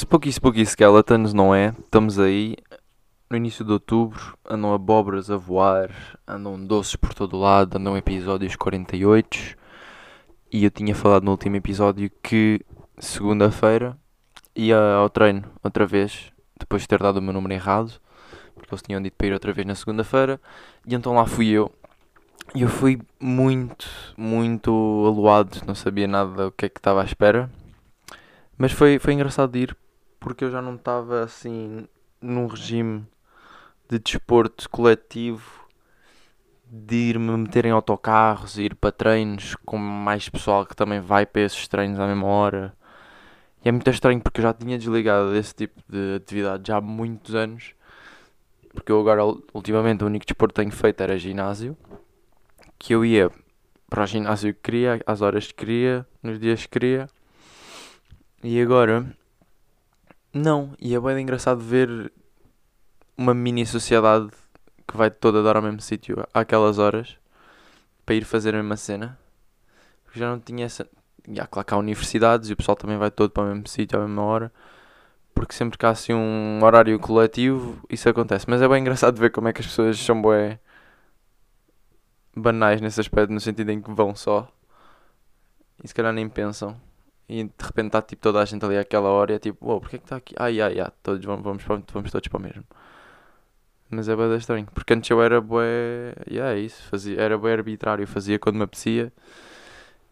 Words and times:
Spooky 0.00 0.32
Spooky 0.32 0.64
Skeletons, 0.64 1.34
não 1.34 1.54
é? 1.54 1.74
Estamos 1.78 2.18
aí 2.18 2.56
no 3.28 3.36
início 3.36 3.62
de 3.62 3.72
outubro, 3.72 4.34
andam 4.48 4.72
abóboras 4.72 5.30
a 5.30 5.36
voar, 5.36 5.90
andam 6.26 6.58
doces 6.64 6.96
por 6.96 7.12
todo 7.12 7.36
lado, 7.38 7.76
andam 7.76 7.98
episódios 7.98 8.56
48 8.56 9.58
e 10.50 10.64
eu 10.64 10.70
tinha 10.70 10.94
falado 10.94 11.24
no 11.24 11.32
último 11.32 11.56
episódio 11.56 12.10
que 12.22 12.64
segunda-feira 12.98 13.94
ia 14.56 14.78
ao 14.78 15.10
treino 15.10 15.44
outra 15.62 15.84
vez, 15.84 16.32
depois 16.58 16.80
de 16.80 16.88
ter 16.88 16.98
dado 16.98 17.18
o 17.18 17.22
meu 17.22 17.34
número 17.34 17.52
errado, 17.52 17.92
porque 18.54 18.72
eles 18.74 18.82
tinham 18.82 19.02
dito 19.02 19.18
para 19.18 19.26
ir 19.26 19.32
outra 19.34 19.52
vez 19.52 19.66
na 19.66 19.74
segunda-feira, 19.74 20.40
e 20.86 20.94
então 20.94 21.12
lá 21.12 21.26
fui 21.26 21.50
eu. 21.50 21.70
E 22.54 22.62
eu 22.62 22.70
fui 22.70 22.98
muito, 23.20 23.86
muito 24.16 24.70
aluado, 25.06 25.60
não 25.66 25.74
sabia 25.74 26.08
nada 26.08 26.48
o 26.48 26.52
que 26.52 26.64
é 26.64 26.68
que 26.70 26.78
estava 26.78 27.02
à 27.02 27.04
espera. 27.04 27.50
Mas 28.56 28.72
foi, 28.72 28.98
foi 28.98 29.12
engraçado 29.12 29.52
de 29.52 29.58
ir 29.58 29.76
porque 30.20 30.44
eu 30.44 30.50
já 30.50 30.60
não 30.60 30.76
estava 30.76 31.24
assim 31.24 31.88
num 32.20 32.46
regime 32.46 33.06
de 33.88 33.98
desporto 33.98 34.68
coletivo, 34.68 35.66
de 36.64 36.94
ir 36.94 37.18
me 37.18 37.36
meter 37.36 37.64
em 37.64 37.70
autocarros, 37.70 38.58
ir 38.58 38.76
para 38.76 38.92
treinos 38.92 39.56
com 39.64 39.76
mais 39.76 40.28
pessoal 40.28 40.64
que 40.64 40.76
também 40.76 41.00
vai 41.00 41.26
para 41.26 41.42
esses 41.42 41.66
treinos 41.66 41.98
à 41.98 42.06
mesma 42.06 42.26
hora. 42.26 42.72
E 43.64 43.68
é 43.68 43.72
muito 43.72 43.90
estranho 43.90 44.20
porque 44.20 44.40
eu 44.40 44.44
já 44.44 44.54
tinha 44.54 44.78
desligado 44.78 45.32
desse 45.32 45.54
tipo 45.54 45.82
de 45.88 46.16
atividade 46.16 46.68
já 46.68 46.76
há 46.76 46.80
muitos 46.80 47.34
anos. 47.34 47.74
Porque 48.72 48.92
eu 48.92 49.00
agora, 49.00 49.24
ultimamente, 49.52 50.04
o 50.04 50.06
único 50.06 50.24
desporto 50.24 50.54
que 50.54 50.60
tenho 50.60 50.72
feito 50.72 51.00
era 51.02 51.18
ginásio. 51.18 51.76
Que 52.78 52.94
eu 52.94 53.04
ia 53.04 53.30
para 53.88 54.04
o 54.04 54.06
ginásio 54.06 54.54
que 54.54 54.60
queria, 54.60 55.00
às 55.04 55.20
horas 55.20 55.48
que 55.48 55.54
queria, 55.54 56.06
nos 56.22 56.38
dias 56.38 56.62
que 56.62 56.68
queria. 56.68 57.08
E 58.42 58.60
agora, 58.60 59.04
não. 60.32 60.74
E 60.78 60.94
é 60.94 61.00
bem 61.00 61.20
engraçado 61.20 61.60
ver 61.60 62.12
uma 63.16 63.34
mini 63.34 63.66
sociedade 63.66 64.28
que 64.86 64.96
vai 64.96 65.10
toda 65.10 65.42
dar 65.42 65.56
ao 65.56 65.62
mesmo 65.62 65.80
sítio 65.80 66.26
àquelas 66.34 66.78
horas 66.78 67.16
para 68.04 68.14
ir 68.14 68.24
fazer 68.24 68.54
a 68.54 68.58
mesma 68.58 68.76
cena. 68.76 69.18
Porque 70.04 70.18
já 70.18 70.28
não 70.30 70.40
tinha 70.40 70.66
essa. 70.66 70.88
Há 71.38 71.46
claro 71.46 71.66
que 71.66 71.74
há 71.74 71.76
universidades 71.76 72.50
e 72.50 72.52
o 72.52 72.56
pessoal 72.56 72.76
também 72.76 72.98
vai 72.98 73.10
todo 73.10 73.30
para 73.30 73.44
o 73.44 73.46
mesmo 73.46 73.68
sítio 73.68 73.98
à 73.98 74.02
mesma 74.02 74.22
hora. 74.22 74.52
Porque 75.34 75.54
sempre 75.54 75.78
que 75.78 75.86
há 75.86 75.90
assim 75.90 76.12
um 76.12 76.60
horário 76.62 76.98
coletivo, 76.98 77.78
isso 77.88 78.08
acontece. 78.08 78.46
Mas 78.48 78.62
é 78.62 78.68
bem 78.68 78.80
engraçado 78.80 79.18
ver 79.18 79.30
como 79.30 79.48
é 79.48 79.52
que 79.52 79.60
as 79.60 79.66
pessoas 79.66 79.98
são 79.98 80.20
bué 80.20 80.58
banais 82.34 82.80
nesse 82.80 83.00
aspecto, 83.00 83.32
no 83.32 83.40
sentido 83.40 83.70
em 83.70 83.80
que 83.80 83.90
vão 83.92 84.14
só 84.14 84.48
e 85.82 85.88
se 85.88 85.94
calhar 85.94 86.12
nem 86.12 86.28
pensam. 86.28 86.76
E 87.30 87.44
de 87.44 87.64
repente 87.64 87.86
está 87.86 88.02
tipo 88.02 88.20
toda 88.20 88.42
a 88.42 88.44
gente 88.44 88.64
ali 88.64 88.76
àquela 88.76 89.08
hora 89.08 89.32
e 89.32 89.36
é 89.36 89.38
tipo, 89.38 89.64
uou, 89.64 89.80
porquê 89.80 89.98
que 89.98 90.04
está 90.04 90.16
aqui? 90.16 90.34
Ai, 90.36 90.60
ai, 90.60 90.80
ai, 90.80 90.90
todos 91.00 91.24
vamos, 91.24 91.44
vamos, 91.44 91.62
vamos 91.92 92.10
todos 92.10 92.26
para 92.26 92.38
o 92.38 92.42
mesmo. 92.42 92.64
Mas 93.88 94.08
é 94.08 94.16
bem 94.16 94.36
estranho, 94.36 94.66
porque 94.74 94.92
antes 94.94 95.08
eu 95.10 95.22
era 95.22 95.40
bué, 95.40 96.12
yeah, 96.28 96.52
é 96.56 96.58
isso, 96.58 96.82
fazia, 96.88 97.20
era 97.20 97.38
bué 97.38 97.52
arbitrário, 97.52 98.04
fazia 98.06 98.36
quando 98.36 98.56
me 98.56 98.64
apetecia 98.64 99.12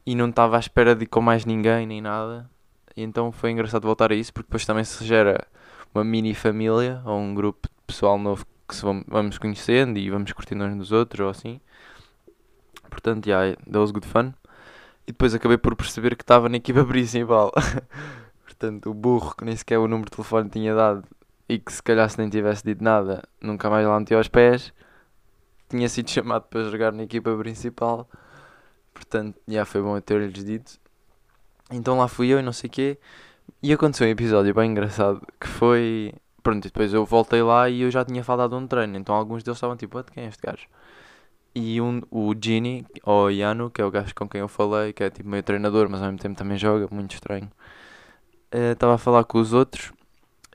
e 0.06 0.14
não 0.14 0.28
estava 0.28 0.56
à 0.56 0.60
espera 0.60 0.94
de 0.94 1.04
ir 1.04 1.06
com 1.08 1.20
mais 1.20 1.44
ninguém 1.44 1.86
nem 1.88 2.00
nada. 2.00 2.48
E 2.96 3.02
então 3.02 3.32
foi 3.32 3.50
engraçado 3.50 3.82
voltar 3.82 4.12
a 4.12 4.14
isso, 4.14 4.32
porque 4.32 4.46
depois 4.46 4.64
também 4.64 4.84
se 4.84 5.04
gera 5.04 5.44
uma 5.92 6.04
mini 6.04 6.34
família 6.34 7.02
ou 7.04 7.18
um 7.18 7.34
grupo 7.34 7.68
de 7.68 7.74
pessoal 7.84 8.16
novo 8.16 8.46
que 8.68 8.76
se 8.76 8.82
vamos 9.08 9.38
conhecendo 9.38 9.98
e 9.98 10.08
vamos 10.08 10.32
curtindo 10.32 10.62
uns 10.64 10.76
dos 10.76 10.92
outros 10.92 11.20
ou 11.24 11.30
assim. 11.30 11.60
Portanto, 12.88 13.26
yeah, 13.26 13.56
that 13.56 13.78
was 13.78 13.90
good 13.90 14.06
fun. 14.06 14.34
E 15.08 15.10
depois 15.10 15.34
acabei 15.34 15.56
por 15.56 15.74
perceber 15.74 16.14
que 16.14 16.22
estava 16.22 16.50
na 16.50 16.58
equipa 16.58 16.84
principal. 16.86 17.50
Portanto, 18.44 18.90
o 18.90 18.94
burro 18.94 19.34
que 19.34 19.42
nem 19.42 19.56
sequer 19.56 19.78
o 19.78 19.88
número 19.88 20.10
de 20.10 20.16
telefone 20.16 20.50
tinha 20.50 20.74
dado 20.74 21.02
e 21.48 21.58
que 21.58 21.72
se 21.72 21.82
calhar 21.82 22.10
se 22.10 22.18
nem 22.18 22.28
tivesse 22.28 22.62
dito 22.62 22.84
nada, 22.84 23.22
nunca 23.40 23.70
mais 23.70 23.86
lá 23.86 23.98
meteu 23.98 24.18
aos 24.18 24.28
pés, 24.28 24.70
tinha 25.66 25.88
sido 25.88 26.10
chamado 26.12 26.42
para 26.42 26.64
jogar 26.64 26.92
na 26.92 27.04
equipa 27.04 27.34
principal. 27.38 28.06
Portanto, 28.92 29.40
já 29.48 29.64
foi 29.64 29.80
bom 29.80 29.96
eu 29.96 30.02
ter-lhes 30.02 30.44
dito. 30.44 30.78
Então 31.70 31.96
lá 31.96 32.06
fui 32.06 32.28
eu 32.28 32.38
e 32.38 32.42
não 32.42 32.52
sei 32.52 32.68
o 32.68 32.70
quê. 32.70 32.98
E 33.62 33.72
aconteceu 33.72 34.06
um 34.06 34.10
episódio 34.10 34.52
bem 34.54 34.70
engraçado 34.70 35.26
que 35.40 35.48
foi. 35.48 36.12
Pronto, 36.42 36.66
e 36.66 36.68
depois 36.68 36.92
eu 36.92 37.06
voltei 37.06 37.42
lá 37.42 37.70
e 37.70 37.80
eu 37.80 37.90
já 37.90 38.04
tinha 38.04 38.22
falado 38.22 38.54
um 38.54 38.66
treino. 38.66 38.98
Então 38.98 39.14
alguns 39.14 39.42
deles 39.42 39.56
estavam 39.56 39.74
tipo, 39.74 40.02
quem 40.04 40.24
é 40.24 40.26
este 40.28 40.42
gajo? 40.42 40.66
E 41.54 41.80
um, 41.80 42.02
o 42.10 42.34
Gini, 42.40 42.86
ou 43.04 43.30
Yano, 43.30 43.70
que 43.70 43.80
é 43.82 43.84
o 43.84 43.90
gajo 43.90 44.14
com 44.14 44.28
quem 44.28 44.40
eu 44.40 44.48
falei, 44.48 44.92
que 44.92 45.02
é 45.02 45.10
tipo 45.10 45.28
meio 45.28 45.42
treinador, 45.42 45.88
mas 45.88 46.00
ao 46.00 46.06
mesmo 46.06 46.18
tempo 46.20 46.36
também 46.36 46.58
joga, 46.58 46.88
muito 46.90 47.14
estranho. 47.14 47.50
Eh, 48.52 48.72
estava 48.72 48.92
uh, 48.92 48.94
a 48.96 48.98
falar 48.98 49.24
com 49.24 49.38
os 49.38 49.52
outros 49.52 49.92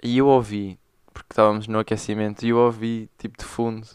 e 0.04 0.18
eu 0.18 0.28
ouvi, 0.28 0.80
porque 1.14 1.34
estávamos 1.34 1.68
no 1.68 1.80
aquecimento, 1.80 2.46
e 2.46 2.50
eu 2.50 2.58
ouvi 2.58 3.10
tipo 3.18 3.38
de 3.38 3.46
fundo 3.46 3.88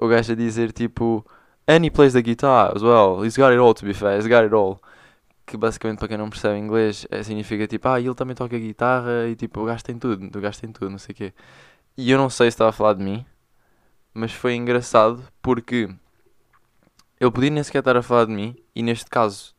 o 0.00 0.08
gajo 0.08 0.32
a 0.32 0.36
dizer 0.36 0.72
tipo 0.72 1.24
And 1.68 1.84
he 1.84 1.90
plays 1.90 2.14
the 2.14 2.22
guitar 2.22 2.74
as 2.74 2.82
well, 2.82 3.22
he's 3.24 3.36
got 3.36 3.52
it 3.52 3.58
all 3.58 3.74
to 3.74 3.84
be 3.84 3.92
fair, 3.92 4.16
he's 4.16 4.26
got 4.26 4.42
it 4.44 4.54
all. 4.54 4.80
Que 5.46 5.56
basicamente 5.56 5.98
para 5.98 6.08
quem 6.08 6.18
não 6.18 6.30
percebe 6.30 6.58
inglês 6.58 7.06
é, 7.10 7.22
significa 7.22 7.66
tipo, 7.66 7.88
ah, 7.88 8.00
ele 8.00 8.14
também 8.14 8.34
toca 8.36 8.58
guitarra 8.58 9.28
e 9.28 9.36
tipo, 9.36 9.60
o 9.60 9.64
gajo 9.66 9.84
tem 9.84 9.98
tudo, 9.98 10.38
o 10.38 10.40
gajo 10.40 10.60
tem 10.60 10.72
tudo, 10.72 10.90
não 10.90 10.98
sei 10.98 11.12
o 11.12 11.16
quê. 11.16 11.34
E 11.96 12.10
eu 12.10 12.18
não 12.18 12.30
sei 12.30 12.50
se 12.50 12.54
estava 12.54 12.70
a 12.70 12.72
falar 12.72 12.94
de 12.94 13.04
mim 13.04 13.24
mas 14.18 14.32
foi 14.32 14.56
engraçado 14.56 15.22
porque 15.40 15.88
ele 17.20 17.30
podia 17.30 17.50
nem 17.50 17.62
sequer 17.62 17.78
estar 17.78 17.96
a 17.96 18.02
falar 18.02 18.24
de 18.24 18.32
mim, 18.32 18.56
e 18.74 18.82
neste 18.82 19.08
caso 19.08 19.54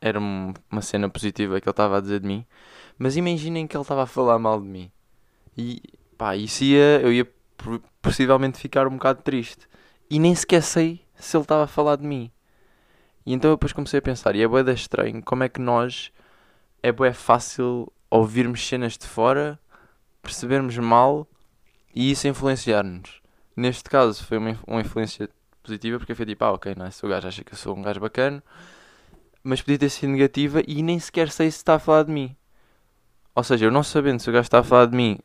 era 0.00 0.18
uma 0.18 0.82
cena 0.82 1.08
positiva 1.08 1.60
que 1.60 1.68
ele 1.68 1.72
estava 1.72 1.98
a 1.98 2.00
dizer 2.00 2.18
de 2.18 2.26
mim, 2.26 2.44
mas 2.98 3.16
imaginem 3.16 3.64
que 3.64 3.76
ele 3.76 3.82
estava 3.82 4.02
a 4.02 4.06
falar 4.06 4.40
mal 4.40 4.60
de 4.60 4.66
mim. 4.66 4.90
E 5.56 5.80
pá, 6.18 6.34
isso 6.34 6.64
ia, 6.64 7.00
eu 7.00 7.12
ia 7.12 7.32
possivelmente 8.00 8.58
ficar 8.58 8.88
um 8.88 8.94
bocado 8.94 9.22
triste. 9.22 9.68
E 10.10 10.18
nem 10.18 10.34
sequer 10.34 10.62
sei 10.62 11.04
se 11.14 11.36
ele 11.36 11.44
estava 11.44 11.62
a 11.62 11.68
falar 11.68 11.94
de 11.94 12.04
mim. 12.04 12.30
E 13.24 13.32
então 13.32 13.52
eu 13.52 13.56
depois 13.56 13.72
comecei 13.72 14.00
a 14.00 14.02
pensar, 14.02 14.34
e 14.34 14.42
é 14.42 14.48
bué 14.48 14.62
estranho, 14.72 15.22
como 15.22 15.44
é 15.44 15.48
que 15.48 15.60
nós 15.60 16.10
é 16.82 16.90
bué 16.90 17.12
fácil 17.12 17.92
ouvirmos 18.10 18.66
cenas 18.66 18.98
de 18.98 19.06
fora, 19.06 19.60
percebermos 20.20 20.76
mal 20.78 21.28
e 21.94 22.10
isso 22.10 22.26
influenciar-nos. 22.26 23.21
Neste 23.56 23.88
caso 23.90 24.24
foi 24.24 24.38
uma, 24.38 24.58
uma 24.66 24.80
influência 24.80 25.28
positiva 25.62 25.98
porque 25.98 26.14
foi 26.14 26.26
tipo, 26.26 26.44
ah, 26.44 26.52
ok, 26.52 26.74
nice, 26.76 27.04
o 27.04 27.08
gajo 27.08 27.28
acha 27.28 27.44
que 27.44 27.52
eu 27.52 27.56
sou 27.58 27.76
um 27.76 27.82
gajo 27.82 28.00
bacana, 28.00 28.42
mas 29.42 29.60
podia 29.60 29.78
ter 29.78 29.88
sido 29.90 30.10
negativa 30.10 30.62
e 30.66 30.82
nem 30.82 30.98
sequer 30.98 31.30
sei 31.30 31.50
se 31.50 31.58
está 31.58 31.74
a 31.74 31.78
falar 31.78 32.04
de 32.04 32.12
mim. 32.12 32.36
Ou 33.34 33.42
seja, 33.42 33.66
eu 33.66 33.70
não 33.70 33.82
sabendo 33.82 34.20
se 34.20 34.28
o 34.28 34.32
gajo 34.32 34.46
está 34.46 34.58
a 34.60 34.62
falar 34.62 34.86
de 34.86 34.96
mim, 34.96 35.18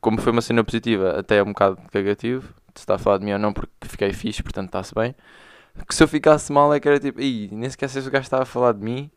como 0.00 0.20
foi 0.20 0.32
uma 0.32 0.42
cena 0.42 0.64
positiva, 0.64 1.18
até 1.18 1.38
é 1.38 1.42
um 1.42 1.48
bocado 1.48 1.76
cagativo, 1.90 2.48
se 2.74 2.82
está 2.82 2.96
a 2.96 2.98
falar 2.98 3.18
de 3.18 3.24
mim 3.24 3.32
ou 3.32 3.38
não, 3.38 3.52
porque 3.52 3.72
fiquei 3.82 4.12
fixe, 4.12 4.42
portanto 4.42 4.66
está-se 4.66 4.94
bem. 4.94 5.14
Que 5.88 5.94
se 5.94 6.02
eu 6.02 6.08
ficasse 6.08 6.52
mal 6.52 6.72
é 6.74 6.80
que 6.80 6.88
era 6.88 7.00
tipo, 7.00 7.20
Ih, 7.20 7.48
nem 7.52 7.68
sequer 7.70 7.88
sei 7.88 8.02
se 8.02 8.08
o 8.08 8.10
gajo 8.10 8.24
está 8.24 8.42
a 8.42 8.44
falar 8.44 8.72
de 8.72 8.84
mim 8.84 9.10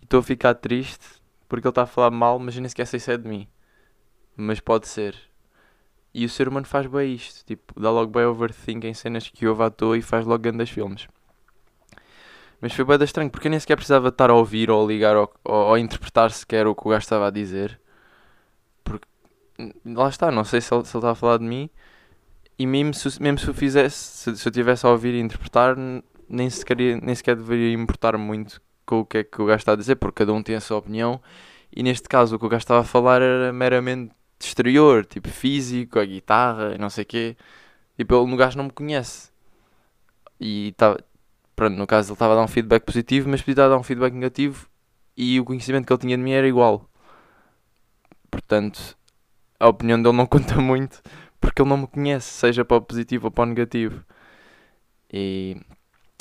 e 0.00 0.04
estou 0.04 0.20
a 0.20 0.22
ficar 0.22 0.54
triste 0.54 1.04
porque 1.48 1.66
ele 1.66 1.70
está 1.70 1.82
a 1.82 1.86
falar 1.86 2.10
mal, 2.10 2.38
mas 2.38 2.54
eu 2.54 2.60
nem 2.60 2.68
sequer 2.68 2.86
sei 2.86 3.00
se 3.00 3.12
é 3.12 3.16
de 3.16 3.28
mim. 3.28 3.48
Mas 4.36 4.60
pode 4.60 4.88
ser. 4.88 5.16
E 6.18 6.24
o 6.24 6.30
ser 6.30 6.48
humano 6.48 6.64
faz 6.64 6.86
bem 6.86 7.12
isto, 7.12 7.44
tipo, 7.44 7.78
dá 7.78 7.90
logo 7.90 8.10
bem 8.10 8.24
overthink 8.24 8.86
em 8.86 8.94
cenas 8.94 9.28
que 9.28 9.46
ouve 9.46 9.62
à 9.64 9.70
toa 9.70 9.98
e 9.98 10.00
faz 10.00 10.24
logo 10.24 10.42
grandes 10.42 10.70
filmes. 10.70 11.06
Mas 12.58 12.72
foi 12.72 12.86
bem 12.86 12.96
estranho, 13.04 13.28
porque 13.30 13.48
eu 13.48 13.50
nem 13.50 13.60
sequer 13.60 13.76
precisava 13.76 14.08
estar 14.08 14.30
a 14.30 14.34
ouvir 14.34 14.70
ou 14.70 14.82
a 14.82 14.88
ligar 14.88 15.14
ou, 15.14 15.30
ou, 15.44 15.66
ou 15.66 15.76
interpretar 15.76 16.30
sequer 16.30 16.66
o 16.66 16.74
que 16.74 16.88
o 16.88 16.90
gajo 16.90 17.02
estava 17.02 17.26
a 17.26 17.30
dizer. 17.30 17.78
Porque, 18.82 19.06
lá 19.84 20.08
está, 20.08 20.30
não 20.30 20.42
sei 20.42 20.62
se 20.62 20.74
ele, 20.74 20.86
se 20.86 20.96
ele 20.96 21.06
a 21.06 21.14
falar 21.14 21.36
de 21.36 21.44
mim. 21.44 21.68
E 22.58 22.66
mesmo 22.66 22.94
se, 22.94 23.22
mesmo 23.22 23.38
se 23.38 23.48
eu 23.48 23.52
fizesse, 23.52 23.96
se, 23.96 24.36
se 24.38 24.48
eu 24.48 24.52
tivesse 24.52 24.86
a 24.86 24.90
ouvir 24.90 25.12
e 25.12 25.20
interpretar, 25.20 25.76
nem 26.30 26.48
sequer, 26.48 26.78
nem 27.02 27.14
sequer 27.14 27.36
deveria 27.36 27.74
importar 27.74 28.16
muito 28.16 28.58
com 28.86 29.00
o 29.00 29.04
que 29.04 29.18
é 29.18 29.24
que 29.24 29.42
o 29.42 29.44
gajo 29.44 29.58
está 29.58 29.72
a 29.72 29.76
dizer, 29.76 29.96
porque 29.96 30.24
cada 30.24 30.32
um 30.32 30.42
tem 30.42 30.56
a 30.56 30.60
sua 30.62 30.78
opinião. 30.78 31.20
E 31.70 31.82
neste 31.82 32.08
caso, 32.08 32.36
o 32.36 32.38
que 32.38 32.46
o 32.46 32.48
gajo 32.48 32.62
estava 32.62 32.80
a 32.80 32.84
falar 32.84 33.20
era 33.20 33.52
meramente 33.52 34.12
de 34.38 34.46
exterior, 34.46 35.04
tipo 35.06 35.28
físico, 35.28 35.98
a 35.98 36.04
guitarra 36.04 36.74
e 36.74 36.78
não 36.78 36.90
sei 36.90 37.02
o 37.04 37.06
quê. 37.06 37.36
Tipo, 37.96 38.14
ele 38.16 38.30
no 38.30 38.36
gajo 38.36 38.56
não 38.58 38.64
me 38.64 38.70
conhece. 38.70 39.30
E 40.40 40.68
estava. 40.68 40.98
Pronto, 41.54 41.76
no 41.76 41.86
caso 41.86 42.08
ele 42.10 42.14
estava 42.14 42.34
a 42.34 42.36
dar 42.36 42.42
um 42.42 42.48
feedback 42.48 42.84
positivo, 42.84 43.28
mas 43.28 43.40
podia 43.40 43.68
dar 43.68 43.78
um 43.78 43.82
feedback 43.82 44.12
negativo 44.12 44.68
e 45.16 45.40
o 45.40 45.44
conhecimento 45.44 45.86
que 45.86 45.92
ele 45.92 46.00
tinha 46.00 46.16
de 46.16 46.22
mim 46.22 46.32
era 46.32 46.46
igual. 46.46 46.88
Portanto, 48.30 48.96
a 49.58 49.68
opinião 49.68 50.00
dele 50.02 50.16
não 50.16 50.26
conta 50.28 50.60
muito 50.60 51.02
porque 51.40 51.62
ele 51.62 51.70
não 51.70 51.78
me 51.78 51.86
conhece, 51.86 52.28
seja 52.28 52.64
para 52.64 52.76
o 52.76 52.82
positivo 52.82 53.26
ou 53.26 53.30
para 53.30 53.44
o 53.44 53.46
negativo. 53.46 54.04
E... 55.12 55.56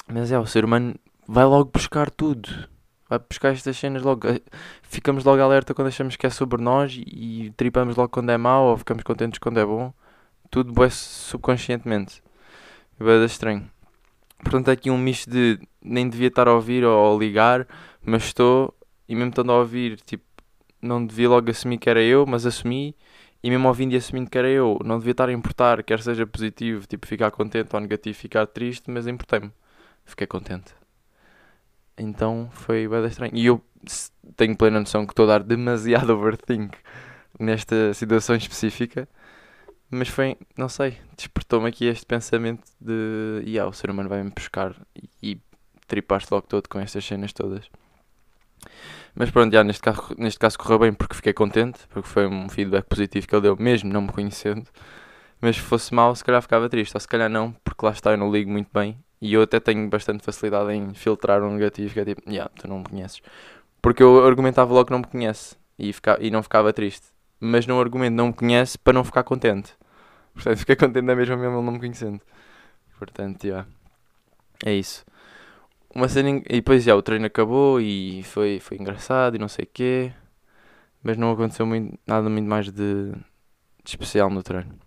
Mas 0.07 0.31
é, 0.31 0.39
o 0.39 0.45
ser 0.45 0.63
humano 0.63 0.95
vai 1.27 1.45
logo 1.45 1.71
buscar 1.73 2.09
tudo 2.11 2.69
vai 3.09 3.19
buscar 3.19 3.53
estas 3.53 3.77
cenas 3.77 4.03
logo. 4.03 4.27
Eh, 4.27 4.41
ficamos 4.83 5.23
logo 5.23 5.41
alerta 5.41 5.73
quando 5.73 5.87
achamos 5.87 6.15
que 6.15 6.25
é 6.25 6.29
sobre 6.29 6.61
nós 6.61 6.95
e, 6.95 7.51
tripamos 7.57 7.95
logo 7.95 8.09
quando 8.09 8.31
é 8.31 8.37
mau 8.37 8.65
ou 8.67 8.77
ficamos 8.77 9.03
contentes 9.03 9.39
quando 9.39 9.59
é 9.59 9.65
bom. 9.65 9.93
Tudo 10.49 10.83
é 10.83 10.89
subconscientemente. 10.89 12.23
É 12.99 13.25
estranho. 13.25 13.69
Portanto, 14.43 14.69
é 14.69 14.73
aqui 14.73 14.89
um 14.91 14.97
misto 14.97 15.29
de 15.29 15.59
nem 15.81 16.09
devia 16.09 16.27
estar 16.27 16.47
a 16.47 16.53
ouvir 16.53 16.83
ou 16.85 17.15
a 17.15 17.19
ligar, 17.19 17.67
mas 18.03 18.25
estou, 18.25 18.73
e 19.07 19.15
mesmo 19.15 19.29
estando 19.29 19.51
a 19.51 19.57
ouvir, 19.59 19.99
tipo, 20.01 20.25
não 20.81 21.05
devia 21.05 21.29
logo 21.29 21.49
assumir 21.49 21.77
que 21.77 21.89
era 21.89 22.01
eu, 22.01 22.25
mas 22.25 22.45
assumi. 22.45 22.95
E 23.43 23.49
mesmo 23.49 23.67
ouvindo 23.67 23.93
e 23.93 23.97
assumindo 23.97 24.29
que 24.29 24.37
era 24.37 24.49
eu, 24.49 24.79
não 24.83 24.97
devia 24.97 25.11
estar 25.11 25.29
a 25.29 25.33
importar, 25.33 25.83
quer 25.83 26.01
seja 26.01 26.25
positivo, 26.25 26.87
tipo 26.87 27.05
ficar 27.05 27.29
contente 27.31 27.69
ou 27.75 27.79
negativo, 27.79 28.17
ficar 28.17 28.47
triste, 28.47 28.89
mas 28.89 29.07
importei-me. 29.07 29.51
Fiquei 30.05 30.25
contente. 30.27 30.73
Então 31.97 32.49
foi 32.51 32.87
bem 32.87 33.05
estranho. 33.05 33.35
E 33.35 33.45
eu 33.45 33.61
tenho 34.35 34.55
plena 34.55 34.79
noção 34.79 35.05
que 35.05 35.13
estou 35.13 35.25
a 35.25 35.37
dar 35.37 35.43
demasiado 35.43 36.11
overthink 36.15 36.77
nesta 37.39 37.93
situação 37.93 38.35
específica. 38.35 39.07
Mas 39.89 40.09
foi, 40.09 40.35
não 40.57 40.67
sei, 40.67 40.97
despertou-me 41.15 41.69
aqui 41.69 41.85
este 41.85 42.05
pensamento 42.05 42.63
de 42.81 43.43
yeah, 43.45 43.69
o 43.69 43.73
ser 43.73 43.89
humano 43.89 44.09
vai-me 44.09 44.31
buscar 44.31 44.75
e, 44.95 45.31
e 45.31 45.41
tripaste 45.87 46.33
logo 46.33 46.47
todo 46.47 46.67
com 46.67 46.79
estas 46.79 47.05
cenas 47.05 47.31
todas. 47.31 47.69
Mas 49.13 49.31
pronto, 49.31 49.53
já, 49.53 49.63
neste, 49.63 49.81
caso, 49.81 50.01
neste 50.17 50.39
caso 50.39 50.57
correu 50.57 50.79
bem 50.79 50.93
porque 50.93 51.15
fiquei 51.15 51.33
contente, 51.33 51.79
porque 51.89 52.09
foi 52.09 52.27
um 52.27 52.49
feedback 52.49 52.85
positivo 52.85 53.27
que 53.27 53.35
ele 53.35 53.43
deu, 53.43 53.55
mesmo 53.57 53.91
não 53.93 54.01
me 54.01 54.11
conhecendo. 54.11 54.67
Mas 55.39 55.57
se 55.57 55.61
fosse 55.61 55.93
mau, 55.93 56.15
se 56.15 56.23
calhar 56.23 56.41
ficava 56.41 56.67
triste, 56.67 56.95
ou 56.95 56.99
se 56.99 57.07
calhar 57.07 57.29
não, 57.29 57.51
porque 57.63 57.85
lá 57.85 57.91
está, 57.91 58.11
eu 58.11 58.17
não 58.17 58.31
ligo 58.31 58.51
muito 58.51 58.69
bem. 58.73 58.97
E 59.21 59.33
eu 59.33 59.41
até 59.41 59.59
tenho 59.59 59.89
bastante 59.89 60.23
facilidade 60.23 60.71
em 60.73 60.93
filtrar 60.93 61.41
um 61.43 61.53
negativo, 61.53 61.93
que 61.93 61.99
é 61.99 62.05
tipo, 62.05 62.29
yeah, 62.29 62.51
tu 62.59 62.67
não 62.67 62.79
me 62.79 62.85
conheces. 62.85 63.21
Porque 63.81 64.03
eu 64.03 64.25
argumentava 64.25 64.73
logo 64.73 64.85
que 64.85 64.91
não 64.91 64.99
me 64.99 65.07
conhece 65.07 65.55
e, 65.79 65.93
fica, 65.93 66.17
e 66.19 66.29
não 66.31 66.43
ficava 66.43 66.73
triste. 66.73 67.07
Mas 67.39 67.67
não 67.67 67.79
argumento 67.79 68.15
não 68.15 68.27
me 68.27 68.33
conhece 68.33 68.77
para 68.77 68.93
não 68.93 69.03
ficar 69.03 69.23
contente. 69.23 69.73
Portanto, 70.33 70.57
fiquei 70.59 70.75
contente 70.75 71.05
da 71.05 71.15
mesma 71.15 71.37
mesmo 71.37 71.61
não 71.61 71.71
me 71.73 71.79
conhecendo. 71.79 72.21
Portanto. 72.99 73.43
Yeah. 73.45 73.67
É 74.65 74.73
isso 74.73 75.05
uma 75.95 76.09
cena. 76.09 76.29
E 76.49 76.55
depois 76.57 76.83
já 76.83 76.95
o 76.95 77.01
treino 77.01 77.25
acabou 77.25 77.79
e 77.81 78.23
foi, 78.23 78.59
foi 78.59 78.77
engraçado 78.77 79.35
e 79.35 79.39
não 79.39 79.47
sei 79.47 79.63
o 79.65 79.69
quê. 79.73 80.13
Mas 81.03 81.17
não 81.17 81.31
aconteceu 81.31 81.65
muito, 81.65 81.97
nada 82.05 82.29
muito 82.29 82.47
mais 82.47 82.65
de, 82.71 83.11
de 83.11 83.15
especial 83.85 84.29
no 84.29 84.43
treino. 84.43 84.77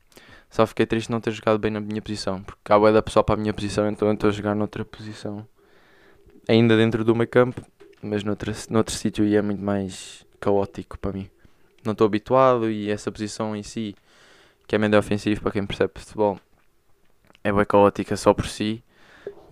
Só 0.50 0.66
fiquei 0.66 0.86
triste 0.86 1.10
não 1.10 1.20
ter 1.20 1.30
jogado 1.32 1.58
bem 1.58 1.70
na 1.70 1.80
minha 1.80 2.00
posição. 2.00 2.42
Porque 2.42 2.72
há 2.72 2.78
da 2.90 3.02
pessoal 3.02 3.24
para 3.24 3.34
a 3.34 3.38
minha 3.38 3.52
posição, 3.52 3.88
então 3.88 4.08
eu 4.08 4.14
estou 4.14 4.28
a 4.28 4.32
jogar 4.32 4.54
noutra 4.54 4.84
posição. 4.84 5.46
Ainda 6.48 6.76
dentro 6.76 7.04
do 7.04 7.14
meio 7.14 7.28
campo, 7.28 7.62
mas 8.02 8.24
noutro, 8.24 8.52
noutro 8.70 8.94
sítio 8.94 9.24
e 9.24 9.36
é 9.36 9.42
muito 9.42 9.62
mais 9.62 10.24
caótico 10.40 10.98
para 10.98 11.12
mim. 11.12 11.28
Não 11.84 11.92
estou 11.92 12.06
habituado 12.06 12.70
e 12.70 12.90
essa 12.90 13.12
posição 13.12 13.54
em 13.54 13.62
si, 13.62 13.94
que 14.66 14.74
é 14.74 14.78
médio 14.78 14.98
ofensivo 14.98 15.42
para 15.42 15.52
quem 15.52 15.66
percebe 15.66 15.92
futebol, 15.96 16.38
é 17.44 17.52
bem 17.52 17.64
caótica 17.64 18.16
só 18.16 18.32
por 18.32 18.46
si 18.46 18.82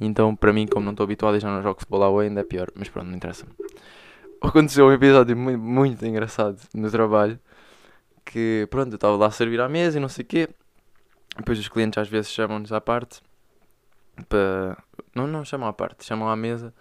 então, 0.00 0.37
para 0.37 0.52
mim, 0.52 0.66
como 0.66 0.84
não 0.84 0.92
estou 0.92 1.04
habituado 1.04 1.37
e 1.37 1.40
já 1.40 1.49
não 1.49 1.62
jogo 1.62 1.81
futebol 1.81 2.19
à 2.19 2.22
ainda 2.22 2.40
é 2.40 2.44
pior. 2.44 2.69
Mas 2.75 2.88
pronto, 2.88 3.08
não 3.08 3.16
interessa. 3.16 3.46
Aconteceu 4.40 4.87
um 4.87 4.92
episódio 4.92 5.37
muito, 5.37 5.58
muito 5.58 6.06
engraçado 6.06 6.60
no 6.75 6.90
trabalho. 6.90 7.38
Que, 8.25 8.66
pronto, 8.70 8.92
eu 8.92 8.96
estava 8.96 9.16
lá 9.16 9.26
a 9.26 9.31
servir 9.31 9.60
à 9.60 9.69
mesa 9.69 9.99
e 9.99 10.00
não 10.00 10.08
sei 10.08 10.25
o 10.25 10.26
quê. 10.26 10.49
Depois 11.37 11.59
os 11.59 11.69
clientes 11.69 11.99
às 11.99 12.09
vezes 12.09 12.31
chamam-nos 12.31 12.73
à 12.73 12.81
parte. 12.81 13.21
Para... 14.29 14.77
Não, 15.15 15.27
não 15.27 15.44
chamam 15.44 15.69
à 15.69 15.73
parte, 15.73 16.05
chamam 16.05 16.29
à 16.29 16.37
mesa. 16.37 16.73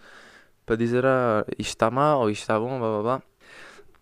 Para 0.66 0.76
dizer, 0.76 1.06
ah, 1.06 1.46
isto 1.60 1.72
está 1.72 1.92
mal, 1.92 2.30
isto 2.30 2.42
está 2.42 2.60
bom, 2.60 2.80
blá 2.80 2.90
blá 2.90 3.02
blá. 3.02 3.24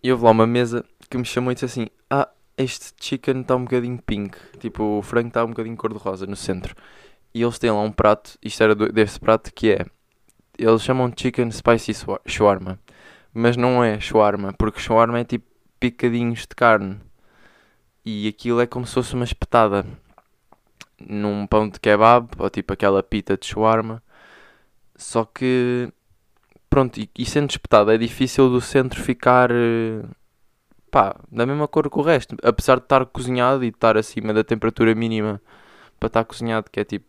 E 0.02 0.12
houve 0.12 0.24
lá 0.24 0.32
uma 0.32 0.48
mesa 0.48 0.86
que 1.10 1.18
me 1.18 1.26
chamou 1.26 1.52
e 1.52 1.56
disse 1.56 1.66
assim, 1.66 1.88
ah, 2.10 2.30
este 2.58 2.94
chicken 3.00 3.42
está 3.42 3.56
um 3.56 3.64
bocadinho 3.64 4.02
pink. 4.06 4.38
Tipo, 4.60 5.00
o 5.00 5.02
frango 5.02 5.30
está 5.30 5.44
um 5.44 5.50
bocadinho 5.50 5.76
cor-de-rosa 5.76 6.26
no 6.26 6.36
centro. 6.36 6.76
E 7.34 7.42
eles 7.42 7.58
têm 7.58 7.72
lá 7.72 7.82
um 7.82 7.92
prato, 7.92 8.38
isto 8.44 8.62
era 8.62 8.76
desse 8.76 9.20
prato, 9.20 9.52
que 9.54 9.72
é. 9.72 9.86
Eles 10.58 10.84
chamam 10.84 11.10
de 11.10 11.20
Chicken 11.20 11.50
Spicy 11.52 11.94
Shawarma. 12.28 12.80
Mas 13.34 13.58
não 13.58 13.84
é 13.84 14.00
shawarma, 14.00 14.54
porque 14.54 14.80
shawarma 14.80 15.20
é 15.20 15.24
tipo 15.24 15.46
picadinhos 15.80 16.42
de 16.42 16.56
carne. 16.56 17.00
E 18.06 18.28
aquilo 18.28 18.62
é 18.62 18.68
como 18.68 18.86
se 18.86 18.94
fosse 18.94 19.16
uma 19.16 19.24
espetada 19.24 19.84
num 21.08 21.48
pão 21.48 21.70
de 21.70 21.80
kebab, 21.80 22.30
ou 22.38 22.50
tipo 22.50 22.74
aquela 22.74 23.04
pita 23.04 23.38
de 23.38 23.46
shawarma. 23.46 24.02
Só 24.96 25.26
que, 25.26 25.92
pronto, 26.70 27.00
e, 27.00 27.10
e 27.18 27.26
sendo 27.26 27.50
espetada 27.50 27.94
é 27.96 27.98
difícil 27.98 28.50
do 28.50 28.62
centro 28.62 29.02
ficar, 29.02 29.52
eh, 29.52 30.04
pá, 30.92 31.16
da 31.32 31.46
mesma 31.46 31.68
cor 31.68 31.90
que 31.90 32.00
o 32.00 32.02
resto. 32.02 32.36
Apesar 32.44 32.78
de 32.78 32.84
estar 32.86 33.06
cozinhado 33.08 33.64
e 33.66 33.70
estar 33.70 33.98
acima 33.98 34.34
da 34.34 34.44
temperatura 34.44 34.94
mínima 34.96 35.42
para 36.00 36.08
estar 36.08 36.26
cozinhado, 36.26 36.70
que 36.72 36.80
é 36.80 36.86
tipo 36.86 37.08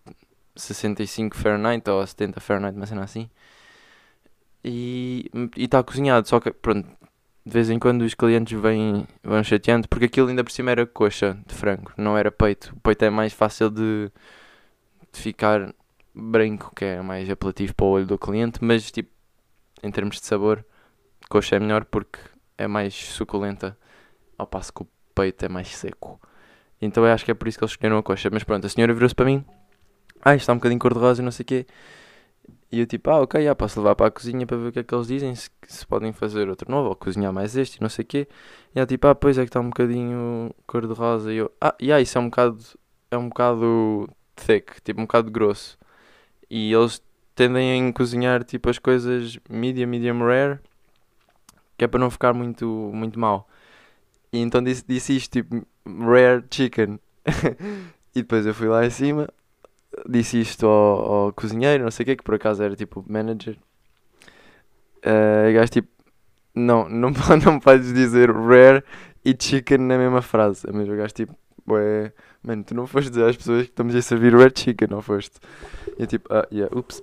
65 0.56 1.37
Fahrenheit 1.37 1.88
ou 1.91 2.06
70 2.06 2.41
Fahrenheit, 2.41 2.76
mas 2.79 2.88
cena 2.88 3.05
assim. 3.05 3.29
E 4.64 5.31
está 5.56 5.82
cozinhado, 5.82 6.26
só 6.29 6.41
que 6.41 6.50
pronto, 6.50 6.88
de 7.46 7.52
vez 7.52 7.70
em 7.70 7.79
quando 7.79 8.02
os 8.02 8.14
clientes 8.14 8.58
vêm, 8.58 9.06
vão 9.23 9.43
chateando, 9.44 9.88
porque 9.88 10.06
aquilo 10.06 10.29
ainda 10.29 10.43
por 10.43 10.50
cima 10.50 10.70
era 10.70 10.87
coxa 10.87 11.38
de 11.46 11.55
frango, 11.55 11.93
não 11.96 12.17
era 12.17 12.32
peito. 12.32 12.73
O 12.76 12.81
peito 12.81 13.05
é 13.05 13.11
mais 13.11 13.32
fácil 13.32 13.70
de, 13.70 14.11
de 15.12 15.20
ficar 15.20 15.75
branco, 16.14 16.73
que 16.75 16.85
é 16.85 17.02
mais 17.02 17.29
apelativo 17.29 17.75
para 17.75 17.87
o 17.87 17.91
olho 17.91 18.06
do 18.06 18.19
cliente, 18.19 18.64
mas 18.64 18.91
tipo, 18.91 19.11
em 19.82 19.91
termos 19.91 20.20
de 20.20 20.26
sabor, 20.26 20.64
coxa 21.29 21.56
é 21.56 21.61
melhor 21.61 21.85
porque 21.85 22.19
é 22.56 22.67
mais 22.67 22.94
suculenta, 22.94 23.76
ao 24.38 24.46
passo 24.46 24.73
que 24.73 24.82
o 24.82 24.88
peito 25.14 25.44
é 25.44 25.49
mais 25.49 25.69
seco. 25.69 26.20
Então 26.81 27.05
eu 27.05 27.12
acho 27.12 27.25
que 27.25 27.31
é 27.31 27.35
por 27.35 27.49
isso 27.49 27.58
que 27.58 27.64
eles 27.64 27.73
escolheram 27.73 27.99
a 27.99 28.02
coxa. 28.02 28.29
Mas 28.31 28.44
pronto, 28.44 28.67
a 28.67 28.70
senhora 28.70 28.93
virou-se 28.93 29.14
para 29.14 29.25
mim. 29.25 29.44
Ah, 30.23 30.35
está 30.35 30.52
um 30.52 30.56
bocadinho 30.56 30.79
cor-de-rosa 30.79 31.23
e 31.23 31.25
não 31.25 31.32
sei 31.32 31.43
o 31.43 31.46
quê. 31.46 31.67
E 32.70 32.81
eu 32.81 32.87
tipo, 32.87 33.08
ah, 33.11 33.20
ok, 33.20 33.43
já 33.43 33.55
posso 33.55 33.79
levar 33.81 33.94
para 33.94 34.06
a 34.08 34.11
cozinha 34.11 34.46
para 34.46 34.56
ver 34.56 34.69
o 34.69 34.73
que 34.73 34.81
é 34.81 34.82
que 34.82 34.94
eles 34.94 35.06
dizem, 35.06 35.35
se, 35.35 35.49
se 35.69 35.87
podem 35.87 36.12
fazer 36.12 36.49
outro 36.49 36.70
novo, 36.70 36.88
ou 36.88 36.96
cozinhar 36.96 37.32
mais 37.32 37.56
este 37.56 37.76
e 37.76 37.81
não 37.81 37.88
sei 37.88 38.02
o 38.05 38.06
quê. 38.06 38.29
E 38.75 38.79
ela 38.79 38.87
tipo, 38.87 39.06
ah, 39.06 39.14
pois 39.14 39.38
é 39.38 39.43
que 39.43 39.49
está 39.49 39.61
um 39.61 39.69
bocadinho 39.69 40.53
cor-de-rosa. 40.67 41.32
E 41.32 41.36
eu, 41.36 41.53
ah, 41.60 41.74
yeah, 41.81 42.03
isso 42.03 42.19
é 42.19 42.20
um 42.20 42.27
bocado, 42.29 42.58
é 43.10 43.17
um 43.17 43.29
bocado 43.29 44.08
thick, 44.36 44.81
tipo 44.82 45.01
um 45.01 45.05
bocado 45.05 45.31
grosso. 45.31 45.79
E 46.51 46.72
eles 46.72 47.03
tendem 47.34 47.89
a 47.89 47.93
cozinhar 47.93 48.44
tipo 48.44 48.69
as 48.70 48.79
coisas 48.79 49.39
medium, 49.48 49.89
medium 49.89 50.19
rare, 50.20 50.58
que 51.79 51.84
é 51.84 51.89
para 51.89 52.01
não 52.01 52.10
ficar 52.10 52.32
muito, 52.34 52.67
muito 52.93 53.19
mal. 53.19 53.48
E 54.32 54.39
então 54.39 54.63
disse, 54.63 54.84
disse 54.86 55.17
isto, 55.17 55.32
tipo, 55.32 55.67
rare 55.86 56.44
chicken. 56.51 56.98
e 58.15 58.22
depois 58.22 58.46
eu 58.46 58.55
fui 58.55 58.69
lá 58.69 58.84
em 58.84 58.91
cima, 58.91 59.29
disse 60.08 60.41
isto 60.41 60.67
ao, 60.67 61.13
ao 61.13 61.32
cozinheiro, 61.32 61.84
não 61.84 61.91
sei 61.91 62.05
o 62.05 62.06
que, 62.06 62.17
que 62.17 62.24
por 62.24 62.34
acaso 62.34 62.63
era 62.63 62.74
tipo 62.77 63.05
manager. 63.08 63.56
Uh, 65.05 65.48
e 65.51 65.53
gajo 65.53 65.70
tipo, 65.70 65.89
não, 66.55 66.89
não, 66.91 67.10
não 67.44 67.60
podes 67.60 67.93
dizer 67.93 68.31
rare 68.31 68.82
e 69.24 69.34
chicken 69.39 69.79
na 69.79 69.98
mesma 69.98 70.22
frase. 70.22 70.69
A 70.69 70.72
mesma 70.72 70.96
gajo 70.96 71.15
tipo, 71.15 71.34
ué, 71.69 72.13
mano, 72.43 72.65
tu 72.65 72.74
não 72.74 72.86
foste 72.86 73.10
dizer 73.10 73.24
às 73.24 73.36
pessoas 73.36 73.65
que 73.65 73.70
estamos 73.70 73.94
a 73.94 74.03
servir 74.03 74.34
rare 74.34 74.53
chicken, 74.55 74.89
não 74.91 75.03
foste? 75.03 75.39
E 75.98 76.03
eu 76.03 76.06
tipo, 76.06 76.32
ah, 76.32 76.46
yeah, 76.53 76.74
ups. 76.77 77.03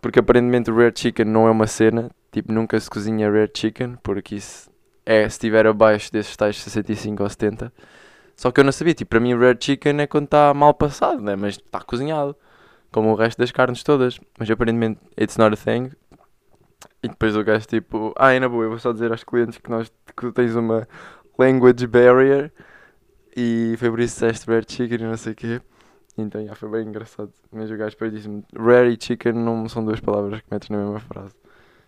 Porque 0.00 0.18
aparentemente 0.18 0.70
rare 0.70 0.92
chicken 0.94 1.26
não 1.26 1.46
é 1.46 1.50
uma 1.50 1.66
cena, 1.66 2.10
tipo, 2.32 2.52
nunca 2.52 2.78
se 2.80 2.88
cozinha 2.88 3.30
rare 3.30 3.50
chicken, 3.54 3.98
porque 4.02 4.36
isso 4.36 4.70
é 5.04 5.22
se 5.22 5.34
estiver 5.34 5.66
abaixo 5.66 6.12
desses 6.12 6.36
tais 6.36 6.56
65 6.56 7.22
ou 7.22 7.28
70. 7.28 7.72
Só 8.40 8.50
que 8.50 8.58
eu 8.58 8.64
não 8.64 8.72
sabia, 8.72 8.94
tipo, 8.94 9.10
para 9.10 9.20
mim 9.20 9.36
Red 9.36 9.58
Chicken 9.60 10.00
é 10.00 10.06
quando 10.06 10.24
está 10.24 10.54
mal 10.54 10.72
passado, 10.72 11.20
né? 11.20 11.36
Mas 11.36 11.56
está 11.56 11.78
cozinhado, 11.78 12.34
como 12.90 13.10
o 13.10 13.14
resto 13.14 13.36
das 13.36 13.52
carnes 13.52 13.82
todas. 13.82 14.18
Mas 14.38 14.50
aparentemente 14.50 14.98
it's 15.20 15.36
not 15.36 15.52
a 15.52 15.56
thing. 15.58 15.90
E 17.02 17.08
depois 17.08 17.36
o 17.36 17.44
gajo 17.44 17.66
tipo, 17.66 18.14
ah, 18.16 18.32
é 18.32 18.40
na 18.40 18.48
boa, 18.48 18.64
eu 18.64 18.70
vou 18.70 18.78
só 18.78 18.94
dizer 18.94 19.12
aos 19.12 19.22
clientes 19.24 19.58
que 19.58 19.68
nós 19.68 19.92
que 20.16 20.32
tens 20.32 20.56
uma 20.56 20.88
language 21.38 21.86
barrier 21.86 22.50
e 23.36 23.74
foi 23.76 23.90
por 23.90 24.00
isso 24.00 24.18
que 24.18 24.26
disseste 24.26 24.50
Red 24.50 24.64
Chicken 24.66 25.00
e 25.00 25.10
não 25.10 25.18
sei 25.18 25.32
o 25.34 25.36
quê. 25.36 25.60
Então 26.16 26.42
já 26.42 26.54
foi 26.54 26.70
bem 26.70 26.88
engraçado. 26.88 27.30
Mas 27.52 27.70
o 27.70 27.76
gajo 27.76 27.90
depois 27.90 28.10
disse-me, 28.10 28.42
Rare 28.56 28.88
e 28.90 28.98
Chicken 28.98 29.34
não 29.34 29.68
são 29.68 29.84
duas 29.84 30.00
palavras 30.00 30.40
que 30.40 30.46
metes 30.50 30.70
na 30.70 30.78
mesma 30.78 31.00
frase. 31.00 31.34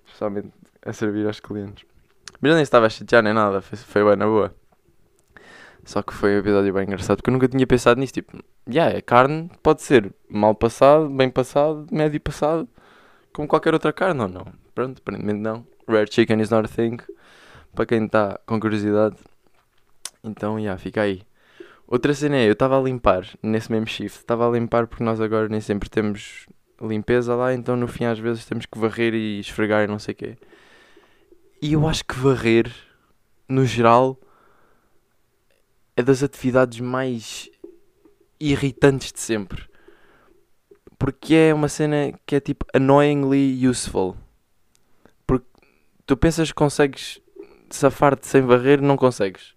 Especialmente 0.04 0.50
a 0.84 0.92
servir 0.92 1.26
aos 1.26 1.40
clientes. 1.40 1.86
Mas 2.42 2.50
eu 2.50 2.56
nem 2.56 2.62
estava 2.62 2.84
a 2.84 2.90
chatear 2.90 3.22
nem 3.22 3.32
nada, 3.32 3.62
foi, 3.62 3.78
foi 3.78 4.04
bem 4.04 4.16
na 4.16 4.26
boa. 4.26 4.54
Só 5.84 6.02
que 6.02 6.12
foi 6.12 6.36
um 6.36 6.38
episódio 6.38 6.72
bem 6.72 6.84
engraçado 6.84 7.16
porque 7.16 7.30
eu 7.30 7.32
nunca 7.32 7.48
tinha 7.48 7.66
pensado 7.66 8.00
nisso. 8.00 8.12
Tipo, 8.12 8.36
já, 8.68 8.84
yeah, 8.84 8.98
a 8.98 9.02
carne 9.02 9.50
pode 9.62 9.82
ser 9.82 10.12
mal 10.28 10.54
passado, 10.54 11.08
bem 11.08 11.28
passado, 11.28 11.86
médio 11.90 12.20
passado, 12.20 12.68
como 13.32 13.48
qualquer 13.48 13.74
outra 13.74 13.92
carne 13.92 14.20
ou 14.20 14.28
não. 14.28 14.46
Pronto, 14.74 14.98
aparentemente 14.98 15.40
não. 15.40 15.66
Rare 15.88 16.08
chicken 16.10 16.40
is 16.40 16.50
not 16.50 16.66
a 16.66 16.68
thing. 16.68 16.98
Para 17.74 17.86
quem 17.86 18.04
está 18.04 18.38
com 18.46 18.60
curiosidade. 18.60 19.16
Então, 20.22 20.54
já, 20.54 20.60
yeah, 20.60 20.78
fica 20.78 21.02
aí. 21.02 21.22
Outra 21.86 22.14
cena 22.14 22.36
é, 22.36 22.46
eu 22.46 22.52
estava 22.52 22.78
a 22.78 22.82
limpar 22.82 23.26
nesse 23.42 23.70
mesmo 23.70 23.86
shift. 23.86 24.18
Estava 24.18 24.48
a 24.48 24.50
limpar 24.50 24.86
porque 24.86 25.04
nós 25.04 25.20
agora 25.20 25.48
nem 25.48 25.60
sempre 25.60 25.90
temos 25.90 26.46
limpeza 26.80 27.34
lá, 27.34 27.54
então 27.54 27.76
no 27.76 27.86
fim 27.86 28.04
às 28.04 28.18
vezes 28.18 28.44
temos 28.44 28.66
que 28.66 28.78
varrer 28.78 29.14
e 29.14 29.38
esfregar 29.40 29.84
e 29.84 29.86
não 29.86 29.98
sei 29.98 30.12
o 30.12 30.16
quê. 30.16 30.36
E 31.60 31.74
eu 31.74 31.86
acho 31.86 32.04
que 32.04 32.14
varrer, 32.14 32.72
no 33.48 33.64
geral, 33.64 34.18
é 35.96 36.02
das 36.02 36.22
atividades 36.22 36.80
mais 36.80 37.50
irritantes 38.40 39.12
de 39.12 39.20
sempre. 39.20 39.64
Porque 40.98 41.34
é 41.34 41.54
uma 41.54 41.68
cena 41.68 42.12
que 42.26 42.36
é 42.36 42.40
tipo 42.40 42.64
annoyingly 42.72 43.66
useful. 43.66 44.16
Porque 45.26 45.46
tu 46.06 46.16
pensas 46.16 46.48
que 46.48 46.54
consegues 46.54 47.20
safar-te 47.70 48.26
sem 48.26 48.42
varrer, 48.42 48.80
não 48.80 48.96
consegues. 48.96 49.54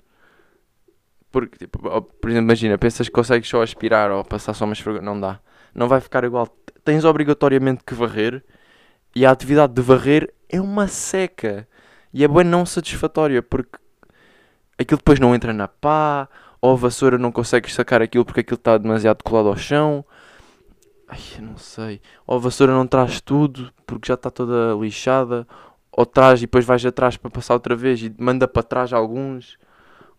Porque, 1.31 1.57
tipo, 1.57 1.79
por 1.79 2.29
exemplo, 2.29 2.45
imagina, 2.45 2.77
pensas 2.77 3.07
que 3.07 3.13
consegues 3.13 3.49
só 3.49 3.61
aspirar 3.61 4.09
ou 4.09 4.23
passar 4.23 4.53
só 4.53 4.65
uma 4.65 4.73
esfregona, 4.73 5.05
não 5.05 5.19
dá. 5.19 5.39
Não 5.73 5.87
vai 5.87 5.99
ficar 5.99 6.23
igual. 6.23 6.47
Tens 6.83 7.03
obrigatoriamente 7.03 7.83
que 7.83 7.93
varrer 7.93 8.43
e 9.13 9.25
a 9.25 9.31
atividade 9.31 9.73
de 9.73 9.81
varrer 9.81 10.33
é 10.49 10.61
uma 10.61 10.87
seca. 10.87 11.67
E 12.13 12.23
é 12.23 12.27
bem 12.27 12.45
não 12.45 12.65
satisfatória 12.65 13.43
porque 13.43 13.77
aquilo 14.77 14.97
depois 14.97 15.19
não 15.19 15.33
entra 15.33 15.53
na 15.53 15.67
pá, 15.67 16.27
ou 16.61 16.73
a 16.73 16.75
vassoura 16.75 17.17
não 17.17 17.31
consegues 17.31 17.73
sacar 17.73 18.01
aquilo 18.01 18.25
porque 18.25 18.39
aquilo 18.41 18.55
está 18.55 18.77
demasiado 18.77 19.23
colado 19.23 19.49
ao 19.49 19.55
chão. 19.55 20.03
Ai, 21.07 21.19
eu 21.37 21.43
não 21.43 21.57
sei. 21.57 22.01
Ou 22.25 22.37
a 22.37 22.39
vassoura 22.39 22.73
não 22.73 22.87
traz 22.87 23.21
tudo 23.21 23.71
porque 23.85 24.07
já 24.07 24.15
está 24.15 24.31
toda 24.31 24.73
lixada. 24.79 25.47
Ou 25.91 26.05
traz 26.05 26.39
e 26.39 26.41
depois 26.41 26.65
vais 26.65 26.85
atrás 26.85 27.17
para 27.17 27.29
passar 27.29 27.53
outra 27.53 27.75
vez 27.75 28.01
e 28.01 28.13
manda 28.17 28.47
para 28.47 28.63
trás 28.63 28.91
alguns. 28.91 29.57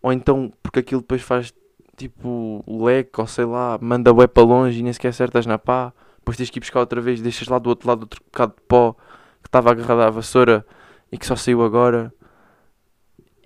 Ou 0.01 0.13
então 0.13 0.51
porque 0.63 0.79
aquilo 0.79 1.01
depois 1.01 1.21
faz 1.21 1.53
tipo 1.97 2.63
leque 2.67 3.19
ou 3.19 3.27
sei 3.27 3.45
lá, 3.45 3.77
manda 3.81 4.13
bué 4.13 4.27
para 4.27 4.43
longe 4.43 4.79
e 4.79 4.83
nem 4.83 4.93
sequer 4.93 5.09
acertas 5.09 5.45
na 5.45 5.57
pá. 5.57 5.91
Depois 6.19 6.37
tens 6.37 6.49
que 6.49 6.59
ir 6.59 6.61
buscar 6.61 6.79
outra 6.79 7.01
vez, 7.01 7.21
deixas 7.21 7.47
lá 7.47 7.59
do 7.59 7.69
outro 7.69 7.87
lado 7.87 8.01
outro 8.01 8.21
bocado 8.23 8.53
de 8.55 8.61
pó 8.67 8.93
que 9.41 9.47
estava 9.47 9.71
agarrado 9.71 10.01
à 10.01 10.09
vassoura 10.09 10.65
e 11.11 11.17
que 11.17 11.25
só 11.25 11.35
saiu 11.35 11.63
agora. 11.63 12.13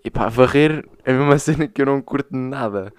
E 0.03 0.09
pá, 0.09 0.27
varrer 0.29 0.85
é 1.05 1.13
mesma 1.13 1.37
cena 1.39 1.67
que 1.67 1.81
eu 1.81 1.85
não 1.85 2.01
curto 2.01 2.35
nada. 2.35 2.93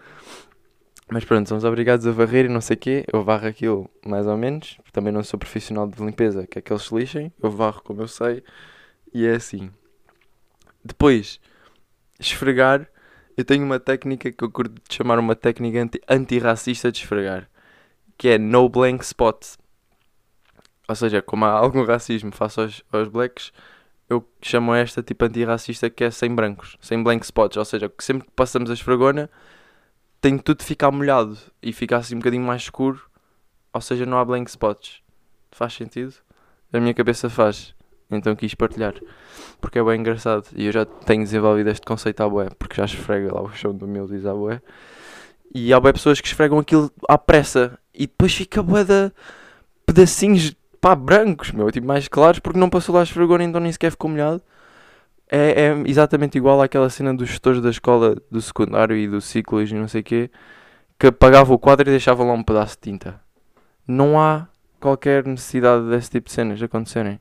Mas 1.11 1.25
pronto, 1.25 1.49
somos 1.49 1.64
obrigados 1.64 2.06
a 2.06 2.11
varrer 2.11 2.47
e 2.47 2.49
não 2.49 2.61
sei 2.61 2.76
o 2.76 2.78
quê. 2.78 3.04
Eu 3.12 3.23
varro 3.23 3.47
aquilo 3.47 3.90
mais 4.04 4.26
ou 4.26 4.37
menos. 4.37 4.78
Também 4.92 5.12
não 5.12 5.23
sou 5.23 5.38
profissional 5.38 5.87
de 5.87 6.02
limpeza, 6.02 6.47
que 6.47 6.59
é 6.59 6.62
que 6.62 6.73
eles 6.73 6.82
se 6.85 6.94
lixem. 6.94 7.32
Eu 7.42 7.50
varro 7.50 7.82
como 7.82 8.02
eu 8.02 8.09
sei. 8.09 8.42
E 9.14 9.26
é 9.26 9.35
assim. 9.35 9.71
Depois, 10.85 11.40
esfregar. 12.21 12.88
Eu 13.37 13.44
tenho 13.44 13.64
uma 13.64 13.80
técnica 13.80 14.32
que 14.32 14.44
eu 14.44 14.50
curto 14.50 14.75
de 14.88 14.94
chamar 14.97 15.18
uma 15.18 15.37
técnica 15.37 15.82
anti- 15.82 16.02
antirracista 16.09 16.92
de 16.92 16.99
esfregar. 17.00 17.49
Que 18.18 18.30
é 18.30 18.38
no 18.38 18.68
blank 18.68 19.04
spot. 19.04 19.56
Ou 20.88 20.94
seja, 20.94 21.23
como 21.23 21.44
há 21.44 21.50
algum 21.50 21.85
racismo 21.85 22.32
face 22.32 22.61
aos, 22.61 22.82
aos 22.92 23.09
blacks, 23.09 23.52
eu 24.12 24.28
chamo 24.40 24.75
esta 24.75 25.02
tipo 25.02 25.25
antirracista 25.25 25.88
que 25.88 26.04
é 26.04 26.11
sem 26.11 26.35
brancos, 26.35 26.76
sem 26.81 27.02
blank 27.02 27.25
spots. 27.25 27.57
Ou 27.57 27.64
seja, 27.64 27.88
que 27.88 28.04
sempre 28.04 28.26
que 28.26 28.33
passamos 28.35 28.71
a 28.71 28.75
esfregona 28.75 29.31
tem 30.21 30.38
tudo 30.38 30.59
de 30.59 30.64
ficar 30.64 30.90
molhado 30.90 31.37
e 31.62 31.73
ficar 31.73 31.99
assim 31.99 32.14
um 32.14 32.19
bocadinho 32.19 32.45
mais 32.45 32.62
escuro. 32.62 33.02
Ou 33.73 33.81
seja, 33.81 34.07
não 34.07 34.19
há 34.19 34.25
blank 34.25 34.49
spots. 34.50 35.02
Faz 35.50 35.75
sentido? 35.75 36.14
A 36.73 36.78
minha 36.78 36.95
cabeça 36.95 37.28
faz. 37.28 37.75
Então 38.11 38.37
quis 38.37 38.54
partilhar. 38.54 38.95
Porque 39.61 39.78
é 39.78 39.85
bem 39.85 40.00
engraçado. 40.00 40.47
E 40.54 40.66
eu 40.66 40.73
já 40.73 40.85
tenho 40.85 41.25
desenvolvido 41.25 41.71
este 41.71 41.87
conceito 41.87 42.23
à 42.23 42.28
bué. 42.28 42.49
Porque 42.59 42.76
já 42.76 42.85
esfrega 42.85 43.35
lá 43.35 43.40
o 43.40 43.52
chão 43.52 43.75
do 43.75 43.88
meu 43.88 44.07
diz 44.07 44.26
à 44.26 44.35
bué. 44.35 44.61
E 45.54 45.73
há 45.73 45.81
bué 45.81 45.92
pessoas 45.92 46.21
que 46.21 46.28
esfregam 46.28 46.59
aquilo 46.59 46.90
à 47.09 47.16
pressa. 47.16 47.78
E 47.95 48.07
depois 48.07 48.35
fica 48.35 48.62
bué 48.62 48.85
de 48.85 49.11
pedacinhos 49.87 50.54
pá, 50.82 50.96
brancos, 50.96 51.52
meu, 51.52 51.70
tipo 51.70 51.86
mais 51.86 52.08
claros, 52.08 52.40
porque 52.40 52.58
não 52.58 52.68
passou 52.68 52.94
lá 52.94 53.04
esfregona, 53.04 53.44
então 53.44 53.60
nem 53.60 53.70
sequer 53.72 53.92
ficou 53.92 54.10
molhado. 54.10 54.42
É, 55.30 55.68
é 55.68 55.82
exatamente 55.86 56.36
igual 56.36 56.60
àquela 56.60 56.90
cena 56.90 57.14
dos 57.14 57.28
gestores 57.28 57.62
da 57.62 57.70
escola 57.70 58.16
do 58.30 58.42
secundário 58.42 58.96
e 58.96 59.08
do 59.08 59.20
ciclo 59.20 59.62
e 59.62 59.72
não 59.74 59.88
sei 59.88 60.00
o 60.02 60.04
quê, 60.04 60.30
que 60.98 61.06
apagava 61.06 61.54
o 61.54 61.58
quadro 61.58 61.88
e 61.88 61.92
deixava 61.92 62.24
lá 62.24 62.32
um 62.32 62.42
pedaço 62.42 62.74
de 62.74 62.80
tinta. 62.90 63.20
Não 63.86 64.20
há 64.20 64.48
qualquer 64.80 65.24
necessidade 65.24 65.88
desse 65.88 66.10
tipo 66.10 66.28
de 66.28 66.34
cenas 66.34 66.62
acontecerem. 66.62 67.20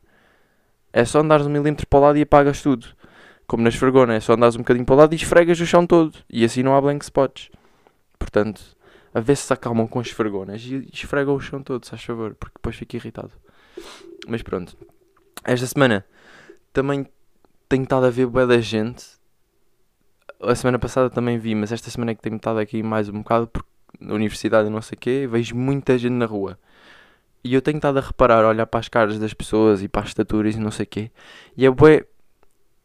É 0.91 1.05
só 1.05 1.19
andares 1.21 1.45
um 1.45 1.49
milímetro 1.49 1.87
para 1.87 1.99
o 1.99 2.01
lado 2.01 2.17
e 2.17 2.23
apagas 2.23 2.61
tudo. 2.61 2.87
Como 3.47 3.63
na 3.63 3.69
esfregona, 3.69 4.15
é 4.15 4.19
só 4.19 4.33
andares 4.33 4.55
um 4.55 4.59
bocadinho 4.59 4.85
para 4.85 4.95
o 4.95 4.97
lado 4.97 5.13
e 5.13 5.15
esfregas 5.17 5.59
o 5.59 5.65
chão 5.65 5.85
todo. 5.85 6.17
E 6.29 6.43
assim 6.43 6.63
não 6.63 6.75
há 6.75 6.81
blank 6.81 7.03
spots. 7.03 7.49
Portanto, 8.17 8.61
a 9.13 9.19
ver 9.19 9.35
se 9.35 9.43
se 9.43 9.53
acalmam 9.53 9.87
com 9.87 9.99
as 9.99 10.07
esfregonas 10.07 10.61
e 10.63 10.89
esfregam 10.91 11.35
o 11.35 11.39
chão 11.39 11.61
todo, 11.61 11.83
se 11.85 11.91
faz 11.91 12.03
favor, 12.03 12.35
porque 12.35 12.55
depois 12.55 12.75
fico 12.75 12.95
irritado. 12.95 13.31
Mas 14.27 14.41
pronto. 14.41 14.77
Esta 15.43 15.65
semana 15.65 16.05
também 16.71 17.07
tenho 17.67 17.83
estado 17.83 18.05
a 18.05 18.09
ver 18.09 18.27
bué 18.27 18.45
da 18.45 18.59
gente. 18.59 19.05
A 20.41 20.55
semana 20.55 20.79
passada 20.79 21.09
também 21.09 21.37
vi, 21.37 21.55
mas 21.55 21.71
esta 21.71 21.89
semana 21.89 22.11
é 22.11 22.15
que 22.15 22.21
tenho 22.21 22.35
estado 22.35 22.59
aqui 22.59 22.81
mais 22.83 23.09
um 23.09 23.19
bocado, 23.19 23.47
porque 23.47 23.69
na 23.99 24.13
universidade 24.13 24.67
e 24.67 24.71
não 24.71 24.81
sei 24.81 24.95
o 24.95 24.99
quê, 24.99 25.27
vejo 25.29 25.55
muita 25.55 25.97
gente 25.97 26.13
na 26.13 26.25
rua. 26.25 26.57
E 27.43 27.53
eu 27.53 27.61
tenho 27.61 27.77
estado 27.77 27.97
a 27.97 28.01
reparar, 28.01 28.43
a 28.43 28.49
olhar 28.49 28.67
para 28.67 28.79
as 28.79 28.87
caras 28.87 29.17
das 29.19 29.33
pessoas 29.33 29.81
e 29.81 29.87
para 29.87 30.03
as 30.03 30.09
estaturas 30.09 30.55
e 30.55 30.59
não 30.59 30.71
sei 30.71 30.83
o 30.83 30.87
quê. 30.87 31.11
E 31.57 31.65
é 31.65 31.71
bué 31.71 32.05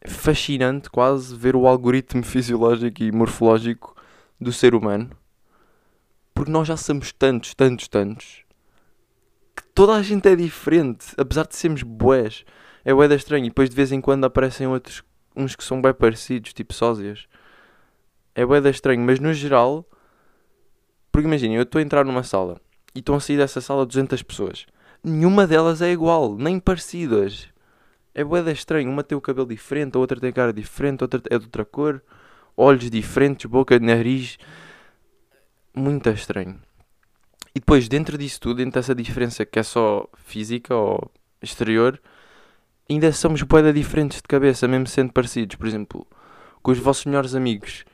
fascinante 0.07 0.89
quase 0.89 1.35
ver 1.35 1.57
o 1.57 1.67
algoritmo 1.67 2.23
fisiológico 2.25 3.03
e 3.03 3.13
morfológico 3.13 3.95
do 4.41 4.53
ser 4.53 4.75
humano. 4.75 5.11
Porque 6.35 6.51
nós 6.51 6.69
já 6.69 6.77
somos 6.77 7.13
tantos, 7.13 7.55
tantos, 7.55 7.89
tantos 7.89 8.46
que 9.57 9.63
toda 9.75 9.95
a 9.95 10.03
gente 10.03 10.29
é 10.29 10.37
diferente, 10.37 11.07
apesar 11.17 11.47
de 11.47 11.57
sermos 11.57 11.83
bués. 11.83 12.45
É 12.85 12.93
bué 12.95 13.09
da 13.09 13.15
estranho. 13.17 13.47
E 13.47 13.49
depois 13.49 13.71
de 13.71 13.75
vez 13.75 13.91
em 13.91 14.01
quando 14.01 14.25
aparecem 14.25 14.67
outros, 14.67 15.03
uns 15.35 15.57
que 15.57 15.65
são 15.65 15.81
bem 15.81 15.93
parecidos, 15.93 16.53
tipo 16.53 16.73
sósias. 16.75 17.27
É 18.35 18.45
bué 18.45 18.61
da 18.61 18.71
estranho, 18.71 19.01
mas 19.01 19.19
no 19.19 19.33
geral, 19.33 19.89
porque 21.11 21.27
imaginem, 21.27 21.57
eu 21.57 21.63
estou 21.63 21.79
a 21.79 21.83
entrar 21.83 22.05
numa 22.05 22.23
sala 22.23 22.61
e 22.95 22.99
estão 22.99 23.15
a 23.15 23.21
sair 23.21 23.39
dessa 23.39 23.61
sala 23.61 23.87
200 23.87 24.23
pessoas. 24.23 24.67
Nenhuma 25.03 25.47
delas 25.47 25.81
é 25.81 25.91
igual, 25.91 26.37
nem 26.37 26.61
parecidas. 26.61 27.49
É 28.15 28.23
bué 28.23 28.43
da 28.43 28.53
estranho. 28.53 28.91
Uma 28.91 29.03
tem 29.03 29.17
o 29.17 29.21
cabelo 29.21 29.47
diferente, 29.47 29.97
a 29.97 29.99
outra 29.99 30.21
tem 30.21 30.31
a 30.31 30.33
cara 30.33 30.53
diferente, 30.53 31.03
a 31.03 31.05
outra 31.05 31.23
é 31.31 31.39
de 31.39 31.45
outra 31.45 31.65
cor, 31.65 32.03
olhos 32.57 32.91
diferentes, 32.91 33.47
boca, 33.47 33.79
nariz. 33.79 34.39
Muito 35.75 36.09
estranho. 36.11 36.61
E 37.57 37.59
depois, 37.59 37.89
dentro 37.89 38.19
disso 38.19 38.39
tudo, 38.39 38.59
dentro 38.59 38.73
dessa 38.73 38.95
diferença 38.95 39.47
que 39.47 39.59
é 39.59 39.63
só 39.63 40.07
física 40.15 40.75
ou 40.75 41.11
exterior, 41.41 41.99
ainda 42.87 43.11
somos 43.13 43.41
boeda 43.41 43.73
diferentes 43.73 44.19
de 44.19 44.25
cabeça, 44.25 44.69
mesmo 44.69 44.87
sendo 44.87 45.11
parecidos. 45.11 45.57
Por 45.57 45.67
exemplo, 45.67 46.07
com 46.63 46.71
os 46.71 46.79
vossos 46.79 47.07
melhores 47.07 47.35
amigos, 47.35 47.87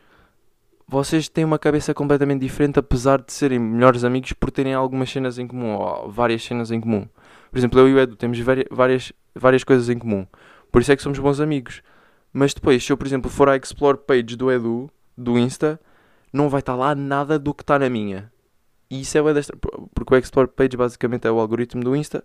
vocês 0.89 1.29
têm 1.29 1.45
uma 1.45 1.61
cabeça 1.61 1.95
completamente 1.95 2.41
diferente, 2.41 2.81
apesar 2.81 3.23
de 3.23 3.33
serem 3.33 3.61
melhores 3.61 4.03
amigos 4.03 4.33
por 4.33 4.51
terem 4.51 4.75
algumas 4.75 5.09
cenas 5.09 5.39
em 5.39 5.47
comum, 5.47 5.77
ou 5.77 6.11
várias 6.11 6.43
cenas 6.43 6.73
em 6.73 6.81
comum. 6.81 7.07
Por 7.49 7.57
exemplo, 7.57 7.79
eu 7.79 7.89
e 7.89 7.95
o 7.95 8.01
Edu 8.01 8.17
temos 8.17 8.41
várias, 8.41 9.13
várias 9.33 9.63
coisas 9.63 9.89
em 9.89 9.97
comum. 9.97 10.27
Por 10.73 10.83
isso 10.83 10.91
é 10.91 10.97
que 10.97 11.03
somos 11.05 11.21
bons 11.21 11.39
amigos. 11.39 11.83
Mas 12.33 12.53
depois, 12.53 12.85
se 12.85 12.93
eu, 12.93 12.97
por 12.97 13.07
exemplo, 13.07 13.31
for 13.31 13.49
à 13.49 13.57
Explore 13.57 13.99
Page 13.99 14.35
do 14.35 14.51
Edu, 14.51 14.91
do 15.17 15.39
Insta, 15.39 15.81
não 16.33 16.49
vai 16.49 16.59
estar 16.59 16.75
lá 16.75 16.97
nada 16.97 17.39
do 17.39 17.55
que 17.55 17.63
está 17.63 17.79
na 17.79 17.89
minha. 17.89 18.32
E 18.93 19.01
isso 19.01 19.17
é 19.17 19.23
bué 19.23 19.33
da 19.33 19.41
estra- 19.41 19.57
porque 19.95 20.15
o 20.15 20.19
Explore 20.19 20.49
Page 20.49 20.77
basicamente 20.77 21.27
é 21.27 21.31
o 21.31 21.41
algoritmo 21.41 21.83
do 21.83 21.97
Insta. 21.97 22.23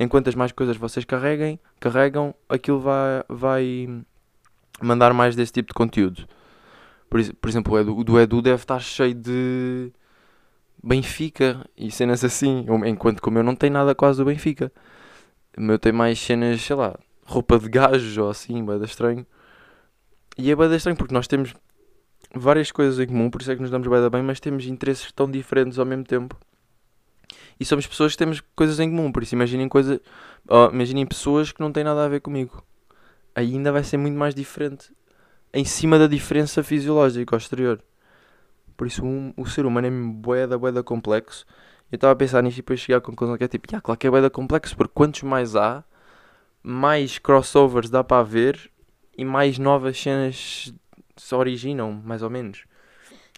Enquanto 0.00 0.28
as 0.28 0.34
mais 0.34 0.50
coisas 0.50 0.74
vocês 0.78 1.04
carreguem, 1.04 1.60
carregam, 1.78 2.34
aquilo 2.48 2.80
vai, 2.80 3.22
vai 3.28 4.02
mandar 4.80 5.12
mais 5.12 5.36
desse 5.36 5.52
tipo 5.52 5.68
de 5.68 5.74
conteúdo. 5.74 6.26
Por, 7.10 7.20
por 7.34 7.50
exemplo, 7.50 7.74
o, 7.74 7.78
Edu, 7.78 8.02
do 8.02 8.18
Edu 8.18 8.40
deve 8.40 8.62
estar 8.62 8.80
cheio 8.80 9.12
de 9.12 9.92
Benfica 10.82 11.68
e 11.76 11.90
cenas 11.90 12.24
assim. 12.24 12.64
Enquanto 12.86 13.20
que 13.20 13.28
o 13.28 13.32
meu 13.32 13.42
não 13.42 13.54
tem 13.54 13.68
nada 13.68 13.94
quase 13.94 14.18
do 14.18 14.24
Benfica. 14.24 14.72
O 15.54 15.60
meu 15.60 15.78
tem 15.78 15.92
mais 15.92 16.18
cenas, 16.18 16.62
sei 16.62 16.76
lá, 16.76 16.98
roupa 17.26 17.58
de 17.58 17.68
gajo 17.68 18.22
ou 18.22 18.30
assim, 18.30 18.64
bué 18.64 18.78
da 18.78 18.86
estranho. 18.86 19.26
E 20.38 20.50
é 20.50 20.56
bué 20.56 20.66
da 20.66 20.76
estranho 20.76 20.96
porque 20.96 21.12
nós 21.12 21.26
temos 21.26 21.54
várias 22.40 22.70
coisas 22.70 22.98
em 22.98 23.06
comum, 23.06 23.30
por 23.30 23.40
isso 23.40 23.50
é 23.50 23.56
que 23.56 23.62
nos 23.62 23.70
damos 23.70 23.88
da 23.88 24.10
bem, 24.10 24.22
mas 24.22 24.40
temos 24.40 24.66
interesses 24.66 25.10
tão 25.12 25.30
diferentes 25.30 25.78
ao 25.78 25.86
mesmo 25.86 26.04
tempo. 26.04 26.36
E 27.58 27.64
somos 27.64 27.86
pessoas 27.86 28.12
que 28.12 28.18
temos 28.18 28.40
coisas 28.54 28.78
em 28.80 28.90
comum, 28.90 29.10
por 29.10 29.22
isso 29.22 29.34
imaginem 29.34 29.68
coisa, 29.68 30.00
oh, 30.48 30.68
imaginem 30.72 31.06
pessoas 31.06 31.52
que 31.52 31.60
não 31.60 31.72
têm 31.72 31.84
nada 31.84 32.04
a 32.04 32.08
ver 32.08 32.20
comigo. 32.20 32.62
Aí 33.34 33.52
ainda 33.52 33.72
vai 33.72 33.82
ser 33.82 33.96
muito 33.96 34.16
mais 34.16 34.34
diferente. 34.34 34.92
Em 35.52 35.64
cima 35.64 35.98
da 35.98 36.06
diferença 36.06 36.62
fisiológica 36.62 37.34
ao 37.34 37.38
exterior. 37.38 37.82
Por 38.76 38.86
isso 38.86 39.04
um- 39.04 39.32
o 39.36 39.46
ser 39.46 39.64
humano 39.64 39.86
é 39.86 39.90
mesmo 39.90 40.12
bué 40.12 40.46
da 40.46 40.58
bué 40.58 40.70
da 40.70 40.82
complexo. 40.82 41.46
Eu 41.90 41.96
estava 41.96 42.12
a 42.12 42.16
pensar 42.16 42.42
nisto 42.42 42.58
e 42.58 42.62
depois 42.62 42.80
cheguei 42.80 42.96
à 42.96 43.00
conclusão 43.00 43.36
que 43.38 43.44
é 43.44 43.48
tipo, 43.48 43.66
"Ya, 43.72 43.80
claro 43.80 43.98
que 43.98 44.06
é 44.06 44.10
bué 44.10 44.20
da 44.20 44.28
complexo, 44.30 44.76
porque 44.76 44.92
quantos 44.94 45.22
mais 45.22 45.56
há, 45.56 45.84
mais 46.62 47.18
crossovers 47.18 47.88
dá 47.88 48.04
para 48.04 48.20
haver 48.20 48.70
e 49.16 49.24
mais 49.24 49.58
novas 49.58 49.98
cenas 50.00 50.74
se 51.16 51.34
originam, 51.34 51.92
mais 51.92 52.22
ou 52.22 52.30
menos. 52.30 52.64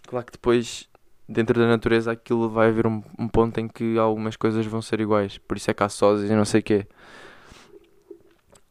Claro 0.07 0.25
que 0.25 0.33
depois, 0.33 0.87
dentro 1.27 1.59
da 1.59 1.67
natureza, 1.67 2.11
aquilo 2.11 2.49
vai 2.49 2.69
haver 2.69 2.87
um, 2.87 3.01
um 3.17 3.27
ponto 3.27 3.59
em 3.59 3.67
que 3.67 3.97
algumas 3.97 4.35
coisas 4.35 4.65
vão 4.65 4.81
ser 4.81 4.99
iguais. 4.99 5.37
Por 5.37 5.57
isso 5.57 5.69
é 5.71 5.73
que 5.73 5.83
há 5.83 5.89
sósias 5.89 6.29
e 6.29 6.35
não 6.35 6.45
sei 6.45 6.61
o 6.61 6.63
quê. 6.63 6.87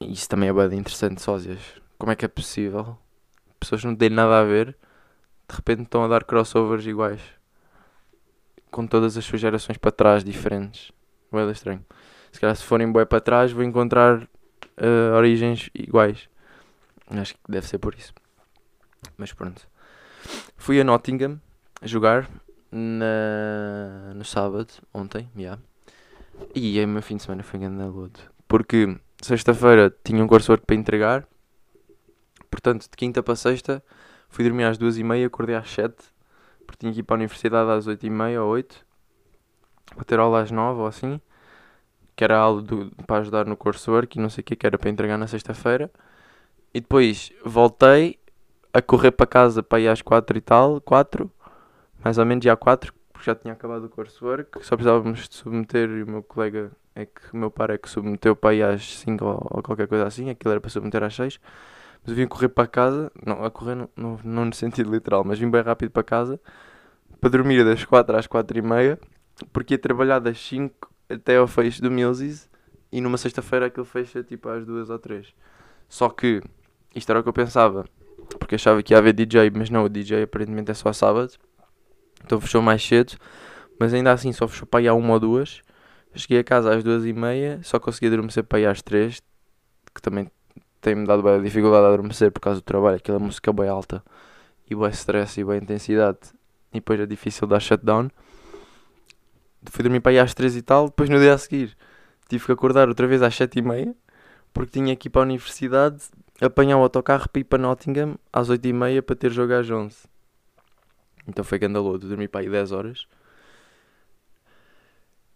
Isso 0.00 0.29
também 0.29 0.49
é 0.49 0.53
bem 0.53 0.79
interessante, 0.79 1.21
sósias. 1.21 1.61
Como 1.99 2.12
é 2.12 2.17
que 2.17 2.25
é 2.25 2.29
possível? 2.29 2.97
Pessoas 3.59 3.81
que 3.81 3.87
não 3.87 3.97
têm 3.97 4.11
nada 4.11 4.41
a 4.41 4.45
ver, 4.45 4.77
de 5.49 5.57
repente 5.57 5.83
estão 5.83 6.05
a 6.05 6.09
dar 6.09 6.25
crossovers 6.25 6.87
iguais. 6.87 7.21
Com 8.71 8.87
todas 8.87 9.17
as 9.17 9.25
suas 9.25 9.41
gerações 9.41 9.79
para 9.79 9.91
trás, 9.91 10.23
diferentes. 10.23 10.93
Bué 11.33 11.50
estranho. 11.50 11.85
Se 12.31 12.41
calhar 12.41 12.55
se 12.55 12.65
forem 12.65 12.91
bué 12.93 13.05
para 13.05 13.21
trás, 13.21 13.50
vou 13.50 13.65
encontrar 13.65 14.29
eh, 14.77 15.11
origens 15.15 15.71
iguais. 15.75 16.29
Acho 17.11 17.35
que 17.35 17.41
deve 17.49 17.67
ser 17.67 17.79
por 17.79 17.95
isso. 17.95 18.12
Mas 19.17 19.33
pronto. 19.33 19.67
Fui 20.57 20.81
a 20.81 20.85
Nottingham 20.85 21.40
jogar 21.83 22.28
na... 22.71 24.12
no 24.14 24.25
sábado, 24.25 24.73
ontem. 24.93 25.28
Yeah. 25.37 25.61
E 26.55 26.78
aí 26.78 26.85
o 26.85 26.88
meu 26.88 27.02
fim 27.02 27.17
de 27.17 27.23
semana 27.23 27.43
foi 27.43 27.61
grande 27.61 27.83
luto. 27.85 28.21
Porque 28.47 28.97
sexta-feira 29.21 29.95
tinha 30.05 30.23
um 30.23 30.26
coursework 30.26 30.64
para 30.64 30.76
entregar. 30.76 31.26
Portanto, 32.50 32.83
de 32.83 32.97
quinta 32.97 33.23
para 33.23 33.37
sexta, 33.37 33.83
fui 34.28 34.45
dormir 34.45 34.64
às 34.64 34.78
duas 34.78 34.97
e 34.97 35.05
meia, 35.05 35.26
acordei 35.26 35.57
às 35.57 35.71
sete. 35.71 36.05
Porque 36.67 36.81
tinha 36.81 36.93
que 36.93 37.00
ir 37.00 37.02
para 37.02 37.14
a 37.14 37.19
universidade 37.19 37.71
às 37.71 37.87
oito 37.87 38.05
e 38.07 38.11
meia 38.11 38.43
ou 38.43 38.50
oito. 38.50 38.87
Para 39.95 40.05
ter 40.05 40.19
aula 40.19 40.43
às 40.43 40.50
nove 40.50 40.81
ou 40.81 40.87
assim. 40.87 41.21
Que 42.14 42.25
era 42.25 42.37
aula 42.37 42.62
do, 42.62 42.90
para 43.07 43.21
ajudar 43.21 43.47
no 43.47 43.57
coursework 43.57 44.19
e 44.19 44.21
não 44.21 44.28
sei 44.28 44.43
o 44.43 44.45
que, 44.45 44.57
que 44.57 44.67
era 44.67 44.78
para 44.78 44.90
entregar 44.90 45.17
na 45.17 45.26
sexta-feira. 45.26 45.90
E 46.75 46.81
depois 46.81 47.33
voltei 47.45 48.19
a 48.73 48.83
correr 48.83 49.13
para 49.13 49.27
casa 49.27 49.63
para 49.63 49.81
ir 49.81 49.89
às 49.89 50.03
quatro 50.03 50.37
e 50.37 50.41
tal, 50.41 50.81
quatro. 50.81 51.31
Mais 52.03 52.19
ou 52.19 52.25
menos, 52.25 52.45
já 52.45 52.57
quatro, 52.57 52.93
porque 53.13 53.31
já 53.31 53.35
tinha 53.35 53.53
acabado 53.53 53.85
o 53.85 53.89
coursework. 53.89 54.65
Só 54.65 54.77
precisávamos 54.77 55.29
de 55.29 55.35
submeter 55.35 55.89
e 55.89 56.03
o 56.03 56.07
meu 56.07 56.23
colega 56.23 56.71
é 56.95 57.07
que 57.07 57.33
o 57.33 57.37
meu 57.37 57.51
pai 57.51 57.75
é 57.75 57.79
que 57.79 57.89
submeteu 57.89 58.35
para 58.35 58.55
ir 58.55 58.63
às 58.63 58.99
5 58.99 59.25
ou, 59.25 59.49
ou, 59.51 59.63
qualquer 59.63 59.87
coisa 59.87 60.07
assim, 60.07 60.31
aquilo 60.31 60.53
era 60.53 60.61
para 60.61 60.71
submeter 60.71 61.03
às 61.03 61.15
6. 61.15 61.41
Mas 62.03 62.11
eu 62.11 62.15
vim 62.15 62.27
correr 62.27 62.49
para 62.49 62.67
casa, 62.67 63.11
não, 63.25 63.45
a 63.45 63.51
correr 63.51 63.75
não, 63.75 63.89
não, 63.97 64.21
não 64.25 64.45
no 64.47 64.55
sentido 64.55 64.91
literal, 64.91 65.25
mas 65.25 65.39
vim 65.39 65.51
bem 65.51 65.63
rápido 65.63 65.91
para 65.91 66.03
casa, 66.03 66.41
para 67.21 67.31
dormir 67.31 67.65
das 67.65 67.85
4 67.85 68.17
às 68.17 68.27
4 68.27 68.59
e 68.59 68.63
meia, 68.63 68.99
porque 69.53 69.75
ia 69.75 69.79
trabalhar 69.79 70.19
das 70.19 70.39
5 70.41 70.91
até 71.09 71.37
ao 71.37 71.47
fecho 71.47 71.83
do 71.83 71.91
Mills 71.91 72.49
e 72.91 73.01
numa 73.01 73.19
sexta-feira 73.19 73.67
aquilo 73.67 73.85
fecha 73.85 74.23
tipo 74.23 74.49
às 74.49 74.65
2 74.65 74.91
ou 74.91 74.99
3. 74.99 75.35
Só 75.89 76.09
que, 76.09 76.43
isto 76.95 77.11
era 77.11 77.21
o 77.21 77.23
que 77.23 77.29
eu 77.29 77.33
pensava, 77.33 77.85
porque 78.49 78.55
achava 78.55 78.83
que 78.83 78.95
ia 78.95 78.99
haver 78.99 79.12
DJ, 79.12 79.50
mas 79.50 79.69
não, 79.69 79.85
o 79.85 79.90
DJ 79.90 80.23
aparentemente 80.23 80.71
é 80.71 80.75
só 80.75 80.90
sábado, 80.90 81.31
então 82.25 82.40
fechou 82.40 82.62
mais 82.62 82.83
cedo, 82.83 83.12
mas 83.78 83.93
ainda 83.93 84.11
assim 84.11 84.33
só 84.33 84.49
fechou 84.49 84.67
para 84.67 84.81
ir 84.81 84.88
a 84.88 84.95
uma 84.95 85.12
ou 85.12 85.21
duas. 85.21 85.61
Cheguei 86.14 86.38
a 86.38 86.45
casa 86.45 86.75
às 86.75 86.83
duas 86.83 87.05
e 87.05 87.12
meia, 87.12 87.61
só 87.62 87.78
consegui 87.78 88.07
adormecer 88.07 88.43
para 88.43 88.61
ir 88.61 88.64
às 88.67 88.81
três, 88.81 89.21
que 89.95 90.00
também 90.00 90.31
tem-me 90.81 91.07
dado 91.07 91.23
bem 91.23 91.43
dificuldade 91.43 91.85
a 91.85 91.88
adormecer 91.88 92.33
por 92.33 92.40
causa 92.40 92.61
do 92.61 92.64
trabalho, 92.64 92.97
aquela 92.97 93.19
música 93.19 93.52
bem 93.52 93.69
alta 93.69 94.02
e 94.71 94.75
bem 94.75 94.88
stress 94.88 95.38
e 95.38 95.45
bem 95.45 95.59
intensidade, 95.59 96.19
e 96.73 96.76
depois 96.76 96.99
é 96.99 97.05
difícil 97.05 97.47
dar 97.47 97.61
shutdown. 97.61 98.09
Fui 99.71 99.83
dormir 99.83 100.00
para 100.00 100.12
ir 100.12 100.21
às 100.21 100.33
três 100.33 100.57
e 100.57 100.62
tal, 100.62 100.87
depois 100.87 101.11
no 101.11 101.19
dia 101.19 101.35
a 101.35 101.38
seguir 101.38 101.76
tive 102.31 102.47
que 102.47 102.52
acordar 102.52 102.88
outra 102.88 103.07
vez 103.07 103.23
às 103.23 103.35
sete 103.35 103.59
e 103.59 103.62
meia, 103.62 103.95
porque 104.55 104.73
tinha 104.73 104.97
que 104.97 105.09
ir 105.09 105.11
para 105.11 105.21
a 105.21 105.25
universidade, 105.25 106.02
apanhar 106.40 106.78
o 106.78 106.83
autocarro 106.83 107.28
para 107.28 107.40
ir 107.40 107.45
para 107.45 107.59
Nottingham 107.59 108.16
às 108.33 108.49
oito 108.49 108.66
e 108.66 108.73
meia 108.73 109.02
para 109.02 109.16
ter 109.16 109.30
jogo 109.30 109.52
às 109.54 109.68
onze. 109.71 109.99
Então 111.26 111.45
foi 111.45 111.59
gandaloso, 111.59 112.09
dormi 112.09 112.26
para 112.26 112.40
aí 112.40 112.49
10 112.49 112.73
horas. 112.73 113.07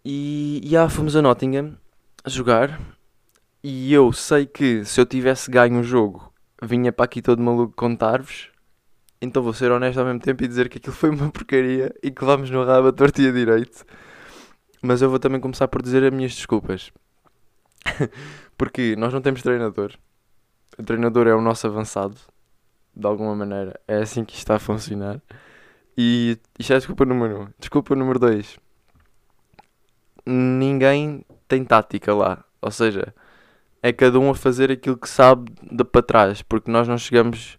E, 0.05 0.61
e 0.65 0.77
ah, 0.77 0.89
fomos 0.89 1.15
a 1.15 1.23
Nottingham 1.23 1.77
a 2.25 2.29
jogar. 2.31 2.81
E 3.63 3.93
eu 3.93 4.13
sei 4.13 4.47
que 4.47 4.85
se 4.85 5.01
eu 5.01 5.07
tivesse 5.07 5.51
ganho 5.51 5.81
o 5.81 5.85
jogo, 5.85 6.33
vinha 6.61 6.93
para 6.93 7.05
aqui 7.05 7.23
todo 7.23 7.43
maluco 7.43 7.75
contar-vos. 7.77 8.51
Então 9.21 9.43
vou 9.43 9.53
ser 9.53 9.71
honesto 9.71 9.99
ao 9.99 10.07
mesmo 10.07 10.21
tempo 10.21 10.43
e 10.43 10.49
dizer 10.49 10.69
que 10.69 10.79
aquilo 10.79 10.95
foi 10.97 11.11
uma 11.11 11.31
porcaria 11.31 11.95
e 12.03 12.11
que 12.11 12.25
vamos 12.25 12.51
no 12.51 12.65
rabo 12.65 12.89
a 12.89 12.93
tortia 12.93 13.33
direito. 13.33 13.85
Mas 14.83 15.01
eu 15.01 15.09
vou 15.09 15.21
também 15.21 15.41
começar 15.41 15.69
por 15.69 15.81
dizer 15.81 16.03
as 16.03 16.13
minhas 16.13 16.35
desculpas. 16.35 16.91
Porque 18.59 18.97
nós 18.97 19.13
não 19.13 19.21
temos 19.21 19.43
treinador. 19.43 19.93
O 20.79 20.83
treinador 20.83 21.27
é 21.27 21.35
o 21.35 21.41
nosso 21.41 21.67
avançado. 21.67 22.17
De 22.95 23.07
alguma 23.07 23.35
maneira. 23.35 23.81
É 23.89 23.97
assim 23.97 24.25
que 24.25 24.35
está 24.35 24.57
a 24.57 24.59
funcionar. 24.59 25.21
E 25.97 26.39
isto 26.59 26.73
é 26.73 26.77
desculpa 26.77 27.05
número 27.05 27.39
1. 27.39 27.43
Um. 27.43 27.49
Desculpa 27.59 27.95
número 27.95 28.19
2 28.19 28.59
ninguém 30.27 31.25
tem 31.49 31.65
tática 31.65 32.15
lá. 32.15 32.45
Ou 32.61 32.71
seja, 32.71 33.15
é 33.83 33.93
cada 33.93 34.19
um 34.19 34.31
a 34.31 34.35
fazer 34.35 34.71
aquilo 34.71 34.97
que 34.97 35.09
sabe 35.09 35.53
de 35.71 35.85
para 35.85 36.03
trás, 36.03 36.43
porque 36.43 36.71
nós 36.71 36.87
não 36.87 36.97
chegamos, 36.97 37.59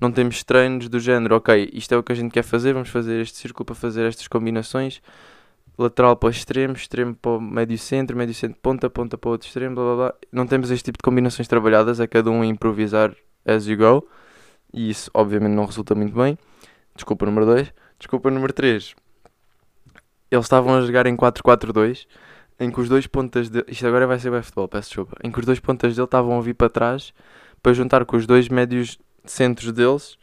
não 0.00 0.10
temos 0.10 0.42
treinos 0.42 0.88
do 0.88 0.98
género, 0.98 1.36
ok, 1.36 1.70
isto 1.72 1.94
é 1.94 1.96
o 1.96 2.02
que 2.02 2.12
a 2.12 2.14
gente 2.14 2.32
quer 2.32 2.42
fazer, 2.42 2.72
vamos 2.72 2.88
fazer 2.88 3.20
este 3.20 3.38
círculo 3.38 3.64
para 3.64 3.74
fazer 3.74 4.06
estas 4.06 4.26
combinações, 4.28 5.00
lateral 5.82 6.16
para 6.16 6.28
o 6.28 6.30
extremo, 6.30 6.74
extremo 6.74 7.14
para 7.14 7.32
o 7.32 7.40
médio 7.40 7.78
centro, 7.78 8.16
médio 8.16 8.34
centro 8.34 8.58
ponta, 8.60 8.88
ponta 8.90 9.18
para 9.18 9.28
o 9.28 9.32
outro 9.32 9.46
extremo, 9.46 9.74
blá 9.74 9.84
blá 9.84 9.96
blá. 9.96 10.14
Não 10.32 10.46
temos 10.46 10.70
este 10.70 10.84
tipo 10.84 10.98
de 10.98 11.02
combinações 11.02 11.48
trabalhadas, 11.48 12.00
é 12.00 12.06
cada 12.06 12.30
um 12.30 12.44
improvisar 12.44 13.14
as 13.44 13.66
you 13.66 13.76
go, 13.76 14.06
e 14.72 14.90
isso 14.90 15.10
obviamente 15.14 15.52
não 15.52 15.64
resulta 15.64 15.94
muito 15.94 16.14
bem. 16.14 16.38
Desculpa 16.94 17.26
número 17.26 17.46
2. 17.46 17.72
Desculpa 17.98 18.30
número 18.30 18.52
3 18.52 18.94
eles 20.30 20.46
estavam 20.46 20.74
a 20.76 20.80
jogar 20.82 21.06
em 21.06 21.16
4-4-2, 21.16 22.06
em 22.58 22.70
que 22.70 22.80
os 22.80 22.88
dois 22.88 23.06
pontas 23.06 23.48
de... 23.48 23.64
Isto 23.66 23.86
agora 23.86 24.06
vai 24.06 24.18
ser 24.18 24.30
bem 24.30 24.42
futebol, 24.42 24.68
peço 24.68 24.90
desculpa. 24.90 25.16
Em 25.24 25.30
que 25.30 25.40
os 25.40 25.46
dois 25.46 25.58
pontas 25.58 25.94
dele 25.96 26.04
estavam 26.04 26.38
a 26.38 26.40
vir 26.40 26.54
para 26.54 26.70
trás 26.70 27.12
para 27.62 27.72
juntar 27.72 28.04
com 28.04 28.16
os 28.16 28.26
dois 28.26 28.48
médios 28.48 28.98
centros 29.24 29.72
deles. 29.72 30.16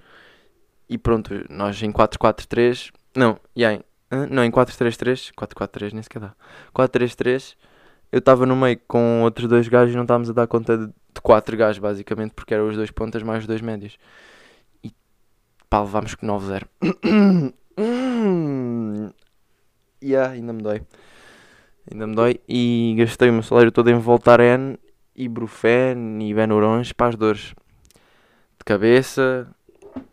E 0.90 0.98
pronto, 0.98 1.34
nós 1.50 1.82
em 1.84 1.92
4-4-3. 1.92 2.92
Não, 3.16 3.38
yeah, 3.58 3.84
não, 4.30 4.44
em 4.44 4.52
4-3-3. 4.52 5.32
4-4-3 5.34 5.94
nem 5.94 6.04
sequer 6.04 6.20
dá. 6.20 6.34
4-3-3. 6.74 7.56
Eu 8.12 8.20
estava 8.20 8.46
no 8.46 8.56
meio 8.56 8.80
com 8.88 9.24
outros 9.24 9.50
dois 9.50 9.68
gajos 9.68 9.94
e 9.94 9.98
não 9.98 10.04
estávamos 10.04 10.30
a 10.30 10.34
dar 10.34 10.48
conta 10.48 10.78
de, 10.78 10.86
de 10.88 11.22
quatro 11.22 11.58
gajos, 11.58 11.80
basicamente, 11.80 12.34
porque 12.34 12.54
eram 12.54 12.68
os 12.68 12.76
dois 12.76 12.90
pontas 12.90 13.22
mais 13.22 13.40
os 13.40 13.48
dois 13.48 13.62
médios. 13.62 13.98
E 14.84 14.94
pá, 15.70 15.82
levámos 15.82 16.16
com 16.16 16.26
9-0. 16.26 16.68
yeah, 20.02 20.32
ainda 20.32 20.54
me 20.54 20.62
dói. 20.62 20.82
Ainda 21.92 22.08
me 22.08 22.16
dói. 22.16 22.40
E 22.48 22.96
gastei 22.98 23.30
o 23.30 23.34
meu 23.34 23.44
salário 23.44 23.72
todo 23.72 23.90
em 23.90 24.00
Voltaren, 24.00 24.78
Ibuprofen 25.16 26.22
e 26.22 26.34
Benurons 26.34 26.94
para 26.94 27.08
as 27.08 27.16
dores 27.16 27.54
de 28.58 28.64
cabeça, 28.64 29.48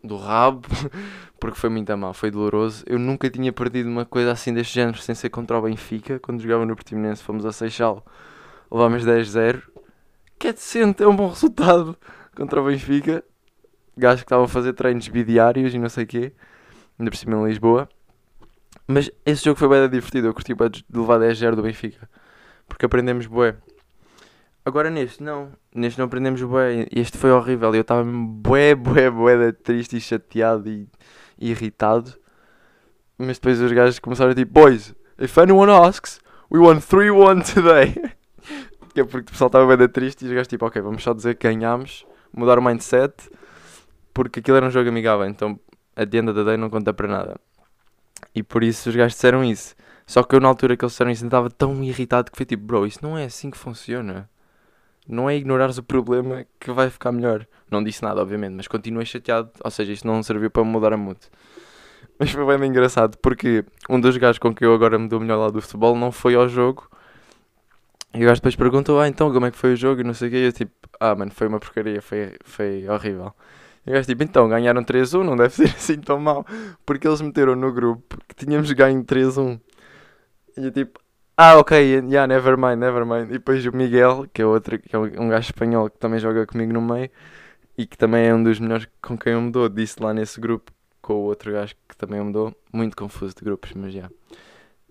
do 0.02 0.16
rabo, 0.16 0.66
porque 1.44 1.60
foi 1.60 1.68
muito 1.68 1.94
mal, 1.94 2.14
foi 2.14 2.30
doloroso. 2.30 2.82
Eu 2.86 2.98
nunca 2.98 3.28
tinha 3.28 3.52
perdido 3.52 3.86
uma 3.86 4.06
coisa 4.06 4.32
assim 4.32 4.54
deste 4.54 4.76
género 4.76 4.96
sem 4.96 5.14
ser 5.14 5.28
contra 5.28 5.58
o 5.58 5.60
Benfica. 5.60 6.18
Quando 6.18 6.40
jogava 6.40 6.64
no 6.64 6.74
Portimonense, 6.74 7.22
fomos 7.22 7.44
a 7.44 7.52
Seixal, 7.52 8.02
levámos 8.72 9.04
10-0, 9.04 9.60
que 10.38 10.48
é 10.48 10.54
decente, 10.54 11.02
é 11.02 11.06
um 11.06 11.14
bom 11.14 11.28
resultado 11.28 11.98
contra 12.34 12.62
o 12.62 12.64
Benfica. 12.64 13.22
Gajos 13.94 14.22
que 14.22 14.24
estavam 14.24 14.46
a 14.46 14.48
fazer 14.48 14.72
treinos 14.72 15.06
bidiários 15.06 15.74
e 15.74 15.78
não 15.78 15.90
sei 15.90 16.04
o 16.04 16.06
quê, 16.06 16.32
ainda 16.98 17.10
por 17.10 17.16
cima 17.18 17.36
em 17.36 17.44
Lisboa. 17.44 17.90
Mas 18.88 19.10
esse 19.26 19.44
jogo 19.44 19.58
foi 19.58 19.68
bem 19.68 19.86
divertido. 19.90 20.28
Eu 20.28 20.32
curti 20.32 20.54
de 20.54 20.98
levar 20.98 21.20
10-0 21.20 21.56
do 21.56 21.62
Benfica. 21.62 22.08
Porque 22.66 22.86
aprendemos 22.86 23.26
bué. 23.26 23.54
Agora 24.64 24.88
neste, 24.88 25.22
não. 25.22 25.52
Neste 25.74 25.98
não 25.98 26.06
aprendemos 26.06 26.42
bué. 26.42 26.86
Este 26.90 27.18
foi 27.18 27.32
horrível. 27.32 27.74
Eu 27.74 27.82
estava 27.82 28.02
bué, 28.02 28.74
bué, 28.74 29.10
bué 29.10 29.52
triste 29.52 29.98
e 29.98 30.00
chateado 30.00 30.70
e, 30.70 30.88
irritado. 31.50 32.14
Mas 33.18 33.38
depois 33.38 33.60
os 33.60 33.72
gajos 33.72 33.98
começaram 33.98 34.32
a 34.32 34.34
tipo: 34.34 34.52
Boys, 34.52 34.94
if 35.18 35.36
anyone 35.38 35.70
asks, 35.70 36.20
we 36.50 36.58
won 36.58 36.76
3-1 36.76 37.54
today. 37.54 37.94
que 38.94 39.00
é 39.00 39.04
porque 39.04 39.28
o 39.28 39.32
pessoal 39.32 39.48
estava 39.48 39.76
bem 39.76 39.88
triste 39.88 40.24
e 40.24 40.28
os 40.28 40.32
gajos 40.32 40.48
tipo: 40.48 40.66
Ok, 40.66 40.80
vamos 40.80 41.02
só 41.02 41.12
dizer 41.12 41.36
que 41.36 41.48
ganhámos. 41.48 42.06
Mudar 42.32 42.58
o 42.58 42.62
mindset. 42.62 43.14
Porque 44.12 44.40
aquilo 44.40 44.56
era 44.56 44.66
um 44.66 44.70
jogo 44.70 44.88
amigável. 44.88 45.26
Então 45.26 45.58
a 45.96 46.02
of 46.02 46.34
the 46.34 46.44
day 46.44 46.56
não 46.56 46.70
conta 46.70 46.92
para 46.92 47.08
nada. 47.08 47.40
E 48.34 48.42
por 48.42 48.64
isso 48.64 48.88
os 48.88 48.96
gajos 48.96 49.14
disseram 49.14 49.44
isso. 49.44 49.74
Só 50.06 50.22
que 50.22 50.34
eu 50.34 50.40
na 50.40 50.48
altura 50.48 50.76
que 50.76 50.84
eles 50.84 50.92
disseram 50.92 51.10
isso 51.10 51.24
estava 51.24 51.48
tão 51.50 51.82
irritado 51.82 52.30
que 52.30 52.36
foi 52.36 52.44
tipo, 52.44 52.64
bro, 52.64 52.86
isso 52.86 52.98
não 53.02 53.16
é 53.16 53.24
assim 53.24 53.50
que 53.50 53.56
funciona. 53.56 54.28
Não 55.06 55.28
é 55.28 55.36
ignorares 55.36 55.78
o 55.78 55.82
problema 55.82 56.46
que 56.58 56.70
vai 56.72 56.90
ficar 56.90 57.12
melhor. 57.12 57.46
Não 57.74 57.82
disse 57.82 58.04
nada, 58.04 58.20
obviamente, 58.22 58.54
mas 58.54 58.68
continuei 58.68 59.04
chateado. 59.04 59.50
Ou 59.64 59.70
seja, 59.70 59.92
isto 59.92 60.06
não 60.06 60.22
serviu 60.22 60.48
para 60.48 60.62
mudar 60.62 60.92
a 60.92 60.96
mood. 60.96 61.18
Mas 62.20 62.30
foi 62.30 62.56
bem 62.56 62.68
engraçado 62.68 63.18
porque 63.18 63.64
um 63.90 64.00
dos 64.00 64.16
gajos 64.16 64.38
com 64.38 64.54
quem 64.54 64.68
eu 64.68 64.72
agora 64.72 64.96
me 64.96 65.08
dou 65.08 65.18
melhor 65.18 65.38
lado 65.38 65.54
do 65.54 65.60
futebol 65.60 65.96
não 65.96 66.12
foi 66.12 66.36
ao 66.36 66.48
jogo. 66.48 66.88
E 68.14 68.18
o 68.22 68.26
gajo 68.28 68.40
depois 68.40 68.54
perguntou, 68.54 69.00
ah, 69.00 69.08
então 69.08 69.32
como 69.32 69.46
é 69.46 69.50
que 69.50 69.58
foi 69.58 69.72
o 69.72 69.76
jogo? 69.76 70.02
E 70.02 70.04
não 70.04 70.14
sei 70.14 70.28
o 70.28 70.30
que. 70.30 70.36
E 70.36 70.46
eu 70.46 70.52
tipo, 70.52 70.72
ah, 71.00 71.16
mano, 71.16 71.32
foi 71.32 71.48
uma 71.48 71.58
porcaria, 71.58 72.00
foi, 72.00 72.36
foi 72.44 72.88
horrível. 72.88 73.34
E 73.84 73.90
o 73.90 73.92
gajo 73.92 74.06
tipo, 74.06 74.22
então, 74.22 74.48
ganharam 74.48 74.84
3-1, 74.84 75.24
não 75.24 75.36
deve 75.36 75.52
ser 75.52 75.64
assim 75.76 76.00
tão 76.00 76.20
mal. 76.20 76.46
Porque 76.86 77.08
eles 77.08 77.20
meteram 77.20 77.56
no 77.56 77.72
grupo 77.72 78.16
que 78.28 78.36
tínhamos 78.36 78.70
ganho 78.70 79.02
3-1. 79.02 79.60
E 80.56 80.66
eu 80.66 80.70
tipo, 80.70 81.00
ah, 81.36 81.58
ok, 81.58 81.76
yeah, 81.76 82.28
never 82.28 82.56
mind, 82.56 82.78
never 82.78 83.04
mind. 83.04 83.30
E 83.30 83.32
depois 83.32 83.66
o 83.66 83.76
Miguel, 83.76 84.26
que 84.32 84.40
é 84.42 84.46
outro, 84.46 84.78
que 84.78 84.94
é 84.94 84.98
um 84.98 85.28
gajo 85.28 85.46
espanhol 85.46 85.90
que 85.90 85.98
também 85.98 86.20
joga 86.20 86.46
comigo 86.46 86.72
no 86.72 86.80
meio 86.80 87.10
e 87.76 87.86
que 87.86 87.96
também 87.96 88.26
é 88.26 88.34
um 88.34 88.42
dos 88.42 88.58
melhores 88.60 88.86
com 89.02 89.18
quem 89.18 89.32
eu 89.32 89.40
me 89.40 89.50
dou, 89.50 89.68
disse 89.68 90.02
lá 90.02 90.14
nesse 90.14 90.40
grupo 90.40 90.72
com 91.02 91.14
o 91.14 91.24
outro 91.24 91.52
gajo 91.52 91.74
que 91.88 91.96
também 91.96 92.18
eu 92.18 92.24
me 92.24 92.32
dou, 92.32 92.54
muito 92.72 92.96
confuso 92.96 93.34
de 93.36 93.44
grupos, 93.44 93.72
mas 93.74 93.92
já. 93.92 93.98
Yeah. 93.98 94.14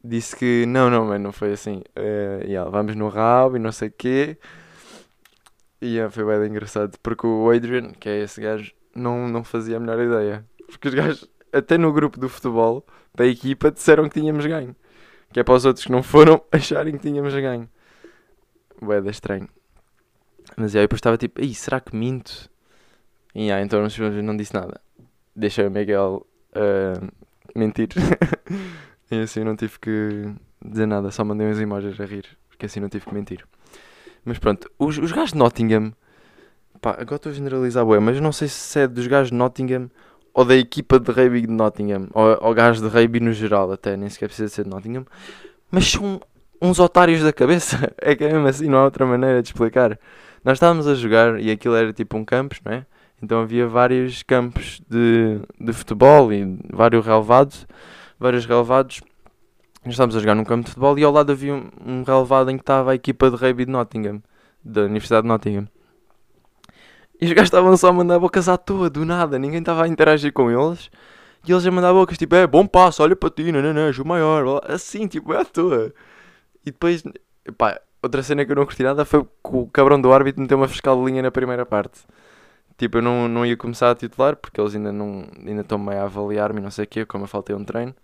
Disse 0.06 0.36
que 0.36 0.66
não, 0.68 0.90
não, 0.90 1.06
mano, 1.06 1.24
não 1.24 1.32
foi 1.32 1.54
assim. 1.54 1.82
Uh, 1.98 2.44
yeah, 2.46 2.70
vamos 2.70 2.96
no 2.96 3.08
rabo 3.08 3.56
e 3.56 3.60
não 3.60 3.72
sei 3.72 3.88
o 3.88 3.92
quê. 3.92 4.38
E 5.82 5.96
yeah, 5.96 6.12
foi 6.12 6.26
bem 6.26 6.50
engraçado, 6.50 6.98
porque 7.02 7.26
o 7.26 7.50
Adrian, 7.50 7.92
que 7.92 8.10
é 8.10 8.22
esse 8.22 8.42
gajo, 8.42 8.74
não, 8.94 9.28
não 9.28 9.44
fazia 9.44 9.78
a 9.78 9.80
melhor 9.80 10.00
ideia. 10.00 10.46
Porque 10.68 10.90
os 10.90 10.94
gajos, 10.94 11.30
até 11.52 11.78
no 11.78 11.92
grupo 11.92 12.20
do 12.20 12.30
futebol, 12.30 12.86
da 13.16 13.26
equipa, 13.26 13.72
disseram 13.72 14.10
que 14.10 14.20
tínhamos 14.20 14.46
ganho. 14.46 14.76
Que 15.32 15.40
é 15.40 15.44
para 15.44 15.56
os 15.56 15.66
outros 15.66 15.86
que 15.86 15.92
não 15.92 16.04
foram 16.04 16.44
acharem 16.52 16.94
que 16.94 17.00
tínhamos 17.00 17.34
ganho. 17.34 17.70
Boeda 18.80 19.10
estranho. 19.10 19.48
Mas 20.58 20.76
aí 20.76 20.82
depois 20.82 21.00
estava 21.00 21.18
tipo, 21.18 21.42
Ih, 21.42 21.56
será 21.56 21.80
que 21.80 21.96
minto? 21.96 22.50
E 23.36 23.52
aí, 23.52 23.64
então 23.64 23.82
não 24.24 24.38
disse 24.38 24.54
nada. 24.54 24.80
Deixei 25.36 25.66
o 25.66 25.72
Miguel 25.72 26.26
uh, 26.56 27.08
mentir. 27.56 27.90
e 29.10 29.22
assim 29.22 29.44
não 29.44 29.56
tive 29.56 29.80
que 29.80 30.32
dizer 30.64 30.86
nada, 30.86 31.12
só 31.12 31.24
mandei 31.24 31.48
umas 31.48 31.60
imagens 31.60 32.00
a 32.00 32.06
rir. 32.06 32.26
Porque 32.50 32.66
assim 32.66 32.80
não 32.80 32.90
tive 32.90 33.06
que 33.06 33.14
mentir. 33.14 33.44
Mas 34.24 34.38
pronto, 34.40 34.70
os, 34.78 34.98
os 34.98 35.12
gajos 35.12 35.34
de 35.34 35.38
Nottingham. 35.38 35.94
Pá, 36.80 36.92
agora 36.92 37.16
estou 37.16 37.32
a 37.32 37.36
generalizar, 37.36 37.86
bué, 37.86 38.00
mas 38.00 38.20
não 38.20 38.32
sei 38.32 38.48
se 38.48 38.80
é 38.80 38.88
dos 38.88 39.08
gajos 39.08 39.32
de 39.32 39.38
Nottingham 39.38 39.90
ou 40.34 40.44
da 40.44 40.56
equipa 40.56 41.00
de 41.00 41.12
rugby 41.12 41.42
de 41.42 41.48
Nottingham. 41.48 42.08
Ou, 42.14 42.38
ou 42.42 42.54
gajos 42.54 42.82
de 42.82 42.88
rugby 42.88 43.20
no 43.20 43.32
geral, 43.32 43.72
até 43.72 43.96
nem 43.96 44.10
sequer 44.10 44.28
precisa 44.28 44.50
ser 44.50 44.64
de 44.64 44.70
Nottingham. 44.70 45.06
Mas 45.72 45.92
são 45.92 46.22
uns 46.62 46.80
otários 46.80 47.22
da 47.22 47.34
cabeça. 47.34 47.94
É 48.02 48.16
que 48.16 48.24
é 48.24 48.32
mesmo 48.32 48.48
assim, 48.48 48.68
não 48.68 48.80
há 48.80 48.86
outra 48.86 49.06
maneira 49.06 49.42
de 49.42 49.50
explicar. 49.50 50.00
Nós 50.44 50.58
estávamos 50.58 50.88
a 50.88 50.96
jogar 50.96 51.40
e 51.40 51.52
aquilo 51.52 51.76
era 51.76 51.94
tipo 51.94 52.18
um 52.18 52.26
campus, 52.26 52.60
não 52.66 52.74
é? 52.74 52.86
Então 53.24 53.40
havia 53.40 53.66
vários 53.66 54.22
campos 54.22 54.82
de, 54.90 55.40
de 55.58 55.72
futebol 55.72 56.34
e 56.34 56.60
vários 56.70 57.06
relevados. 57.06 57.66
Vários 58.20 58.46
relevados. 58.46 59.00
Nós 59.86 59.94
estávamos 59.94 60.18
a 60.18 60.20
jogar 60.20 60.36
num 60.36 60.44
campo 60.44 60.66
de 60.66 60.72
futebol 60.72 61.00
e 61.00 61.04
ao 61.06 61.12
lado 61.12 61.32
havia 61.32 61.54
um, 61.54 61.70
um 61.86 62.04
relevado 62.04 62.52
em 62.52 62.58
que 62.58 62.64
estava 62.64 62.92
a 62.92 62.96
equipa 62.96 63.32
de 63.32 63.38
rugby 63.38 63.66
de 63.66 63.72
Nottingham, 63.72 64.22
da 64.64 64.82
Universidade 64.82 65.22
de 65.22 65.30
Nottingham. 65.30 65.70
E 67.22 67.26
os 67.26 67.32
gajos 67.32 67.48
estavam 67.48 67.78
só 67.78 67.88
a 67.88 67.94
mandar 67.94 68.20
bocas 68.20 68.50
à 68.50 68.58
toa, 68.58 68.90
do 68.90 69.06
nada, 69.06 69.40
ninguém 69.40 69.60
estava 69.60 69.86
a 69.86 69.88
interagir 69.88 70.34
com 70.34 70.52
eles. 70.52 70.90
E 71.48 71.52
eles 71.52 71.66
a 71.66 71.72
mandar 71.72 71.94
bocas, 71.94 72.18
tipo, 72.18 72.36
é 72.36 72.46
bom 72.46 72.68
passo, 72.68 73.04
olha 73.04 73.16
para 73.16 73.30
ti, 73.30 73.52
não, 73.54 73.62
não, 73.62 73.74
não, 73.74 73.90
o 73.90 74.06
maior, 74.06 74.62
assim, 74.68 75.08
tipo, 75.08 75.34
é 75.34 75.42
à 75.42 75.46
toa. 75.46 75.94
E 76.66 76.72
depois, 76.72 77.04
pá, 77.58 77.80
outra 78.02 78.22
cena 78.22 78.46
que 78.46 78.52
eu 78.52 78.56
não 78.56 78.66
curti 78.66 78.84
nada 78.84 79.06
foi 79.06 79.24
que 79.24 79.30
o 79.44 79.68
cabrão 79.68 80.00
do 80.00 80.12
árbitro 80.12 80.42
meteu 80.42 80.58
uma 80.58 80.68
fiscal 80.68 80.98
de 80.98 81.06
linha 81.10 81.22
na 81.22 81.32
primeira 81.32 81.66
parte. 81.66 82.02
Tipo, 82.84 82.98
eu 82.98 83.02
não, 83.02 83.30
não 83.30 83.46
ia 83.46 83.56
começar 83.56 83.92
a 83.92 83.96
titular 83.96 84.36
porque 84.36 84.60
eles 84.60 84.76
ainda 84.76 84.92
não 84.92 85.26
ainda 85.40 85.62
estão 85.62 85.78
meio 85.78 86.02
a 86.02 86.04
avaliar-me 86.04 86.60
não 86.60 86.70
sei 86.70 86.84
o 86.84 86.88
quê, 86.88 87.06
como 87.06 87.24
eu 87.24 87.30
faltei 87.30 87.56
um 87.56 87.64
treino. 87.64 87.96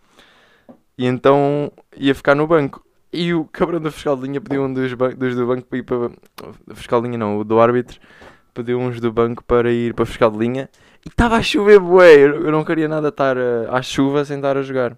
E 0.97 1.05
então 1.05 1.69
ia 1.97 2.15
ficar 2.15 2.33
no 2.33 2.47
banco. 2.47 2.81
E 3.11 3.33
o 3.33 3.43
cabrão 3.43 3.81
da 3.81 3.91
fiscal 3.91 4.15
de 4.15 4.21
linha 4.21 4.39
pediu 4.39 4.63
um 4.63 4.73
dos, 4.73 4.93
dos 5.17 5.35
do 5.35 5.45
banco 5.45 5.67
para 5.67 5.79
ir 5.79 5.83
para. 5.83 6.11
Fiscal 6.73 7.01
de 7.01 7.07
linha 7.07 7.17
não, 7.17 7.39
o 7.39 7.43
do 7.43 7.59
árbitro 7.59 7.99
pediu 8.53 8.79
uns 8.79 9.01
do 9.01 9.11
banco 9.11 9.43
para 9.43 9.69
ir 9.69 9.93
para 9.93 10.05
fiscal 10.05 10.31
de 10.31 10.37
linha. 10.37 10.69
E 11.05 11.09
estava 11.09 11.35
a 11.35 11.43
chover, 11.43 11.81
bué. 11.81 12.23
Eu 12.23 12.49
não 12.49 12.63
queria 12.63 12.87
nada 12.87 13.09
estar 13.09 13.35
uh, 13.35 13.69
à 13.69 13.81
chuva 13.81 14.23
sem 14.23 14.37
estar 14.37 14.55
a 14.55 14.61
jogar. 14.61 14.95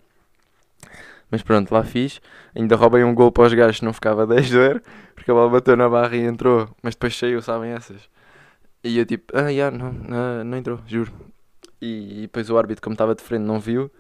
Mas 1.32 1.42
pronto, 1.42 1.72
lá 1.72 1.84
fiz. 1.84 2.22
Ainda 2.56 2.76
roubei 2.76 3.04
um 3.04 3.16
gol 3.16 3.32
para 3.32 3.48
os 3.48 3.54
gajos, 3.56 3.82
não 3.82 3.94
ficava 3.94 4.28
10-0. 4.30 4.80
Porque 5.16 5.32
a 5.32 5.34
bola 5.34 5.50
bateu 5.50 5.76
na 5.76 5.90
barra 5.90 6.16
e 6.16 6.22
entrou. 6.22 6.70
Mas 6.84 6.94
depois 6.94 7.18
saiu, 7.18 7.42
sabem 7.42 7.72
essas. 7.72 8.08
E 8.84 8.98
eu 8.98 9.06
tipo, 9.06 9.38
ah, 9.38 9.50
yeah, 9.50 9.76
não, 9.76 9.94
não, 9.94 10.44
não 10.44 10.58
entrou, 10.58 10.80
juro. 10.88 11.12
E, 11.82 12.20
e 12.20 12.22
depois 12.22 12.50
o 12.50 12.58
árbitro, 12.58 12.82
como 12.82 12.94
estava 12.94 13.16
de 13.16 13.22
frente, 13.22 13.44
não 13.44 13.60
viu. 13.60 13.92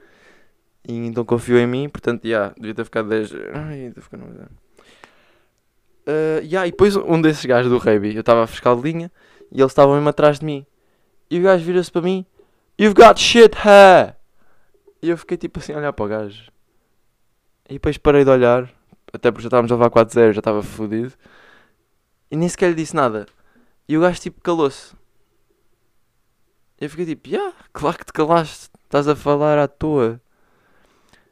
E 0.88 0.94
então 0.94 1.24
confiou 1.24 1.60
em 1.60 1.67
mim, 1.67 1.89
portanto, 1.89 2.26
yeah, 2.26 2.54
devia 2.58 2.74
ter 2.74 2.84
ficado 2.84 3.10
10. 3.10 3.32
Ai, 3.54 3.94
ficar 3.98 4.17
no... 4.17 4.26
Uh, 4.26 4.50
yeah, 6.44 6.67
e 6.67 6.72
depois 6.72 6.96
um 6.96 7.22
desses 7.22 7.46
gajos 7.46 7.72
do 7.72 7.78
rugby, 7.78 8.15
eu 8.15 8.22
estava 8.22 8.44
a 8.44 8.48
fiscal 8.48 8.76
de 8.76 8.82
linha 8.82 9.12
e 9.52 9.62
eles 9.62 9.72
estavam 9.72 9.96
mesmo 9.96 10.10
atrás 10.10 10.39
de 10.39 10.46
mim. 10.46 10.65
E 11.30 11.39
o 11.39 11.44
gajo 11.44 11.63
vira-se 11.63 11.91
para 11.91 12.02
mim: 12.02 12.26
You've 12.80 12.96
got 12.96 13.20
shit 13.20 13.56
hair! 13.56 14.15
E 15.02 15.10
eu 15.10 15.17
fiquei 15.17 15.38
tipo 15.38 15.60
assim 15.60 15.74
a 15.74 15.78
olhar 15.78 15.94
para 15.94 16.06
o 16.06 16.08
gajo. 16.08 16.52
E 17.70 17.74
depois 17.74 17.98
parei 17.98 18.24
de 18.24 18.30
olhar, 18.30 18.70
até 19.13 19.32
porque 19.32 19.44
já 19.44 19.48
estávamos 19.48 19.72
a 19.72 19.76
levar 19.76 19.89
4-0, 19.89 20.34
já 20.34 20.39
estava 20.39 20.63
fodido. 20.63 21.13
E 22.30 22.36
nem 22.36 22.50
sequer 22.50 22.70
lhe 22.70 22.76
disse 22.76 22.96
nada. 22.96 23.26
E 23.91 23.97
o 23.97 23.99
gajo 23.99 24.21
tipo 24.21 24.39
calou-se. 24.39 24.95
Eu 26.80 26.89
fiquei 26.89 27.06
tipo, 27.08 27.27
yeah, 27.27 27.54
claro 27.73 27.97
que 27.97 28.06
te 28.06 28.13
calaste, 28.13 28.69
estás 28.86 29.06
a 29.06 29.17
falar 29.17 29.60
à 29.60 29.67
toa. 29.67 30.21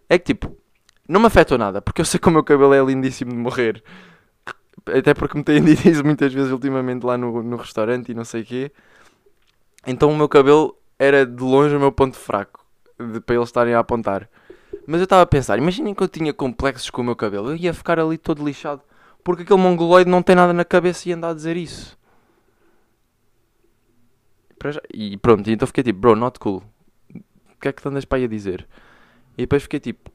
É 0.10 0.20
que 0.20 0.34
tipo, 0.34 0.58
não 1.08 1.22
me 1.22 1.28
afetou 1.28 1.58
nada, 1.58 1.82
porque 1.82 2.02
eu 2.02 2.06
sei 2.06 2.20
que 2.20 2.28
o 2.28 2.32
meu 2.32 2.44
cabelo 2.44 2.74
é 2.74 2.84
lindíssimo 2.84 3.32
de 3.32 3.38
morrer. 3.38 3.82
Até 4.94 5.14
porque 5.14 5.38
me 5.38 5.44
têm 5.46 5.64
dito 5.64 5.88
isso 5.88 6.04
muitas 6.04 6.34
vezes 6.34 6.52
ultimamente 6.52 7.06
lá 7.06 7.18
no, 7.18 7.42
no 7.42 7.56
restaurante 7.56 8.12
e 8.12 8.14
não 8.14 8.26
sei 8.26 8.42
o 8.42 8.46
quê. 8.46 8.72
Então 9.88 10.12
o 10.12 10.18
meu 10.18 10.28
cabelo 10.28 10.76
era 11.00 11.26
de 11.26 11.42
longe 11.42 11.74
o 11.74 11.80
meu 11.80 11.94
ponto 11.94 12.18
fraco 12.18 12.66
de, 13.00 13.22
para 13.22 13.38
eles 13.38 13.48
estarem 13.48 13.74
a 13.74 13.80
apontar. 13.80 14.30
Mas 14.86 15.00
eu 15.00 15.06
estava 15.06 15.22
a 15.22 15.26
pensar, 15.26 15.58
imaginem 15.58 15.94
que 15.94 16.04
eu 16.04 16.10
tinha 16.10 16.34
complexos 16.34 16.90
com 16.90 17.02
o 17.04 17.06
meu 17.06 17.16
cabelo, 17.16 17.52
eu 17.52 17.56
ia 17.56 17.74
ficar 17.74 18.02
ali 18.02 18.18
todo 18.18 18.44
lixado. 18.44 18.82
Porque 19.24 19.44
aquele 19.44 19.62
mongoloide 19.62 20.10
não 20.10 20.22
tem 20.22 20.36
nada 20.36 20.52
na 20.52 20.66
cabeça 20.66 21.08
e 21.08 21.14
anda 21.14 21.30
a 21.30 21.34
dizer 21.34 21.56
isso. 21.56 21.98
E 24.94 25.18
pronto, 25.18 25.50
então 25.50 25.68
fiquei 25.68 25.84
tipo, 25.84 26.00
bro, 26.00 26.16
not 26.16 26.40
cool. 26.40 26.64
O 27.16 27.60
que 27.60 27.68
é 27.68 27.72
que 27.72 27.82
tu 27.82 27.90
andas 27.90 28.06
para 28.06 28.18
aí 28.18 28.26
a 28.26 28.28
dizer? 28.28 28.68
E 29.38 29.44
depois 29.44 29.64
fiquei 29.64 29.80
tipo, 29.80 30.12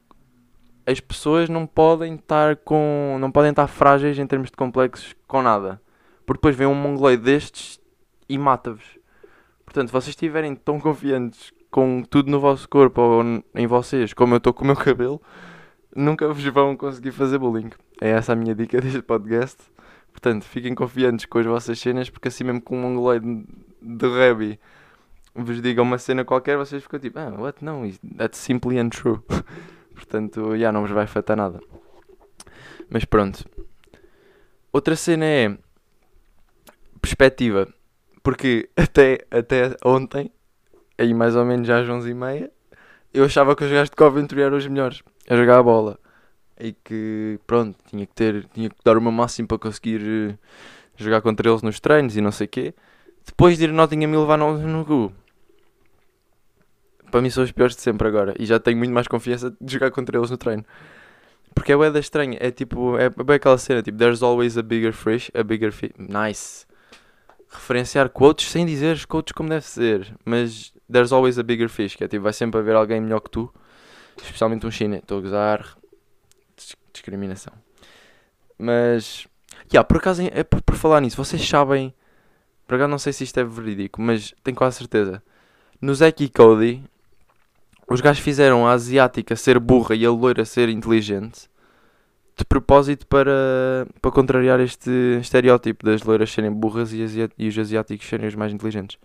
as 0.85 0.99
pessoas 0.99 1.49
não 1.49 1.65
podem 1.65 2.15
estar 2.15 2.55
com. 2.57 3.17
não 3.19 3.31
podem 3.31 3.49
estar 3.49 3.67
frágeis 3.67 4.17
em 4.19 4.27
termos 4.27 4.49
de 4.49 4.57
complexos 4.57 5.15
com 5.27 5.41
nada. 5.41 5.81
Porque 6.25 6.39
depois 6.39 6.55
vem 6.55 6.67
um 6.67 6.75
mongoloide 6.75 7.23
destes 7.23 7.79
e 8.29 8.37
mata-vos. 8.37 8.97
Portanto, 9.63 9.91
vocês 9.91 10.09
estiverem 10.09 10.55
tão 10.55 10.79
confiantes 10.79 11.51
com 11.69 12.03
tudo 12.03 12.31
no 12.31 12.39
vosso 12.39 12.69
corpo 12.69 13.01
ou 13.01 13.43
em 13.53 13.67
vocês, 13.67 14.13
como 14.13 14.33
eu 14.33 14.37
estou 14.37 14.53
com 14.53 14.63
o 14.63 14.67
meu 14.67 14.75
cabelo, 14.77 15.21
nunca 15.95 16.27
vos 16.27 16.43
vão 16.45 16.77
conseguir 16.77 17.11
fazer 17.11 17.37
bullying. 17.37 17.69
É 17.99 18.09
essa 18.11 18.33
a 18.33 18.35
minha 18.35 18.55
dica 18.55 18.79
deste 18.79 19.01
podcast. 19.01 19.57
Portanto, 20.15 20.45
fiquem 20.45 20.73
confiantes 20.73 21.25
com 21.25 21.39
as 21.39 21.45
vossas 21.45 21.77
cenas, 21.77 22.09
porque 22.09 22.29
assim 22.29 22.45
mesmo 22.45 22.61
com 22.61 22.77
um 22.77 22.81
mongoloide 22.81 23.45
de 23.81 24.07
rugby 24.07 24.57
vos 25.35 25.61
diga 25.61 25.81
uma 25.81 25.97
cena 25.97 26.23
qualquer, 26.23 26.55
vocês 26.55 26.81
ficam 26.81 26.97
tipo, 26.97 27.19
ah, 27.19 27.35
what? 27.37 27.61
Não, 27.61 27.83
that's 28.17 28.37
simply 28.37 28.79
untrue. 28.79 29.19
Portanto, 29.93 30.51
já 30.51 30.55
yeah, 30.55 30.71
não 30.71 30.83
vos 30.83 30.91
vai 30.91 31.03
afetar 31.03 31.35
nada. 31.35 31.59
Mas 32.89 33.03
pronto. 33.03 33.43
Outra 34.71 34.95
cena 34.95 35.25
é 35.25 35.57
perspectiva. 37.01 37.67
Porque 38.23 38.69
até, 38.77 39.19
até 39.29 39.75
ontem 39.83 40.31
aí 40.97 41.13
mais 41.13 41.35
ou 41.35 41.43
menos 41.43 41.67
já 41.67 41.81
às 41.81 41.87
11h30, 41.87 42.49
eu 43.13 43.25
achava 43.25 43.53
que 43.53 43.65
os 43.65 43.69
gajos 43.69 43.89
de 43.89 43.97
Coventry 43.97 44.41
eram 44.41 44.57
os 44.57 44.65
melhores 44.65 45.03
a 45.29 45.35
jogar 45.35 45.59
a 45.59 45.63
bola. 45.63 45.99
E 46.59 46.73
que, 46.73 47.39
pronto, 47.45 47.77
tinha 47.89 48.05
que 48.05 48.13
ter, 48.13 48.45
tinha 48.53 48.69
que 48.69 48.75
dar 48.83 48.97
o 48.97 49.01
meu 49.01 49.11
máximo 49.11 49.47
para 49.47 49.59
conseguir 49.59 50.01
uh, 50.01 50.37
jogar 50.95 51.21
contra 51.21 51.49
eles 51.49 51.61
nos 51.61 51.79
treinos 51.79 52.15
e 52.15 52.21
não 52.21 52.31
sei 52.31 52.45
o 52.45 52.49
quê. 52.49 52.73
Depois 53.25 53.57
de 53.57 53.65
ir 53.65 53.73
Nottingham 53.73 54.13
e 54.13 54.17
levar 54.17 54.37
no, 54.37 54.57
no 54.57 54.85
cu. 54.85 55.11
Para 57.11 57.21
mim 57.21 57.29
são 57.29 57.43
os 57.43 57.51
piores 57.51 57.75
de 57.75 57.81
sempre 57.81 58.07
agora. 58.07 58.33
E 58.39 58.45
já 58.45 58.59
tenho 58.59 58.77
muito 58.77 58.93
mais 58.93 59.07
confiança 59.07 59.55
de 59.59 59.73
jogar 59.73 59.91
contra 59.91 60.17
eles 60.17 60.29
no 60.29 60.37
treino. 60.37 60.65
Porque 61.53 61.71
é 61.71 61.91
da 61.91 61.99
estranha. 61.99 62.37
É 62.39 62.51
tipo, 62.51 62.97
é 62.97 63.09
bem 63.09 63.37
aquela 63.37 63.57
cena, 63.57 63.81
tipo, 63.81 63.97
there's 63.97 64.21
always 64.21 64.57
a 64.57 64.61
bigger 64.61 64.93
fish, 64.93 65.31
a 65.33 65.43
bigger 65.43 65.71
fish. 65.71 65.91
Nice. 65.97 66.65
Referenciar 67.49 68.09
quotes 68.09 68.51
sem 68.51 68.65
dizer 68.65 69.05
quotes 69.07 69.31
como 69.31 69.49
deve 69.49 69.65
ser. 69.65 70.13
Mas 70.25 70.73
there's 70.91 71.11
always 71.11 71.39
a 71.39 71.43
bigger 71.43 71.69
fish, 71.69 71.95
que 71.95 72.03
é 72.03 72.07
tipo, 72.07 72.23
vai 72.23 72.33
sempre 72.33 72.59
haver 72.59 72.75
alguém 72.75 72.99
melhor 72.99 73.21
que 73.21 73.29
tu, 73.29 73.51
especialmente 74.21 74.67
um 74.67 74.71
chinês. 74.71 75.01
Estou 75.01 75.19
a 75.19 75.21
gozar, 75.21 75.77
discriminação. 76.95 77.53
Mas, 78.57 79.27
yeah, 79.71 79.83
por 79.83 79.97
acaso, 79.97 80.21
é 80.23 80.43
por, 80.43 80.61
por 80.61 80.75
falar 80.75 81.01
nisso, 81.01 81.17
vocês 81.17 81.47
sabem, 81.47 81.93
por 82.67 82.75
acaso 82.75 82.89
não 82.89 82.97
sei 82.97 83.13
se 83.13 83.23
isto 83.23 83.39
é 83.39 83.43
verídico, 83.43 84.01
mas 84.01 84.33
tenho 84.43 84.57
quase 84.57 84.77
certeza. 84.77 85.21
No 85.81 85.93
Zack 85.93 86.23
e 86.23 86.29
Cody, 86.29 86.83
os 87.87 88.01
gajos 88.01 88.23
fizeram 88.23 88.65
a 88.65 88.71
asiática 88.71 89.35
ser 89.35 89.59
burra 89.59 89.95
e 89.95 90.05
a 90.05 90.11
loira 90.11 90.45
ser 90.45 90.69
inteligente 90.69 91.49
de 92.37 92.43
propósito 92.43 93.07
para, 93.07 93.87
para 94.01 94.11
contrariar 94.11 94.59
este 94.59 94.89
estereótipo 95.21 95.85
das 95.85 96.03
loiras 96.03 96.31
serem 96.31 96.51
burras 96.51 96.91
e, 96.91 96.99
e 97.37 97.47
os 97.47 97.57
asiáticos 97.57 98.07
serem 98.07 98.27
os 98.27 98.35
mais 98.35 98.51
inteligentes. 98.51 98.97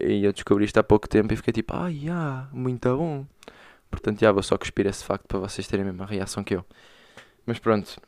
E 0.00 0.24
eu 0.24 0.32
descobri 0.32 0.64
isto 0.64 0.78
há 0.78 0.82
pouco 0.82 1.08
tempo 1.08 1.32
e 1.32 1.36
fiquei 1.36 1.52
tipo, 1.52 1.74
ah, 1.74 1.88
yeah, 1.88 2.48
muito 2.52 2.96
bom. 2.96 3.26
Portanto, 3.92 4.20
já 4.20 4.32
vou 4.32 4.42
só 4.42 4.56
cuspir 4.56 4.86
esse 4.86 5.04
facto 5.04 5.26
para 5.28 5.38
vocês 5.38 5.68
terem 5.68 5.82
a 5.82 5.92
mesma 5.92 6.06
reação 6.06 6.42
que 6.42 6.56
eu. 6.56 6.64
Mas 7.46 7.58
pronto. 7.58 8.00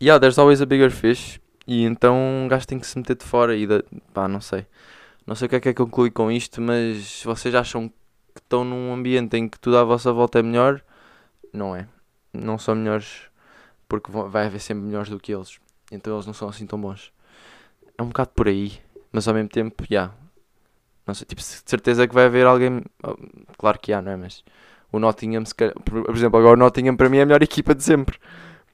Yeah, 0.00 0.20
there's 0.20 0.38
always 0.38 0.60
a 0.60 0.66
bigger 0.66 0.90
fish. 0.90 1.40
E 1.66 1.84
então 1.84 2.16
um 2.16 2.46
gajo 2.46 2.66
tem 2.66 2.78
que 2.78 2.86
se 2.86 2.96
meter 2.96 3.16
de 3.16 3.24
fora 3.24 3.56
e 3.56 3.66
da... 3.66 3.82
pá, 4.12 4.28
não 4.28 4.40
sei. 4.40 4.66
Não 5.26 5.34
sei 5.34 5.46
o 5.46 5.48
que 5.48 5.56
é 5.56 5.60
que 5.60 5.68
é 5.70 5.72
que 5.72 5.82
concluir 5.82 6.10
com 6.10 6.30
isto, 6.30 6.60
mas 6.60 7.22
vocês 7.24 7.54
acham 7.54 7.88
que 7.88 8.40
estão 8.40 8.64
num 8.64 8.92
ambiente 8.92 9.36
em 9.36 9.48
que 9.48 9.58
tudo 9.58 9.78
à 9.78 9.84
vossa 9.84 10.12
volta 10.12 10.38
é 10.38 10.42
melhor? 10.42 10.82
Não 11.52 11.74
é. 11.74 11.88
Não 12.32 12.58
são 12.58 12.74
melhores 12.74 13.22
porque 13.88 14.10
vai 14.12 14.46
haver 14.46 14.60
sempre 14.60 14.84
melhores 14.84 15.08
do 15.08 15.18
que 15.18 15.32
eles. 15.32 15.58
Então 15.90 16.14
eles 16.14 16.26
não 16.26 16.34
são 16.34 16.48
assim 16.48 16.66
tão 16.66 16.80
bons. 16.80 17.12
É 17.96 18.02
um 18.02 18.08
bocado 18.08 18.30
por 18.34 18.46
aí, 18.46 18.78
mas 19.10 19.26
ao 19.26 19.34
mesmo 19.34 19.48
tempo, 19.48 19.82
já, 19.84 19.86
yeah, 19.90 20.14
Não 21.06 21.14
sei, 21.14 21.26
tipo, 21.26 21.40
de 21.40 21.46
certeza 21.46 22.06
que 22.06 22.14
vai 22.14 22.26
haver 22.26 22.46
alguém. 22.46 22.84
oh, 23.02 23.16
Claro 23.56 23.78
que 23.78 23.92
há, 23.92 24.02
não 24.02 24.12
é? 24.12 24.16
Mas 24.16 24.44
o 24.92 24.98
Nottingham, 24.98 25.44
calhar- 25.56 25.74
por 25.82 26.14
exemplo, 26.14 26.38
agora 26.38 26.54
o 26.54 26.56
Nottingham 26.56 26.96
para 26.96 27.08
mim 27.08 27.18
é 27.18 27.22
a 27.22 27.26
melhor 27.26 27.42
equipa 27.42 27.74
de 27.74 27.82
sempre. 27.82 28.18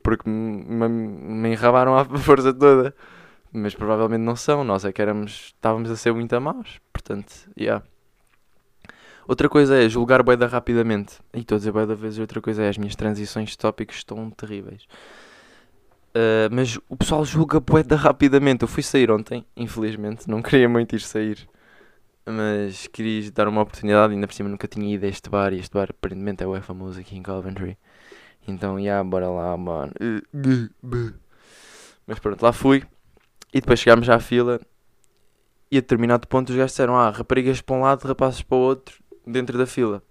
Porque 0.03 0.29
me, 0.29 0.63
me, 0.65 0.89
me 0.89 1.53
enrabaram 1.53 1.97
à 1.97 2.05
força 2.19 2.53
toda. 2.53 2.95
Mas 3.53 3.75
provavelmente 3.75 4.21
não 4.23 4.37
são. 4.37 4.65
Nós 4.65 4.85
é 4.85 4.93
que 4.93 5.01
éramos. 5.01 5.53
Estávamos 5.55 5.91
a 5.91 5.97
ser 5.97 6.13
muito 6.13 6.35
a 6.35 6.41
maus. 6.41 6.81
Portanto, 6.93 7.33
yeah. 7.59 7.85
Outra 9.27 9.49
coisa 9.49 9.83
é 9.83 9.89
julgar 9.89 10.23
boeda 10.23 10.47
rapidamente. 10.47 11.15
E 11.33 11.39
estou 11.41 11.57
a 11.57 11.59
dizer 11.59 11.73
boeda 11.73 11.95
vezes. 11.95 12.19
Outra 12.19 12.41
coisa 12.41 12.63
é 12.63 12.69
as 12.69 12.77
minhas 12.77 12.95
transições 12.95 13.51
de 13.51 13.59
tópicos 13.59 13.97
estão 13.97 14.31
terríveis. 14.31 14.83
Uh, 16.15 16.47
mas 16.53 16.79
o 16.89 16.97
pessoal 16.97 17.25
julga 17.25 17.59
boeda 17.59 17.97
rapidamente. 17.97 18.63
Eu 18.63 18.69
fui 18.69 18.83
sair 18.83 19.11
ontem, 19.11 19.45
infelizmente. 19.57 20.29
Não 20.29 20.43
queria 20.43 20.69
muito 20.69 20.95
ir 20.95 21.01
sair. 21.01 21.49
Mas 22.27 22.87
queria 22.87 23.31
dar 23.31 23.49
uma 23.49 23.63
oportunidade. 23.63 24.15
Ainda 24.15 24.27
por 24.27 24.35
cima 24.35 24.49
nunca 24.49 24.67
tinha 24.67 24.95
ido 24.95 25.05
a 25.05 25.09
este 25.09 25.29
bar. 25.29 25.53
E 25.53 25.59
este 25.59 25.73
bar 25.73 25.89
aparentemente 25.91 26.43
é 26.43 26.47
o 26.47 26.61
famoso 26.63 27.01
aqui 27.01 27.17
em 27.17 27.23
Coventry. 27.23 27.77
Então, 28.47 28.83
já, 28.83 29.03
bora 29.03 29.29
lá, 29.29 29.57
mano. 29.57 29.93
Mas 32.07 32.19
pronto, 32.19 32.43
lá 32.43 32.53
fui. 32.53 32.83
E 33.53 33.61
depois 33.61 33.81
chegámos 33.81 34.09
à 34.09 34.19
fila. 34.19 34.61
E 35.71 35.79
a 35.79 35.81
determinado 35.81 36.29
ponto 36.29 36.51
os 36.51 36.57
gajos 36.57 36.73
disseram: 36.73 36.97
Ah, 36.97 37.11
raparigas 37.11 37.61
para 37.61 37.77
um 37.77 37.81
lado, 37.81 38.07
rapazes 38.07 38.43
para 38.43 38.57
o 38.57 38.61
outro, 38.61 39.03
dentro 39.27 39.57
da 39.57 39.67
fila. 39.67 40.03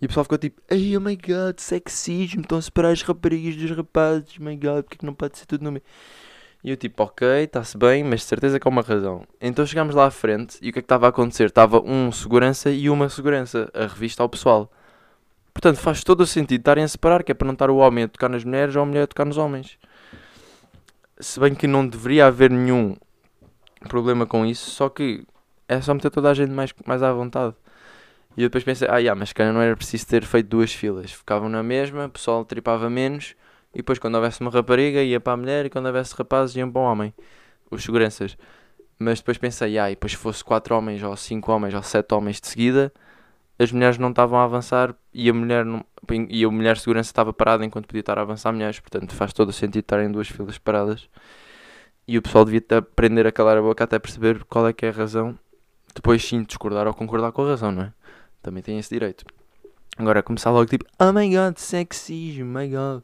E 0.00 0.04
o 0.04 0.08
pessoal 0.08 0.24
ficou 0.24 0.38
tipo: 0.38 0.60
Ai, 0.70 0.96
oh 0.96 1.00
my 1.00 1.16
god, 1.16 1.58
sexismo, 1.58 2.42
estão 2.42 2.58
a 2.58 2.62
separar 2.62 2.90
as 2.90 3.02
raparigas 3.02 3.56
dos 3.56 3.70
rapazes, 3.70 4.36
oh 4.38 4.44
my 4.44 4.56
god, 4.56 4.84
porque 4.84 4.96
é 4.96 4.98
que 4.98 5.06
não 5.06 5.14
pode 5.14 5.38
ser 5.38 5.46
tudo 5.46 5.64
no 5.64 5.72
meio? 5.72 5.82
E 6.66 6.70
eu 6.70 6.76
tipo: 6.76 7.00
Ok, 7.04 7.44
está-se 7.44 7.78
bem, 7.78 8.02
mas 8.02 8.20
de 8.20 8.26
certeza 8.26 8.58
que 8.58 8.66
há 8.66 8.70
uma 8.70 8.82
razão. 8.82 9.22
Então 9.40 9.64
chegámos 9.64 9.94
lá 9.94 10.06
à 10.06 10.10
frente 10.10 10.58
e 10.60 10.70
o 10.70 10.72
que 10.72 10.80
é 10.80 10.82
que 10.82 10.86
estava 10.86 11.06
a 11.06 11.10
acontecer? 11.10 11.44
Estava 11.44 11.80
um 11.80 12.10
segurança 12.10 12.72
e 12.72 12.90
uma 12.90 13.08
segurança 13.08 13.70
a 13.72 13.86
revista 13.86 14.24
ao 14.24 14.28
pessoal. 14.28 14.68
Portanto, 15.54 15.76
faz 15.76 16.02
todo 16.02 16.22
o 16.22 16.26
sentido 16.26 16.58
estarem 16.58 16.82
a 16.82 16.88
separar, 16.88 17.22
que 17.22 17.30
é 17.30 17.34
para 17.36 17.46
não 17.46 17.52
estar 17.52 17.70
o 17.70 17.76
homem 17.76 18.04
a 18.04 18.08
tocar 18.08 18.28
nas 18.28 18.42
mulheres 18.44 18.74
ou 18.74 18.82
a 18.82 18.84
mulher 18.84 19.04
a 19.04 19.06
tocar 19.06 19.24
nos 19.24 19.38
homens. 19.38 19.78
Se 21.20 21.38
bem 21.38 21.54
que 21.54 21.68
não 21.68 21.86
deveria 21.86 22.26
haver 22.26 22.50
nenhum 22.50 22.96
problema 23.88 24.26
com 24.26 24.44
isso, 24.44 24.68
só 24.68 24.88
que 24.88 25.24
é 25.68 25.80
só 25.80 25.94
meter 25.94 26.10
toda 26.10 26.30
a 26.30 26.34
gente 26.34 26.50
mais, 26.50 26.74
mais 26.84 27.00
à 27.00 27.12
vontade. 27.12 27.54
E 28.36 28.42
eu 28.42 28.48
depois 28.48 28.64
pensei, 28.64 28.88
ah, 28.90 28.98
yeah, 28.98 29.16
mas 29.16 29.32
cara, 29.32 29.52
não 29.52 29.62
era 29.62 29.76
preciso 29.76 30.04
ter 30.08 30.24
feito 30.24 30.48
duas 30.48 30.72
filas. 30.72 31.12
Ficavam 31.12 31.48
na 31.48 31.62
mesma, 31.62 32.06
o 32.06 32.10
pessoal 32.10 32.44
tripava 32.44 32.90
menos, 32.90 33.36
e 33.76 33.80
depois 33.80 33.98
quando 33.98 34.14
houvesse 34.14 34.40
uma 34.40 34.50
rapariga 34.50 35.02
ia 35.02 35.20
para 35.20 35.34
a 35.34 35.36
mulher, 35.36 35.66
e 35.66 35.70
quando 35.70 35.84
houvesse 35.84 36.14
rapazes 36.16 36.56
iam 36.56 36.72
para 36.72 36.80
o 36.80 36.84
homem. 36.84 37.12
Os 37.70 37.82
seguranças. 37.84 38.38
Mas 38.98 39.18
depois 39.18 39.36
pensei, 39.36 39.78
ah, 39.78 39.90
e 39.90 39.94
depois 39.94 40.12
se 40.12 40.18
fosse 40.18 40.42
quatro 40.42 40.74
homens, 40.74 41.02
ou 41.02 41.14
cinco 41.14 41.52
homens, 41.52 41.74
ou 41.74 41.82
sete 41.82 42.14
homens 42.14 42.40
de 42.40 42.46
seguida, 42.46 42.90
as 43.58 43.70
mulheres 43.70 43.98
não 43.98 44.08
estavam 44.08 44.38
a 44.38 44.44
avançar 44.44 44.94
e 45.12 45.28
a 45.28 45.34
mulher, 45.34 45.62
não, 45.62 45.84
e 46.30 46.42
a 46.42 46.50
mulher 46.50 46.78
segurança 46.78 47.10
estava 47.10 47.34
parada 47.34 47.66
enquanto 47.66 47.86
podia 47.86 48.00
estar 48.00 48.18
a 48.18 48.22
avançar 48.22 48.50
mulheres. 48.50 48.80
Portanto, 48.80 49.14
faz 49.14 49.34
todo 49.34 49.50
o 49.50 49.52
sentido 49.52 49.80
estar 49.80 50.02
em 50.02 50.10
duas 50.10 50.26
filas 50.26 50.56
paradas. 50.56 51.10
E 52.08 52.16
o 52.16 52.22
pessoal 52.22 52.46
devia 52.46 52.64
aprender 52.78 53.26
a 53.26 53.32
calar 53.32 53.58
a 53.58 53.62
boca 53.62 53.84
até 53.84 53.98
perceber 53.98 54.42
qual 54.44 54.66
é 54.66 54.72
que 54.72 54.86
é 54.86 54.88
a 54.88 54.92
razão. 54.92 55.38
Depois 55.94 56.24
sim 56.24 56.42
discordar 56.42 56.86
ou 56.86 56.94
concordar 56.94 57.30
com 57.30 57.44
a 57.44 57.48
razão, 57.48 57.70
não 57.70 57.82
é? 57.82 57.92
Também 58.42 58.62
tem 58.62 58.78
esse 58.78 58.88
direito. 58.88 59.22
Agora 59.98 60.22
começar 60.22 60.50
logo 60.50 60.64
tipo, 60.64 60.86
oh 60.98 61.12
my 61.12 61.28
god, 61.28 61.58
sexismo, 61.58 62.58
my 62.58 62.68
god. 62.68 63.02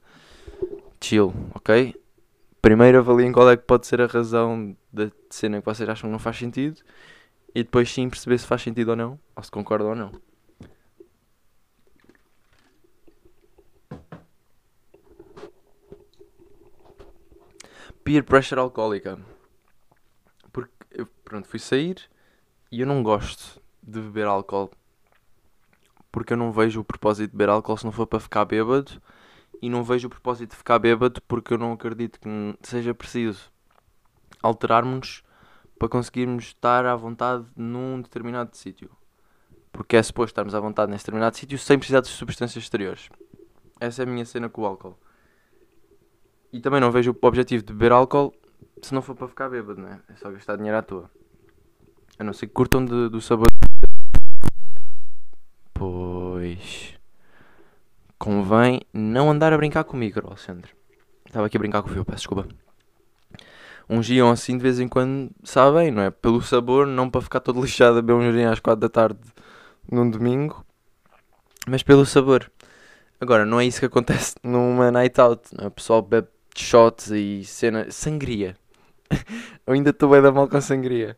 Chill, 1.03 1.33
ok? 1.53 2.01
Primeiro 2.63 2.99
avaliem 2.99 3.33
qual 3.33 3.51
é 3.51 3.57
que 3.57 3.65
pode 3.65 3.89
ser 3.89 4.01
a 4.01 4.07
razão 4.07 4.77
da 4.93 5.11
cena 5.29 5.61
que 5.61 5.67
vocês 5.67 5.89
acham 5.89 6.09
que 6.09 6.13
não 6.13 6.19
faz 6.21 6.39
sentido. 6.39 6.81
E 7.53 7.65
depois 7.65 7.91
sim 7.91 8.09
perceber 8.09 8.39
se 8.39 8.47
faz 8.47 8.63
sentido 8.63 8.91
ou 8.91 8.97
não. 8.97 9.19
Ou 9.35 9.43
se 9.43 9.51
concorda 9.51 9.85
ou 9.85 9.97
não. 9.97 10.13
Peer 18.05 18.23
pressure 18.23 18.61
alcoólica. 18.61 19.19
Porque 20.53 20.73
eu, 20.93 21.07
pronto, 21.25 21.49
fui 21.49 21.59
sair 21.59 22.09
e 22.71 22.81
eu 22.81 22.87
não 22.87 23.03
gosto 23.03 23.61
de 23.83 24.01
beber 24.01 24.27
álcool. 24.27 24.71
Porque 26.13 26.33
eu 26.33 26.37
não 26.37 26.53
vejo 26.53 26.81
o 26.81 26.85
propósito 26.85 27.31
de 27.31 27.37
beber 27.37 27.49
álcool 27.49 27.77
se 27.77 27.85
não 27.85 27.93
for 27.93 28.07
para 28.07 28.21
ficar 28.21 28.45
bêbado. 28.45 29.03
E 29.63 29.71
não 29.71 29.85
vejo 29.85 30.09
o 30.09 30.11
propósito 30.11 30.51
de 30.51 30.57
ficar 30.57 30.79
bêbado 30.81 31.23
porque 31.23 31.55
eu 31.55 31.59
não 31.59 31.73
acredito 31.73 32.19
que 32.19 32.29
seja 32.63 32.93
preciso 32.93 33.49
alterarmos 34.43 35.23
para 35.79 35.89
conseguirmos 35.89 36.47
estar 36.47 36.85
à 36.85 36.97
vontade 36.97 37.47
num 37.57 38.03
determinado 38.03 38.57
sítio. 38.57 38.91
Porque 39.71 39.97
é 39.97 40.03
suposto 40.03 40.33
estarmos 40.33 40.53
à 40.55 40.61
vontade 40.61 40.91
nesse 40.91 41.05
determinado 41.05 41.37
sítio 41.37 41.57
sem 41.59 41.79
precisar 41.79 42.01
de 42.01 42.09
substâncias 42.09 42.63
exteriores. 42.65 43.09
Essa 43.81 44.03
é 44.03 44.05
a 44.05 44.07
minha 44.09 44.25
cena 44.25 44.49
com 44.49 44.63
o 44.63 44.67
álcool. 44.67 44.99
E 46.53 46.61
também 46.61 46.81
não 46.81 46.91
vejo 46.91 47.13
o 47.13 47.27
objetivo 47.27 47.63
de 47.65 47.73
beber 47.73 47.93
álcool 47.93 48.35
se 48.83 48.93
não 48.93 49.01
for 49.01 49.15
para 49.15 49.29
ficar 49.29 49.49
bêbado, 49.49 49.81
não 49.81 49.89
é? 49.89 50.01
É 50.09 50.17
só 50.17 50.31
gastar 50.31 50.57
dinheiro 50.57 50.77
à 50.77 50.83
toa. 50.83 51.09
A 52.19 52.25
não 52.25 52.33
ser 52.33 52.49
que 52.49 52.53
curtam 52.53 52.85
de- 52.85 53.09
do 53.09 53.21
sabor. 53.21 53.47
Pois. 55.73 57.01
Convém 58.23 58.83
não 58.95 59.33
andar 59.33 59.53
a 59.53 59.57
brincar 59.57 59.83
comigo, 59.83 60.25
Alexandre. 60.25 60.71
Estava 61.27 61.47
aqui 61.47 61.57
a 61.57 61.59
brincar 61.59 61.83
com 61.83 61.91
o 61.91 61.93
fio, 61.93 62.05
peço 62.05 62.19
desculpa. 62.19 62.47
Um 63.91 64.01
gion 64.01 64.31
assim 64.31 64.57
de 64.57 64.63
vez 64.63 64.79
em 64.79 64.87
quando 64.87 65.29
sabem, 65.43 65.91
não 65.91 66.03
é? 66.05 66.11
Pelo 66.13 66.41
sabor, 66.41 66.87
não 66.87 67.11
para 67.11 67.21
ficar 67.21 67.41
todo 67.41 67.61
lixado 67.61 67.99
a 67.99 68.01
beber 68.01 68.13
um 68.13 68.33
gion 68.33 68.49
às 68.49 68.61
4 68.61 68.81
da 68.81 68.89
tarde 68.89 69.19
num 69.91 70.09
domingo, 70.09 70.65
mas 71.67 71.83
pelo 71.83 72.07
sabor. 72.07 72.49
Agora, 73.21 73.45
não 73.45 73.59
é 73.59 73.67
isso 73.67 73.81
que 73.81 73.87
acontece 73.87 74.37
numa 74.41 74.93
night 74.93 75.21
out, 75.21 75.43
não 75.59 75.65
é? 75.65 75.67
O 75.67 75.73
pessoal 75.73 76.01
bebe 76.01 76.29
shots 76.55 77.11
e 77.11 77.43
cena. 77.45 77.91
Sangria. 77.91 78.57
eu 79.67 79.75
ainda 79.75 79.91
estou 79.91 80.09
bem 80.09 80.23
da 80.23 80.31
mal 80.31 80.47
com 80.47 80.61
sangria. 80.61 81.17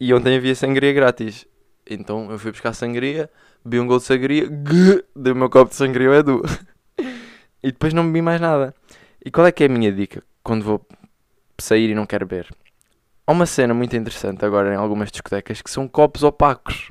E 0.00 0.12
ontem 0.12 0.38
havia 0.38 0.56
sangria 0.56 0.92
grátis. 0.92 1.46
Então 1.88 2.32
eu 2.32 2.38
fui 2.40 2.50
buscar 2.50 2.72
sangria, 2.72 3.30
bebi 3.64 3.80
um 3.80 3.86
gol 3.86 3.98
de 3.98 4.04
sangria, 4.04 4.48
dei 5.14 5.32
o 5.32 5.36
meu 5.36 5.50
copo 5.50 5.70
de 5.70 5.76
sangria 5.76 6.08
ao 6.08 6.14
Edu. 6.14 6.42
e 7.62 7.70
depois 7.70 7.94
não 7.94 8.06
bebi 8.06 8.22
mais 8.22 8.40
nada. 8.40 8.74
E 9.24 9.30
qual 9.30 9.46
é 9.46 9.52
que 9.52 9.62
é 9.62 9.66
a 9.66 9.70
minha 9.70 9.92
dica 9.92 10.22
quando 10.42 10.64
vou 10.64 10.86
sair 11.58 11.90
e 11.90 11.94
não 11.94 12.06
quero 12.06 12.26
beber? 12.26 12.48
Há 13.26 13.32
uma 13.32 13.46
cena 13.46 13.72
muito 13.72 13.96
interessante 13.96 14.44
agora 14.44 14.74
em 14.74 14.76
algumas 14.76 15.10
discotecas 15.10 15.62
que 15.62 15.70
são 15.70 15.86
copos 15.86 16.24
opacos. 16.24 16.90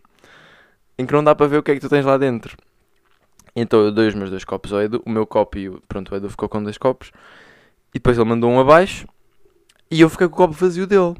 Em 0.97 1.05
que 1.05 1.13
não 1.13 1.23
dá 1.23 1.35
para 1.35 1.47
ver 1.47 1.57
o 1.57 1.63
que 1.63 1.71
é 1.71 1.73
que 1.73 1.81
tu 1.81 1.89
tens 1.89 2.05
lá 2.05 2.17
dentro. 2.17 2.55
Então 3.55 3.81
eu 3.81 3.91
dei 3.91 4.07
os 4.07 4.15
meus 4.15 4.29
dois 4.29 4.45
copos 4.45 4.71
ao 4.71 4.81
Edu, 4.81 5.01
o 5.05 5.09
meu 5.09 5.27
copo 5.27 5.57
e 5.57 5.67
o, 5.67 5.81
pronto, 5.87 6.13
o 6.13 6.15
Edu 6.15 6.29
ficou 6.29 6.47
com 6.47 6.63
dois 6.63 6.77
copos. 6.77 7.11
E 7.89 7.95
depois 7.95 8.17
ele 8.17 8.29
mandou 8.29 8.49
um 8.49 8.59
abaixo 8.59 9.05
e 9.89 9.99
eu 9.99 10.09
fiquei 10.09 10.27
com 10.29 10.35
o 10.35 10.37
copo 10.37 10.53
vazio 10.53 10.87
dele. 10.87 11.15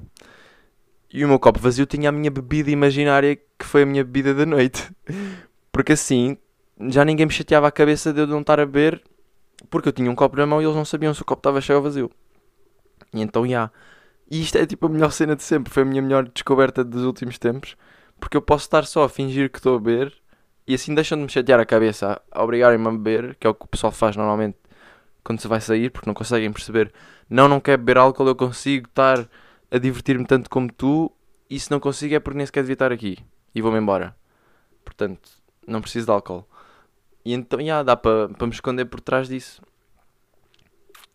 E 1.14 1.26
o 1.26 1.28
meu 1.28 1.38
copo 1.38 1.60
vazio 1.60 1.86
tinha 1.86 2.08
a 2.08 2.12
minha 2.12 2.32
bebida 2.32 2.72
imaginária 2.72 3.36
que 3.36 3.66
foi 3.66 3.84
a 3.84 3.86
minha 3.86 4.04
bebida 4.04 4.34
da 4.34 4.46
noite. 4.46 4.90
Porque 5.82 5.94
assim 5.94 6.38
já 6.80 7.04
ninguém 7.04 7.26
me 7.26 7.32
chateava 7.32 7.68
a 7.68 7.72
cabeça 7.72 8.14
de 8.14 8.22
eu 8.22 8.28
não 8.28 8.42
estar 8.42 8.60
a 8.60 8.68
beber 8.68 9.02
porque 9.68 9.90
eu 9.90 9.92
tinha 9.92 10.12
um 10.12 10.14
copo 10.14 10.38
na 10.38 10.46
mão 10.46 10.62
e 10.62 10.66
eles 10.66 10.76
não 10.76 10.86
sabiam 10.86 11.12
se 11.12 11.24
o 11.24 11.26
copo 11.26 11.40
estava 11.40 11.60
cheio 11.60 11.78
ou 11.78 11.84
vazio. 11.84 12.12
E 13.12 13.20
então, 13.20 13.48
já. 13.48 13.72
E 14.30 14.44
isto 14.44 14.60
é 14.60 14.66
tipo 14.68 14.86
a 14.86 14.90
melhor 14.90 15.12
cena 15.12 15.36
de 15.36 15.42
sempre. 15.42 15.74
Foi 15.74 15.82
a 15.82 15.86
minha 15.88 16.00
melhor 16.04 16.30
descoberta 16.30 16.84
dos 16.84 17.04
últimos 17.04 17.40
tempos. 17.40 17.76
Porque 18.20 18.38
eu 18.38 18.44
posso 18.44 18.66
estar 18.66 18.86
só 18.86 19.06
a 19.06 19.10
fingir 19.10 19.50
que 19.50 19.58
estou 19.58 19.76
a 19.76 19.80
beber 19.80 20.14
e 20.68 20.76
assim 20.76 20.94
deixam 20.94 21.18
de 21.18 21.24
me 21.24 21.30
chatear 21.32 21.60
a 21.60 21.66
cabeça 21.66 22.22
a 22.32 22.44
obrigarem-me 22.44 22.88
a 22.88 22.92
beber, 22.92 23.36
que 23.40 23.48
é 23.48 23.50
o 23.50 23.56
que 23.56 23.66
o 23.66 23.68
pessoal 23.68 23.92
faz 23.92 24.16
normalmente 24.16 24.60
quando 25.24 25.40
se 25.40 25.48
vai 25.48 25.62
sair, 25.62 25.90
porque 25.90 26.08
não 26.08 26.14
conseguem 26.14 26.54
perceber. 26.54 26.94
Não, 27.28 27.48
não 27.48 27.60
quero 27.60 27.80
beber 27.80 27.98
álcool, 27.98 28.28
eu 28.28 28.36
consigo 28.36 28.88
estar 28.88 29.28
a 29.72 29.78
divertir-me 29.80 30.28
tanto 30.28 30.48
como 30.48 30.72
tu. 30.72 31.12
E 31.50 31.60
se 31.60 31.72
não 31.72 31.80
consigo 31.80 32.14
é 32.14 32.20
porque 32.20 32.38
nem 32.38 32.46
sequer 32.46 32.62
devia 32.62 32.74
estar 32.74 32.92
aqui. 32.92 33.18
E 33.56 33.64
vou-me 33.64 33.80
embora. 33.80 34.16
Portanto, 34.86 35.41
não 35.68 35.82
preciso 35.82 36.06
de 36.06 36.12
álcool. 36.12 36.48
E 37.24 37.34
então, 37.34 37.64
já, 37.64 37.84
dá 37.84 37.96
para 37.96 38.30
pa 38.30 38.46
me 38.46 38.52
esconder 38.52 38.86
por 38.86 39.00
trás 39.00 39.28
disso. 39.28 39.62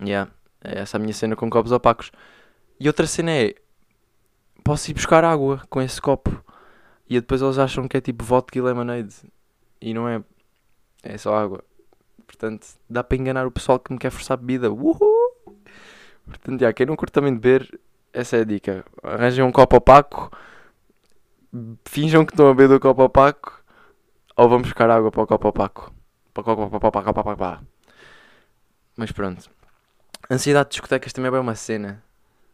Yeah, 0.01 0.31
é 0.63 0.81
essa 0.81 0.97
a 0.97 1.01
minha 1.01 1.13
cena 1.13 1.35
com 1.35 1.51
copos 1.51 1.73
opacos. 1.73 2.13
E 2.79 2.87
outra 2.87 3.07
cena 3.07 3.33
é: 3.33 3.55
posso 4.63 4.91
ir 4.91 4.95
buscar 4.95 5.25
água 5.25 5.63
com 5.69 5.81
esse 5.81 6.01
copo. 6.01 6.45
E 7.09 7.21
depois 7.21 7.41
eles 7.41 7.59
acham 7.59 7.87
que 7.87 7.97
é 7.97 8.01
tipo 8.01 8.25
vodka 8.25 8.59
e 8.59 8.63
lemonade. 8.63 9.15
E 9.81 9.95
não 9.95 10.09
é. 10.09 10.23
É 11.03 11.17
só 11.17 11.37
água. 11.37 11.65
Portanto, 12.27 12.67
dá 12.91 13.05
para 13.05 13.17
enganar 13.17 13.47
o 13.47 13.53
pessoal 13.53 13.79
que 13.79 13.93
me 13.93 13.99
quer 13.99 14.11
forçar 14.11 14.37
bebida. 14.37 14.71
Uhul! 14.71 15.57
Portanto, 16.27 16.61
já, 16.61 16.73
quem 16.73 16.87
não 16.87 16.97
curte 16.97 17.13
também 17.13 17.33
beber, 17.33 17.79
essa 18.13 18.37
é 18.37 18.41
a 18.41 18.45
dica. 18.45 18.85
Arranjem 19.03 19.45
um 19.45 19.53
copo 19.53 19.77
opaco. 19.77 20.31
Finjam 21.85 22.25
que 22.27 22.33
estão 22.33 22.49
a 22.49 22.55
beber 22.55 22.69
do 22.69 22.81
copo 22.81 23.05
opaco. 23.05 23.63
Ou 24.37 24.49
vão 24.49 24.61
buscar 24.61 24.91
água 24.91 25.11
para 25.11 25.23
o 25.23 25.27
copo 25.27 25.49
opaco. 25.49 25.93
Mas 28.97 29.11
pronto. 29.11 29.51
Ansiedade 30.31 30.69
de 30.69 30.73
discotecas 30.73 31.13
também 31.13 31.29
é 31.29 31.33
bem 31.33 31.41
uma 31.41 31.55
cena. 31.55 32.03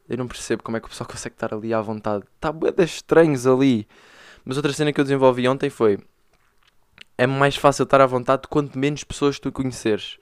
Eu 0.09 0.16
não 0.16 0.29
percebo 0.29 0.62
como 0.62 0.77
é 0.77 0.81
que 0.81 0.87
o 0.87 0.88
pessoal 0.88 1.09
consegue 1.09 1.35
estar 1.35 1.53
ali 1.53 1.75
à 1.75 1.81
vontade. 1.81 2.25
Está 2.37 2.53
bué 2.53 2.71
de 2.71 2.85
estranhos 2.85 3.47
ali. 3.47 3.88
Mas 4.45 4.57
outra 4.57 4.73
cena 4.73 4.92
que 4.92 5.01
eu 5.01 5.05
desenvolvi 5.05 5.49
ontem 5.49 5.71
foi... 5.71 5.99
É 7.18 7.27
mais 7.27 7.57
fácil 7.57 7.83
estar 7.83 8.01
à 8.01 8.07
vontade 8.07 8.49
quanto 8.49 8.79
menos 8.79 9.03
pessoas 9.05 9.38
tu 9.38 9.51
conheceres. 9.51 10.18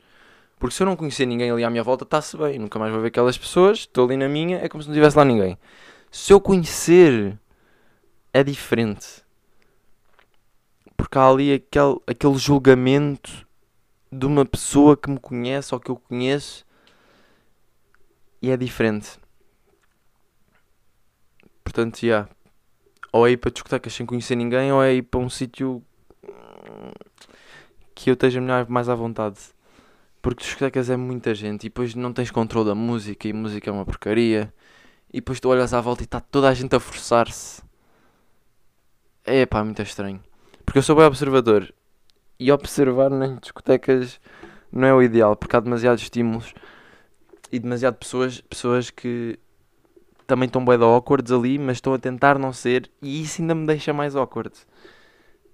Porque 0.59 0.75
se 0.75 0.83
eu 0.83 0.87
não 0.87 0.97
conhecer 0.97 1.27
ninguém 1.27 1.51
ali 1.51 1.65
à 1.65 1.71
minha 1.71 1.83
volta, 1.83 2.05
está-se 2.05 2.37
bem. 2.37 2.59
Nunca 2.59 2.79
mais 2.79 2.93
vou 2.93 3.01
ver 3.01 3.09
aquelas 3.09 3.37
pessoas. 3.37 3.81
Estou 3.81 4.07
ali 4.07 4.17
na 4.17 4.29
minha, 4.29 4.59
é 4.59 4.69
como 4.69 4.83
se 4.83 4.89
não 4.89 4.95
tivesse 4.95 5.17
lá 5.17 5.25
ninguém. 5.25 5.59
Se 6.11 6.33
eu 6.33 6.41
conhecer, 6.41 7.39
é 8.33 8.43
diferente. 8.43 9.23
Porque 11.01 11.17
há 11.17 11.27
ali 11.27 11.55
aquele, 11.55 11.99
aquele 12.07 12.37
julgamento 12.37 13.49
de 14.13 14.27
uma 14.27 14.45
pessoa 14.45 14.95
que 14.95 15.09
me 15.09 15.19
conhece 15.19 15.75
ou 15.75 15.81
que 15.81 15.91
eu 15.91 15.97
conheço 15.97 16.63
e 18.43 18.51
é 18.51 18.57
diferente. 18.57 19.19
Portanto, 21.65 22.01
já. 22.01 22.07
Yeah. 22.07 22.29
Ou 23.15 23.27
é 23.27 23.31
ir 23.31 23.39
para 23.39 23.51
discotecas 23.51 23.95
sem 23.95 24.05
conhecer 24.05 24.37
ninguém, 24.37 24.71
ou 24.73 24.83
é 24.83 24.93
ir 24.93 25.03
para 25.03 25.21
um 25.21 25.31
sítio 25.31 25.83
que 27.95 28.11
eu 28.11 28.15
esteja 28.15 28.43
mais 28.69 28.91
à 28.91 28.95
vontade. 28.95 29.39
Porque 30.21 30.45
discotecas 30.45 30.91
é 30.91 30.99
muita 30.99 31.35
gente 31.35 31.63
e 31.63 31.71
depois 31.71 31.95
não 31.95 32.13
tens 32.13 32.31
controle 32.31 32.69
da 32.69 32.75
música 32.75 33.27
e 33.27 33.33
música 33.33 33.71
é 33.71 33.73
uma 33.73 33.87
porcaria. 33.87 34.53
E 35.11 35.21
depois 35.21 35.41
tu 35.41 35.49
olhas 35.49 35.73
à 35.73 35.81
volta 35.81 36.03
e 36.03 36.05
está 36.05 36.21
toda 36.21 36.47
a 36.47 36.53
gente 36.53 36.77
a 36.77 36.79
forçar-se. 36.79 37.63
É 39.25 39.47
pá, 39.47 39.65
muito 39.65 39.81
estranho. 39.81 40.23
Porque 40.71 40.79
eu 40.79 40.85
sou 40.85 40.95
bem 40.95 41.05
observador. 41.05 41.75
E 42.39 42.53
observar 42.53 43.11
nas 43.11 43.41
discotecas 43.41 44.21
não 44.71 44.87
é 44.87 44.95
o 44.95 45.03
ideal, 45.03 45.35
porque 45.35 45.57
há 45.57 45.59
demasiados 45.59 46.01
estímulos 46.01 46.55
e 47.51 47.59
demasiado 47.59 47.97
pessoas, 47.97 48.41
pessoas 48.43 48.89
que 48.89 49.37
também 50.29 50.47
estão 50.47 50.65
bem 50.65 50.79
da 50.79 50.85
awkward 50.85 51.35
ali, 51.35 51.59
mas 51.59 51.79
estão 51.79 51.93
a 51.93 51.99
tentar 51.99 52.39
não 52.39 52.53
ser, 52.53 52.89
e 53.03 53.21
isso 53.21 53.43
ainda 53.43 53.53
me 53.53 53.67
deixa 53.67 53.93
mais 53.93 54.15
awkward. 54.15 54.53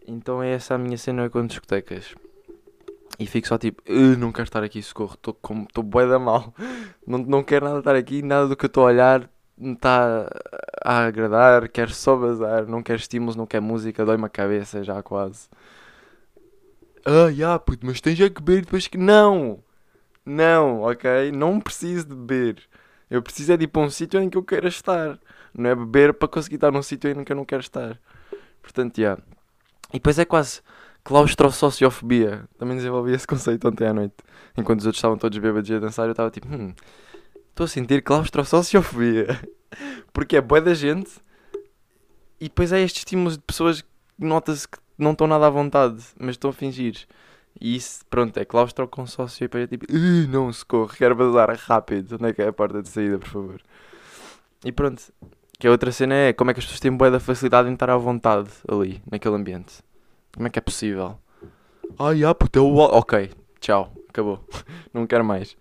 Então 0.07 0.43
é 0.43 0.51
essa 0.51 0.75
a 0.75 0.79
minha 0.79 0.99
cena 0.99 1.31
com 1.31 1.47
discotecas. 1.47 2.15
E 3.19 3.27
fico 3.27 3.49
só 3.49 3.57
tipo, 3.57 3.83
não 4.19 4.31
quero 4.31 4.45
estar 4.45 4.63
aqui, 4.63 4.83
socorro, 4.83 5.15
estou 5.15 5.83
bué 5.83 6.07
da 6.07 6.19
mal. 6.19 6.53
Não, 7.07 7.21
não 7.21 7.43
quero 7.43 7.65
nada 7.65 7.79
estar 7.79 7.95
aqui, 7.95 8.21
nada 8.21 8.49
do 8.49 8.57
que 8.57 8.67
eu 8.67 8.69
estou 8.69 8.83
a 8.83 8.89
olhar 8.89 9.31
me 9.57 9.73
está 9.73 10.29
a 10.85 11.07
agradar, 11.07 11.69
quero 11.69 11.93
só 11.93 12.17
bazar, 12.17 12.67
não 12.67 12.83
quero 12.83 12.99
estímulos, 12.99 13.37
não 13.37 13.47
quero 13.47 13.65
música, 13.65 14.05
dói-me 14.05 14.27
a 14.27 14.29
cabeça 14.29 14.85
já 14.85 15.03
quase. 15.03 15.49
Ah, 17.05 17.33
já, 17.33 17.59
puto, 17.59 17.87
mas 17.87 18.01
tens 18.01 18.21
a 18.21 18.29
beber 18.29 18.63
depois 18.63 18.89
que. 18.89 18.99
Não! 18.99 19.63
Não, 20.25 20.83
ok? 20.83 21.31
Não 21.33 21.61
preciso 21.61 22.09
de 22.09 22.15
beber. 22.17 22.63
Eu 23.09 23.23
preciso 23.23 23.53
é 23.53 23.57
de 23.57 23.65
ir 23.65 23.69
para 23.69 23.83
um 23.83 23.91
sítio 23.91 24.21
em 24.21 24.29
que 24.29 24.37
eu 24.37 24.43
quero 24.43 24.67
estar. 24.67 25.19
Não 25.55 25.71
é 25.71 25.75
beber 25.75 26.13
para 26.15 26.27
conseguir 26.27 26.57
estar 26.57 26.73
num 26.73 26.83
sítio 26.83 27.09
em 27.11 27.25
que 27.25 27.31
eu 27.31 27.37
não 27.37 27.45
quero 27.45 27.61
estar. 27.61 27.99
Portanto, 28.61 29.01
já. 29.01 29.17
E 29.91 29.95
depois 29.95 30.19
é 30.19 30.25
quase 30.25 30.61
claustrosociofobia. 31.05 32.45
Também 32.59 32.77
desenvolvi 32.77 33.13
esse 33.13 33.27
conceito 33.27 33.69
ontem 33.69 33.87
à 33.87 33.95
noite. 33.95 34.17
Enquanto 34.57 34.81
os 34.81 34.87
outros 34.87 34.99
estavam 34.99 35.17
todos 35.17 35.39
bêbados 35.39 35.71
a 35.71 35.79
dançar, 35.79 36.07
eu 36.07 36.11
estava 36.11 36.31
tipo, 36.31 36.49
hum, 36.49 36.75
estou 37.57 37.65
a 37.65 37.69
sentir 37.69 38.03
claustrosociofobia. 38.03 39.41
Porque 40.13 40.37
é 40.37 40.41
boa 40.43 40.61
da 40.61 40.75
gente 40.75 41.11
e 42.39 42.45
depois 42.45 42.71
é 42.71 42.83
estes 42.83 43.01
estímulos 43.01 43.39
de 43.39 43.43
pessoas 43.43 43.81
que 43.81 43.89
nota-se 44.19 44.69
que 44.69 44.79
não 44.99 45.13
estão 45.13 45.27
nada 45.27 45.47
à 45.47 45.51
vontade, 45.51 46.05
mas 46.21 46.33
estão 46.33 46.51
a 46.51 46.53
fingir. 46.53 47.07
E 47.59 47.75
isso, 47.75 48.05
pronto, 48.11 48.37
é 48.37 48.45
claustro 48.45 48.87
com 48.87 49.07
sócio 49.07 49.47
e 49.47 49.49
para 49.49 49.67
tipo, 49.67 49.87
não, 50.29 50.53
socorro, 50.53 50.93
quero 50.95 51.17
bazar 51.17 51.51
rápido. 51.57 52.17
Onde 52.17 52.27
é 52.27 52.33
que 52.35 52.43
é 52.43 52.49
a 52.49 52.53
porta 52.53 52.83
de 52.83 52.91
saída, 52.91 53.19
por 53.19 53.29
favor? 53.29 53.63
E 54.63 54.71
pronto. 54.71 55.03
Que 55.59 55.67
a 55.67 55.71
outra 55.71 55.91
cena 55.91 56.15
é 56.15 56.33
como 56.35 56.51
é 56.51 56.55
que 56.55 56.61
as 56.61 56.67
pessoas 56.67 56.81
têm 56.81 56.95
boa 56.95 57.11
da 57.11 57.19
facilidade 57.19 57.71
em 57.71 57.73
estar 57.73 57.89
à 57.89 57.97
vontade 57.97 58.51
ali, 58.69 59.03
naquele 59.11 59.35
ambiente. 59.35 59.83
Como 60.35 60.47
é 60.47 60.51
que 60.51 60.59
é 60.59 60.63
possível? 60.63 61.19
Ai, 61.99 62.23
ah, 62.23 62.35
puta. 62.35 62.61
Ok, 62.61 63.31
tchau, 63.59 63.91
acabou. 64.11 64.47
não 64.93 65.07
quero 65.07 65.25
mais. 65.25 65.57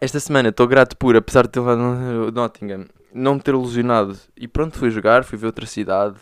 Esta 0.00 0.20
semana 0.20 0.50
estou 0.50 0.68
grato 0.68 0.96
por, 0.96 1.16
apesar 1.16 1.42
de 1.42 1.50
ter 1.50 1.60
lá 1.60 1.74
no 1.74 2.30
Nottingham, 2.30 2.86
não 3.12 3.34
me 3.34 3.40
ter 3.40 3.50
ilusionado. 3.50 4.16
E 4.36 4.46
pronto, 4.46 4.78
fui 4.78 4.90
jogar, 4.90 5.24
fui 5.24 5.36
ver 5.36 5.46
outra 5.46 5.66
cidade. 5.66 6.16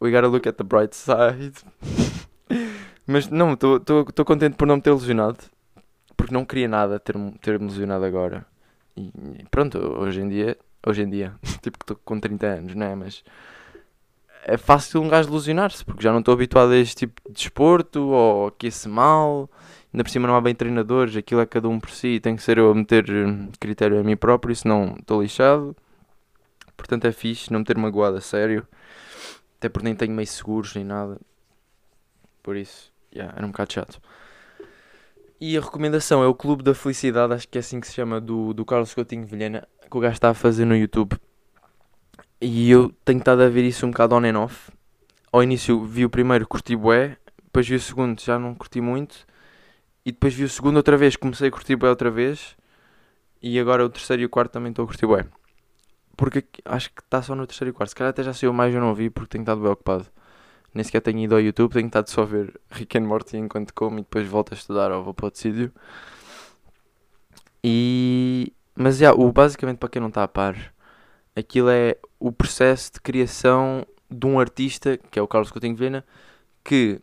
We 0.00 0.12
gotta 0.12 0.28
look 0.28 0.48
at 0.48 0.54
the 0.54 0.62
bright 0.62 0.94
side. 0.94 1.54
Mas 3.06 3.28
não, 3.28 3.54
estou 3.54 4.24
contente 4.24 4.56
por 4.56 4.68
não 4.68 4.76
me 4.76 4.82
ter 4.82 4.90
ilusionado. 4.90 5.38
Porque 6.16 6.32
não 6.32 6.44
queria 6.44 6.68
nada 6.68 7.00
ter-me 7.00 7.32
ter 7.38 7.60
ilusionado 7.60 8.04
agora. 8.04 8.46
E 8.96 9.44
pronto, 9.50 9.78
hoje 9.78 10.20
em 10.20 10.28
dia, 10.28 10.56
hoje 10.86 11.02
em 11.02 11.10
dia, 11.10 11.34
tipo 11.60 11.76
que 11.78 11.84
estou 11.84 11.96
com 12.04 12.20
30 12.20 12.46
anos, 12.46 12.74
não 12.74 12.86
é? 12.86 12.94
Mas 12.94 13.24
é 14.44 14.56
fácil 14.56 15.02
um 15.02 15.08
gajo 15.08 15.28
ilusionar-se, 15.28 15.84
porque 15.84 16.02
já 16.02 16.12
não 16.12 16.20
estou 16.20 16.34
habituado 16.34 16.70
a 16.70 16.76
este 16.76 17.06
tipo 17.06 17.20
de 17.26 17.34
desporto, 17.34 18.00
ou 18.00 18.46
aquece 18.48 18.88
mal, 18.88 19.50
ainda 19.92 20.04
por 20.04 20.10
cima 20.10 20.28
não 20.28 20.36
há 20.36 20.40
bem 20.40 20.54
treinadores, 20.54 21.16
aquilo 21.16 21.40
é 21.40 21.46
cada 21.46 21.68
um 21.68 21.80
por 21.80 21.90
si, 21.90 22.20
tem 22.20 22.36
que 22.36 22.42
ser 22.42 22.58
eu 22.58 22.70
a 22.70 22.74
meter 22.74 23.08
hum, 23.10 23.50
critério 23.58 23.98
a 23.98 24.02
mim 24.02 24.16
próprio, 24.16 24.54
senão 24.54 24.96
estou 24.98 25.22
lixado. 25.22 25.76
Portanto 26.76 27.04
é 27.06 27.12
fixe 27.12 27.52
não 27.52 27.60
me 27.60 27.64
ter 27.64 27.76
magoado 27.76 28.16
a 28.16 28.20
sério, 28.20 28.66
até 29.58 29.68
porque 29.68 29.84
nem 29.84 29.94
tenho 29.94 30.12
meio 30.12 30.26
seguros 30.26 30.74
nem 30.74 30.84
nada. 30.84 31.18
Por 32.42 32.56
isso, 32.56 32.92
yeah, 33.14 33.34
era 33.36 33.46
um 33.46 33.50
bocado 33.50 33.72
chato. 33.72 34.00
E 35.40 35.56
a 35.56 35.60
recomendação 35.60 36.22
é 36.22 36.26
o 36.26 36.34
Clube 36.34 36.62
da 36.62 36.74
Felicidade, 36.74 37.32
acho 37.32 37.48
que 37.48 37.56
é 37.56 37.60
assim 37.60 37.80
que 37.80 37.86
se 37.86 37.94
chama, 37.94 38.20
do, 38.20 38.52
do 38.52 38.64
Carlos 38.64 38.92
Coutinho 38.92 39.26
Vilhena, 39.26 39.66
que 39.90 39.96
o 39.96 40.00
gajo 40.00 40.14
está 40.14 40.30
a 40.30 40.34
fazer 40.34 40.66
no 40.66 40.76
YouTube. 40.76 41.16
E 42.40 42.70
eu 42.70 42.90
tenho 43.04 43.18
estado 43.18 43.42
a 43.42 43.48
ver 43.48 43.64
isso 43.64 43.86
um 43.86 43.90
bocado 43.90 44.14
on 44.14 44.24
and 44.24 44.38
off. 44.38 44.70
Ao 45.32 45.42
início 45.42 45.82
vi 45.84 46.04
o 46.04 46.10
primeiro, 46.10 46.46
curti 46.46 46.76
bué, 46.76 47.16
depois 47.42 47.66
vi 47.66 47.74
o 47.74 47.80
segundo, 47.80 48.20
já 48.20 48.38
não 48.38 48.54
curti 48.54 48.80
muito. 48.80 49.26
E 50.04 50.12
depois 50.12 50.34
vi 50.34 50.44
o 50.44 50.48
segundo 50.48 50.76
outra 50.76 50.96
vez, 50.96 51.16
comecei 51.16 51.48
a 51.48 51.50
curtir 51.50 51.76
bué 51.76 51.90
outra 51.90 52.10
vez. 52.10 52.56
E 53.42 53.58
agora 53.58 53.84
o 53.84 53.88
terceiro 53.88 54.22
e 54.22 54.26
o 54.26 54.28
quarto 54.28 54.52
também 54.52 54.70
estou 54.70 54.84
a 54.84 54.86
curtir 54.86 55.06
bué. 55.06 55.26
Porque 56.16 56.44
acho 56.64 56.90
que 56.90 57.00
está 57.00 57.22
só 57.22 57.34
no 57.34 57.46
terceiro 57.46 57.70
e 57.70 57.72
quarto. 57.72 57.90
Se 57.90 57.94
calhar 57.94 58.10
até 58.10 58.22
já 58.22 58.32
saiu 58.34 58.52
mais, 58.52 58.74
eu 58.74 58.80
não 58.80 58.94
vi 58.94 59.10
porque 59.10 59.30
tenho 59.30 59.42
estado 59.42 59.60
bem 59.60 59.70
ocupado. 59.70 60.06
Nem 60.72 60.84
sequer 60.84 61.00
tenho 61.00 61.18
ido 61.18 61.34
ao 61.34 61.40
YouTube, 61.40 61.72
tenho 61.72 61.86
estado 61.86 62.08
só 62.08 62.22
a 62.22 62.24
ver 62.26 62.60
Rick 62.70 62.96
and 62.98 63.02
Morty 63.06 63.36
enquanto 63.36 63.74
como 63.74 63.98
e 63.98 64.02
depois 64.02 64.26
volto 64.28 64.52
a 64.52 64.56
estudar 64.56 64.92
ou 64.92 65.02
vou 65.02 65.14
para 65.14 65.26
outro 65.26 65.40
sítio. 65.40 65.72
E... 67.64 68.52
Mas, 68.74 68.96
já, 68.98 69.10
yeah, 69.10 69.22
o, 69.22 69.32
basicamente, 69.32 69.78
para 69.78 69.88
quem 69.88 70.00
não 70.00 70.08
está 70.08 70.22
a 70.22 70.28
par, 70.28 70.56
aquilo 71.36 71.68
é 71.70 71.96
o 72.18 72.32
processo 72.32 72.92
de 72.94 73.00
criação 73.00 73.86
de 74.10 74.26
um 74.26 74.38
artista, 74.40 74.96
que 74.96 75.18
é 75.18 75.22
o 75.22 75.28
Carlos 75.28 75.50
Coutinho 75.50 75.76
Vilhena, 75.76 76.04
que 76.64 77.00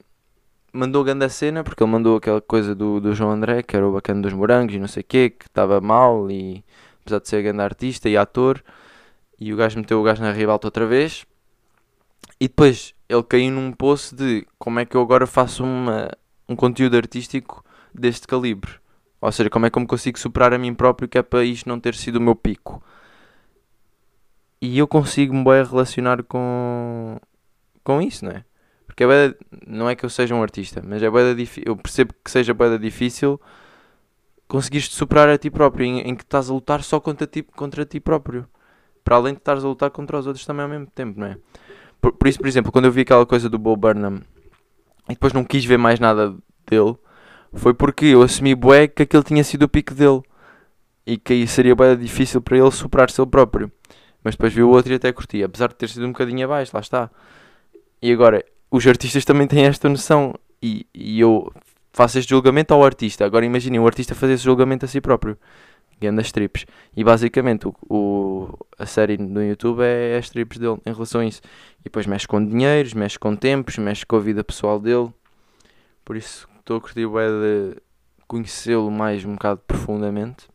mandou 0.73 1.03
grande 1.03 1.30
cena, 1.30 1.63
porque 1.63 1.84
ele 1.84 1.91
mandou 1.91 2.17
aquela 2.17 2.41
coisa 2.41 2.75
do, 2.75 2.99
do 2.99 3.13
João 3.13 3.32
André, 3.32 3.63
que 3.63 3.75
era 3.75 3.88
o 3.88 3.93
bacana 3.93 4.21
dos 4.21 4.34
morangos 4.34 4.75
e 4.75 4.80
não 4.80 4.88
sei 4.88 5.01
o 5.01 5.06
quê, 5.06 5.30
que 5.30 5.45
estava 5.45 5.82
mal, 5.82 6.30
e 6.30 6.63
apesar 7.01 7.19
de 7.19 7.30
ser 7.30 7.43
grande 7.43 7.62
artista 7.62 8.10
e 8.10 8.17
ator, 8.17 8.63
e 9.39 9.54
o 9.54 9.58
gajo 9.58 9.77
meteu 9.77 10.00
o 10.00 10.04
gajo 10.04 10.21
na 10.21 10.31
ribalta 10.31 10.67
outra 10.67 10.85
vez, 10.85 11.25
e 12.39 12.48
depois 12.48 12.94
ele 13.10 13.23
caiu 13.23 13.52
num 13.52 13.71
poço 13.71 14.15
de 14.15 14.46
como 14.60 14.79
é 14.79 14.85
que 14.85 14.96
eu 14.96 15.02
agora 15.02 15.25
faço 15.25 15.63
uma, 15.63 16.12
um 16.48 16.56
conteúdo 16.56 16.98
artístico 16.98 17.63
deste 17.94 18.27
calibre. 18.27 18.71
Ou 19.19 19.31
seja, 19.31 19.50
como 19.50 19.65
é 19.65 19.69
que 19.69 19.77
eu 19.77 19.81
me 19.81 19.87
consigo 19.87 20.19
superar 20.19 20.54
a 20.54 20.58
mim 20.58 20.73
próprio 20.73 21.08
que 21.08 21.17
é 21.17 21.23
para 21.23 21.44
isto 21.44 21.67
não 21.67 21.79
ter 21.79 21.96
sido 21.96 22.17
o 22.17 22.21
meu 22.21 22.35
pico. 22.35 22.83
E 24.62 24.77
eu 24.77 24.87
consigo 24.87 25.33
me 25.33 25.44
bem 25.44 25.63
relacionar 25.63 26.23
com, 26.23 27.19
com 27.83 28.02
isso, 28.02 28.25
não 28.25 28.31
é? 28.31 28.46
Porque 28.98 29.04
é 29.04 29.08
bem, 29.08 29.35
não 29.67 29.87
é 29.87 29.95
que 29.95 30.04
eu 30.04 30.10
seja 30.10 30.33
um 30.33 30.41
artista, 30.41 30.81
mas 30.83 31.04
é 31.04 31.12
bem 31.12 31.48
eu 31.63 31.77
percebo 31.77 32.15
que 32.25 32.31
seja 32.31 32.52
bem 32.52 32.79
difícil 32.79 33.39
conseguires 34.48 34.87
superar 34.87 35.29
a 35.29 35.37
ti 35.37 35.52
próprio, 35.52 35.85
em, 35.85 36.00
em, 36.00 36.15
que 36.15 36.23
estás 36.23 36.50
a 36.50 36.54
lutar 36.54 36.81
só 36.81 37.00
contra 37.00 37.27
ti, 37.27 37.43
contra 37.43 37.85
ti 37.85 38.00
próprio. 38.00 38.48
Para 39.04 39.17
além 39.17 39.33
de 39.35 39.39
estares 39.39 39.63
a 39.63 39.67
lutar 39.67 39.91
contra 39.91 40.17
os 40.17 40.25
outros 40.25 40.43
também 40.48 40.63
ao 40.63 40.69
mesmo 40.69 40.87
tempo, 40.87 41.19
não 41.19 41.27
é? 41.27 41.37
Por, 42.02 42.12
por, 42.13 42.27
isso, 42.27 42.39
por 42.39 42.48
exemplo, 42.48 42.71
quando 42.71 42.85
eu 42.85 42.91
vi 42.91 43.02
aquela 43.02 43.23
coisa 43.23 43.48
do 43.48 43.60
Bo 43.60 43.75
Burnham 43.75 44.23
e 45.08 45.13
depois 45.13 45.31
não 45.31 45.43
quis 45.43 45.63
ver 45.63 45.77
mais 45.77 46.00
nada 46.00 46.35
dele, 46.67 46.95
foi 47.54 47.75
porque 47.75 48.06
eu 48.06 48.23
assumi 48.23 48.56
bué 48.56 48.87
que 48.87 49.04
aquele 49.04 49.23
tinha 49.23 49.43
sido 49.43 49.62
o 49.62 49.69
pico 49.69 49.93
dele 49.93 50.23
e 51.06 51.19
que 51.19 51.33
aí 51.33 51.48
seria 51.48 51.75
bem 51.75 51.95
difícil 51.95 52.41
para 52.41 52.58
ele 52.58 52.71
superar-se 52.71 53.21
ele 53.21 53.29
próprio. 53.29 53.71
Mas 54.23 54.33
depois 54.33 54.52
vi 54.52 54.63
o 54.63 54.69
outro 54.69 54.91
e 54.91 54.95
até 54.95 55.13
curti, 55.13 55.43
apesar 55.43 55.67
de 55.67 55.75
ter 55.75 55.87
sido 55.87 56.08
um 56.08 56.12
bocadinho 56.13 56.43
abaixo, 56.45 56.71
lá 56.73 56.79
está. 56.79 57.12
E 58.02 58.12
agora, 58.12 58.43
os 58.69 58.85
artistas 58.85 59.25
também 59.25 59.47
têm 59.47 59.65
esta 59.65 59.87
noção 59.87 60.35
e, 60.61 60.85
e 60.93 61.19
eu 61.19 61.51
faço 61.93 62.19
este 62.19 62.29
julgamento 62.29 62.73
ao 62.73 62.83
artista. 62.83 63.25
Agora 63.25 63.45
imaginem 63.45 63.79
o 63.79 63.87
artista 63.87 64.13
fazer 64.13 64.33
esse 64.33 64.43
julgamento 64.43 64.85
a 64.85 64.87
si 64.87 65.01
próprio 65.01 65.37
grandes 65.99 66.27
strips. 66.27 66.65
E 66.95 67.03
basicamente 67.03 67.67
o, 67.67 67.75
o, 67.89 68.67
a 68.77 68.85
série 68.85 69.17
no 69.17 69.43
YouTube 69.43 69.81
é, 69.81 70.13
é 70.13 70.17
as 70.17 70.25
strips 70.25 70.57
dele 70.57 70.79
em 70.85 70.93
relação 70.93 71.21
a 71.21 71.25
isso. 71.25 71.41
E 71.79 71.83
depois 71.85 72.05
mexe 72.05 72.27
com 72.27 72.43
dinheiros, 72.45 72.93
mexe 72.93 73.17
com 73.17 73.35
tempos, 73.35 73.77
mexe 73.77 74.05
com 74.05 74.15
a 74.15 74.19
vida 74.19 74.43
pessoal 74.43 74.79
dele. 74.79 75.11
Por 76.05 76.15
isso 76.15 76.47
estou 76.59 76.77
a 76.77 76.81
curtir 76.81 77.07
bem 77.07 77.29
de 77.29 77.81
conhecê-lo 78.27 78.91
mais 78.91 79.23
um 79.25 79.33
bocado 79.33 79.61
profundamente. 79.65 80.47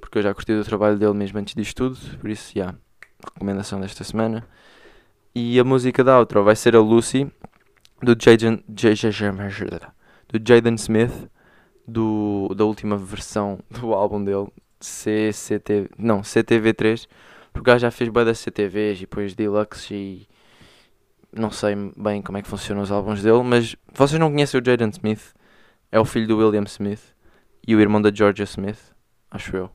porque 0.00 0.18
eu 0.18 0.22
já 0.22 0.34
curti 0.34 0.54
do 0.54 0.64
trabalho 0.64 0.98
dele 0.98 1.14
mesmo 1.14 1.38
antes 1.38 1.54
disto 1.54 1.76
tudo, 1.76 2.18
por 2.18 2.30
isso, 2.30 2.52
já, 2.54 2.60
yeah, 2.60 2.78
recomendação 3.24 3.80
desta 3.80 4.04
semana. 4.04 4.46
E 5.38 5.60
a 5.60 5.64
música 5.64 6.02
da 6.02 6.18
outro 6.18 6.42
vai 6.42 6.56
ser 6.56 6.74
a 6.74 6.80
Lucy, 6.80 7.30
do 8.00 8.16
Jaden, 8.18 8.64
do 8.66 10.48
Jaden 10.48 10.74
Smith, 10.76 11.30
do, 11.86 12.54
da 12.56 12.64
última 12.64 12.96
versão 12.96 13.58
do 13.68 13.92
álbum 13.92 14.24
dele, 14.24 14.46
CCT, 14.80 15.90
não, 15.98 16.22
CTV3, 16.22 17.06
porque 17.52 17.70
o 17.70 17.78
já 17.78 17.90
fez 17.90 18.08
bem 18.08 18.24
das 18.24 18.38
CTVs 18.38 18.96
e 18.96 19.00
depois 19.00 19.34
Deluxe 19.34 19.94
e 19.94 20.26
não 21.30 21.50
sei 21.50 21.74
bem 21.94 22.22
como 22.22 22.38
é 22.38 22.42
que 22.42 22.48
funcionam 22.48 22.82
os 22.82 22.90
álbuns 22.90 23.22
dele, 23.22 23.42
mas 23.42 23.76
vocês 23.92 24.18
não 24.18 24.30
conhecem 24.30 24.58
o 24.58 24.64
Jaden 24.64 24.88
Smith, 24.88 25.34
é 25.92 26.00
o 26.00 26.06
filho 26.06 26.26
do 26.26 26.38
William 26.38 26.64
Smith 26.64 27.14
e 27.68 27.76
o 27.76 27.80
irmão 27.82 28.00
da 28.00 28.10
Georgia 28.10 28.44
Smith, 28.44 28.90
acho 29.30 29.54
eu. 29.54 29.70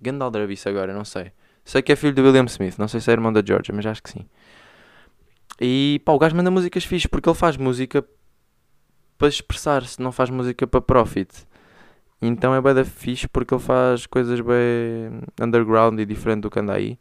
Gandalf 0.00 0.36
agora, 0.68 0.94
não 0.94 1.04
sei. 1.04 1.32
Sei 1.64 1.82
que 1.82 1.90
é 1.90 1.96
filho 1.96 2.14
do 2.14 2.22
William 2.22 2.44
Smith, 2.44 2.78
não 2.78 2.86
sei 2.86 3.00
se 3.00 3.10
é 3.10 3.12
irmão 3.12 3.32
da 3.32 3.42
Georgia, 3.44 3.74
mas 3.74 3.84
acho 3.86 4.00
que 4.00 4.10
sim. 4.10 4.28
E 5.60 6.00
pá, 6.04 6.12
o 6.12 6.18
gajo 6.18 6.36
manda 6.36 6.50
músicas 6.50 6.84
fixas 6.84 7.06
porque 7.06 7.28
ele 7.28 7.36
faz 7.36 7.56
música 7.56 8.04
para 9.16 9.28
expressar-se, 9.28 10.00
não 10.02 10.10
faz 10.12 10.30
música 10.30 10.66
para 10.66 10.80
profit. 10.80 11.46
Então 12.20 12.54
é 12.54 12.60
bem 12.60 12.74
da 12.74 12.84
fixe 12.84 13.28
porque 13.28 13.54
ele 13.54 13.62
faz 13.62 14.06
coisas 14.06 14.40
bem 14.40 15.22
underground 15.40 15.98
e 16.00 16.06
diferente 16.06 16.42
do 16.42 16.50
que 16.50 16.58
anda 16.58 16.72
aí. 16.72 16.98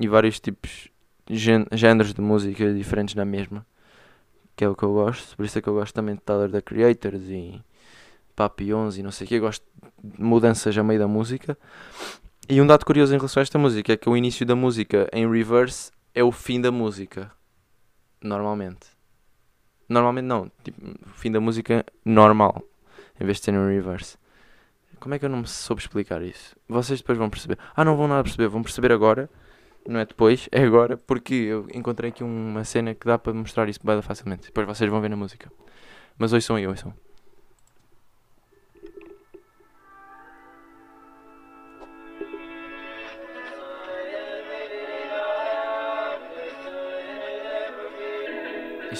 E 0.00 0.08
vários 0.08 0.40
tipos, 0.40 0.88
géneros 1.28 2.12
de 2.12 2.20
música 2.20 2.72
diferentes 2.74 3.14
na 3.14 3.24
mesma. 3.24 3.64
Que 4.56 4.64
é 4.64 4.68
o 4.68 4.74
que 4.74 4.82
eu 4.82 4.92
gosto. 4.92 5.36
Por 5.36 5.46
isso 5.46 5.58
é 5.58 5.62
que 5.62 5.68
eu 5.68 5.74
gosto 5.74 5.94
também 5.94 6.14
de 6.14 6.20
Tyler 6.20 6.50
da 6.50 6.60
Creators 6.60 7.22
e 7.28 7.60
Papillons 8.34 8.98
e 8.98 9.02
não 9.02 9.10
sei 9.10 9.24
o 9.24 9.28
que. 9.28 9.34
Eu 9.36 9.40
gosto 9.40 9.64
de 10.02 10.22
mudanças 10.22 10.76
a 10.76 10.82
meio 10.82 11.00
da 11.00 11.08
música. 11.08 11.56
E 12.48 12.60
um 12.60 12.66
dado 12.66 12.84
curioso 12.84 13.14
em 13.14 13.16
relação 13.16 13.40
a 13.40 13.42
esta 13.42 13.58
música 13.58 13.92
é 13.92 13.96
que 13.96 14.10
o 14.10 14.16
início 14.16 14.44
da 14.44 14.56
música 14.56 15.08
em 15.12 15.30
reverse 15.30 15.90
é 16.14 16.22
o 16.22 16.32
fim 16.32 16.60
da 16.60 16.72
música. 16.72 17.30
Normalmente. 18.22 18.88
Normalmente 19.88 20.24
não. 20.24 20.50
Tipo, 20.62 20.80
fim 21.14 21.30
da 21.30 21.40
música 21.40 21.84
normal. 22.04 22.62
Em 23.20 23.24
vez 23.24 23.38
de 23.38 23.44
ser 23.44 23.52
no 23.52 23.68
reverse. 23.68 24.16
Como 24.98 25.14
é 25.14 25.18
que 25.18 25.24
eu 25.24 25.28
não 25.28 25.38
me 25.38 25.46
soube 25.46 25.82
explicar 25.82 26.22
isso? 26.22 26.56
Vocês 26.68 27.00
depois 27.00 27.18
vão 27.18 27.28
perceber. 27.28 27.58
Ah, 27.74 27.84
não 27.84 27.96
vão 27.96 28.08
nada 28.08 28.22
perceber. 28.22 28.48
Vão 28.48 28.62
perceber 28.62 28.92
agora. 28.92 29.28
Não 29.86 29.98
é 29.98 30.06
depois, 30.06 30.48
é 30.52 30.62
agora. 30.62 30.96
Porque 30.96 31.34
eu 31.34 31.66
encontrei 31.74 32.10
aqui 32.10 32.22
uma 32.22 32.64
cena 32.64 32.94
que 32.94 33.06
dá 33.06 33.18
para 33.18 33.34
mostrar 33.34 33.68
isso 33.68 33.80
bem 33.82 34.00
facilmente. 34.00 34.46
Depois 34.46 34.66
vocês 34.66 34.88
vão 34.88 35.00
ver 35.00 35.10
na 35.10 35.16
música. 35.16 35.50
Mas 36.16 36.32
ouçam 36.32 36.56
aí, 36.56 36.66
ouçam. 36.66 36.94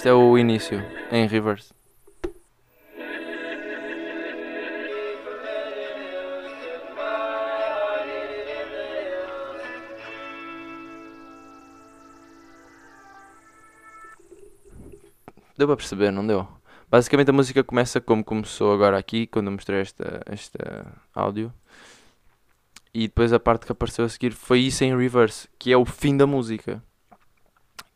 Isto 0.03 0.09
é 0.09 0.14
o 0.14 0.36
início, 0.36 0.84
em 1.12 1.28
reverse. 1.28 1.72
Deu 15.57 15.68
para 15.68 15.76
perceber, 15.76 16.11
não 16.11 16.26
deu? 16.26 16.48
Basicamente 16.90 17.30
a 17.30 17.32
música 17.32 17.62
começa 17.62 18.00
como 18.00 18.24
começou 18.24 18.74
agora 18.74 18.98
aqui, 18.98 19.28
quando 19.28 19.46
eu 19.46 19.53
mostrei 19.53 19.82
esta, 19.82 20.20
esta 20.26 21.00
áudio. 21.14 21.55
E 22.92 23.07
depois 23.07 23.32
a 23.32 23.38
parte 23.38 23.66
que 23.66 23.70
apareceu 23.70 24.05
a 24.05 24.09
seguir 24.09 24.32
foi 24.32 24.59
isso 24.62 24.82
em 24.82 24.96
reverse, 24.96 25.48
que 25.61 25.72
é 25.72 25.76
o 25.76 25.84
fim 25.84 26.16
da 26.16 26.26
música 26.26 26.82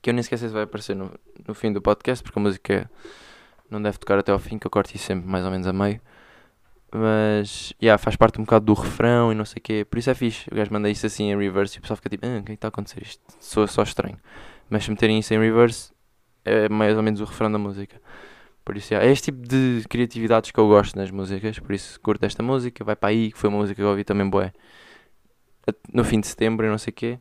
que 0.07 0.11
eu 0.11 0.15
nem 0.15 0.21
esqueci 0.21 0.47
se 0.47 0.55
vai 0.55 0.63
aparecer 0.63 0.95
no, 0.95 1.11
no 1.49 1.53
fim 1.53 1.73
do 1.73 1.83
podcast, 1.83 2.23
porque 2.23 2.39
a 2.39 2.43
música 2.43 2.91
não 3.69 3.83
deve 3.83 3.99
tocar 3.99 4.17
até 4.17 4.31
ao 4.31 4.39
fim, 4.39 4.57
que 4.57 4.65
eu 4.65 4.71
corto 4.71 4.95
isso 4.95 5.05
sempre 5.05 5.29
mais 5.29 5.45
ou 5.45 5.51
menos 5.51 5.67
a 5.67 5.73
meio. 5.73 6.01
Mas, 6.95 7.73
yeah, 7.83 7.99
faz 7.99 8.15
parte 8.15 8.41
um 8.41 8.45
bocado 8.45 8.67
do 8.67 8.75
refrão 8.75 9.33
e 9.33 9.35
não 9.35 9.45
sei 9.45 9.59
o 9.59 9.63
quê. 9.63 9.85
Por 9.85 9.99
isso 9.99 10.09
é 10.09 10.15
fixe. 10.15 10.49
O 10.49 10.55
gajo 10.55 10.73
manda 10.73 10.89
isso 10.89 11.05
assim 11.05 11.33
em 11.33 11.37
reverse 11.37 11.75
e 11.75 11.79
o 11.79 11.81
pessoal 11.83 11.97
fica 11.97 12.09
tipo, 12.09 12.25
ah, 12.25 12.39
o 12.39 12.45
que 12.45 12.53
é 12.53 12.55
está 12.55 12.69
a 12.69 12.71
acontecer? 12.71 13.03
Isto 13.03 13.21
sou 13.41 13.67
só 13.67 13.83
estranho. 13.83 14.17
Mas 14.71 14.85
se 14.85 14.91
meterem 14.91 15.19
isso 15.19 15.35
em 15.35 15.41
reverse, 15.41 15.93
é 16.45 16.69
mais 16.69 16.97
ou 16.97 17.03
menos 17.03 17.21
o 17.21 17.25
refrão 17.25 17.51
da 17.51 17.59
música. 17.59 18.01
Por 18.65 18.77
isso, 18.77 18.95
yeah, 18.95 19.09
é 19.09 19.13
este 19.13 19.33
tipo 19.33 19.43
de 19.45 19.83
criatividades 19.89 20.53
que 20.53 20.61
eu 20.61 20.69
gosto 20.69 20.97
nas 20.97 21.11
músicas. 21.11 21.59
Por 21.59 21.75
isso, 21.75 22.01
curto 22.01 22.25
esta 22.25 22.45
música, 22.45 22.85
vai 22.85 22.95
para 22.95 23.09
aí, 23.09 23.33
que 23.33 23.39
foi 23.39 23.51
uma 23.51 23.59
música 23.59 23.75
que 23.75 23.83
eu 23.83 23.89
ouvi 23.89 24.05
também 24.05 24.31
boé 24.31 24.53
no 25.93 26.05
fim 26.05 26.21
de 26.21 26.29
setembro 26.29 26.65
e 26.65 26.71
não 26.71 26.79
sei 26.79 26.93
o 26.93 26.95
quê. 26.95 27.19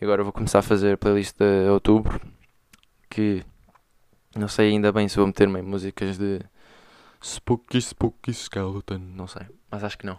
E 0.00 0.04
agora 0.04 0.24
vou 0.24 0.32
começar 0.32 0.60
a 0.60 0.62
fazer 0.62 0.94
a 0.94 0.96
playlist 0.96 1.36
de 1.36 1.68
outubro. 1.68 2.18
Que 3.10 3.44
não 4.34 4.48
sei 4.48 4.70
ainda 4.70 4.90
bem 4.90 5.06
se 5.06 5.16
vou 5.16 5.26
meter 5.26 5.46
meio 5.46 5.62
músicas 5.62 6.16
de 6.16 6.40
Spooky 7.22 7.82
Spooky 7.82 8.30
Skeleton. 8.30 8.96
Não 8.98 9.26
sei, 9.26 9.46
mas 9.70 9.84
acho 9.84 9.98
que 9.98 10.06
não. 10.06 10.18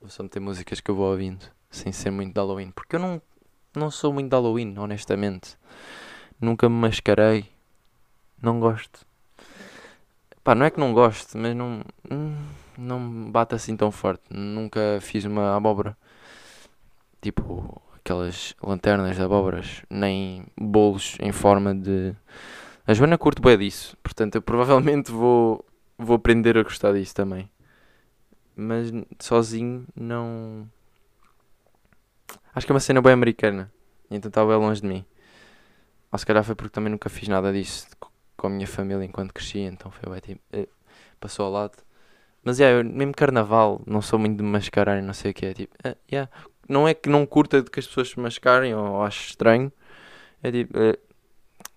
Vou 0.00 0.08
só 0.08 0.22
meter 0.22 0.38
músicas 0.38 0.80
que 0.80 0.90
eu 0.92 0.94
vou 0.94 1.10
ouvindo, 1.10 1.44
sem 1.70 1.90
ser 1.90 2.12
muito 2.12 2.34
de 2.34 2.38
Halloween. 2.38 2.70
Porque 2.70 2.94
eu 2.94 3.00
não, 3.00 3.20
não 3.74 3.90
sou 3.90 4.12
muito 4.12 4.28
de 4.28 4.36
Halloween, 4.36 4.78
honestamente. 4.78 5.56
Nunca 6.40 6.68
me 6.68 6.76
mascarei. 6.76 7.50
Não 8.40 8.60
gosto. 8.60 9.04
Pá, 10.44 10.54
não 10.54 10.66
é 10.66 10.70
que 10.70 10.78
não 10.78 10.92
gosto, 10.92 11.36
mas 11.36 11.56
não. 11.56 11.82
Não 12.78 13.00
me 13.00 13.30
bate 13.32 13.56
assim 13.56 13.76
tão 13.76 13.90
forte. 13.90 14.22
Nunca 14.30 15.00
fiz 15.00 15.24
uma 15.24 15.56
abóbora. 15.56 15.96
Tipo, 17.20 17.82
aquelas 18.04 18.54
lanternas 18.62 19.16
de 19.16 19.22
abóboras, 19.22 19.82
nem 19.88 20.44
bolos 20.60 21.16
em 21.20 21.32
forma 21.32 21.74
de. 21.74 22.14
A 22.86 22.92
Joana 22.92 23.16
curte 23.16 23.40
bem 23.40 23.56
disso, 23.56 23.96
portanto 24.02 24.34
eu 24.34 24.42
provavelmente 24.42 25.10
vou, 25.10 25.64
vou 25.96 26.16
aprender 26.16 26.58
a 26.58 26.62
gostar 26.62 26.92
disso 26.92 27.14
também. 27.14 27.50
Mas 28.54 28.92
sozinho 29.18 29.86
não. 29.96 30.68
Acho 32.54 32.66
que 32.66 32.72
é 32.72 32.74
uma 32.74 32.80
cena 32.80 33.00
bem 33.00 33.12
americana, 33.12 33.72
então 34.10 34.28
está 34.28 34.44
bem 34.44 34.56
longe 34.56 34.82
de 34.82 34.86
mim. 34.86 35.04
Ou 36.12 36.18
se 36.18 36.26
calhar 36.26 36.44
foi 36.44 36.54
porque 36.54 36.70
também 36.70 36.90
nunca 36.90 37.08
fiz 37.08 37.26
nada 37.26 37.52
disso 37.52 37.88
com 38.36 38.46
a 38.46 38.50
minha 38.50 38.66
família 38.66 39.04
enquanto 39.04 39.32
cresci, 39.32 39.60
então 39.60 39.90
foi 39.90 40.12
bem 40.12 40.20
tipo. 40.20 40.42
Eh, 40.52 40.68
passou 41.18 41.46
ao 41.46 41.52
lado. 41.52 41.78
Mas 42.44 42.60
é, 42.60 42.64
yeah, 42.64 42.88
mesmo 42.88 43.14
carnaval, 43.14 43.80
não 43.86 44.02
sou 44.02 44.18
muito 44.18 44.36
de 44.36 44.42
mascarar 44.42 44.98
e 44.98 45.02
não 45.02 45.14
sei 45.14 45.30
o 45.30 45.34
que 45.34 45.46
é. 45.46 45.54
Tipo, 45.54 45.74
uh, 45.88 45.96
yeah, 46.12 46.30
não 46.68 46.86
é 46.86 46.94
que 46.94 47.08
não 47.08 47.26
curta 47.26 47.62
de 47.62 47.70
que 47.70 47.80
as 47.80 47.86
pessoas 47.86 48.10
se 48.10 48.20
mascarem 48.20 48.74
ou 48.74 49.02
acho 49.02 49.28
estranho. 49.28 49.72
É 50.42 50.50
tipo. 50.50 50.78
Uh, 50.78 50.96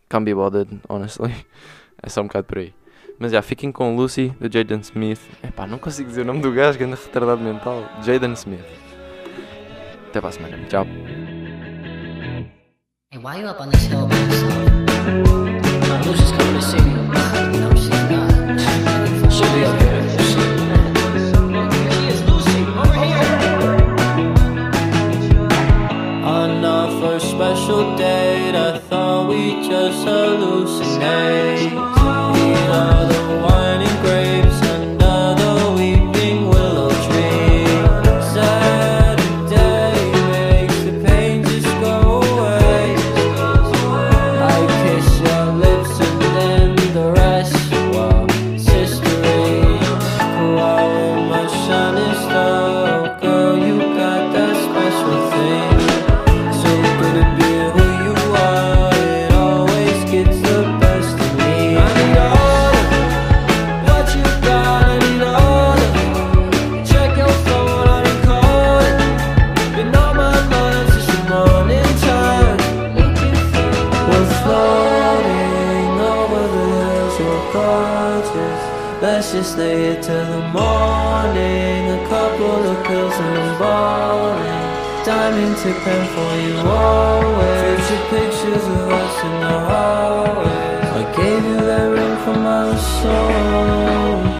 can't 0.09 0.25
be 0.25 0.33
bothered, 0.33 0.79
honestly. 0.89 1.33
é 2.01 2.09
só 2.09 2.21
um 2.21 2.27
bocado 2.27 2.45
por 2.45 2.57
aí. 2.59 2.73
Mas 3.19 3.31
já, 3.31 3.41
fiquem 3.41 3.71
com 3.71 3.95
Lucy, 3.95 4.29
do 4.39 4.51
Jaden 4.51 4.79
Smith. 4.81 5.21
Epá, 5.43 5.65
não 5.65 5.79
consigo 5.79 6.07
dizer 6.07 6.21
o 6.21 6.25
nome 6.25 6.41
do 6.41 6.51
gajo 6.51 6.77
que 6.77 6.83
anda 6.83 6.95
retardado 6.95 7.41
mental. 7.41 7.83
Jaden 8.03 8.33
Smith. 8.33 8.59
Até 10.09 10.21
para 10.21 10.29
a 10.29 10.31
semana. 10.31 10.57
Tchau. 10.67 10.85
Hey, 13.09 13.19
why 13.19 13.39
you 13.39 13.47
up 13.47 13.59
on 13.59 13.69
this 13.69 13.85
hill 13.85 14.05
by 14.07 14.15
yourself? 14.15 14.53
Uh, 15.89 16.03
Lucy's 16.05 16.31
coming 16.31 16.55
to 16.55 16.61
see 16.61 17.61
you. 17.61 17.66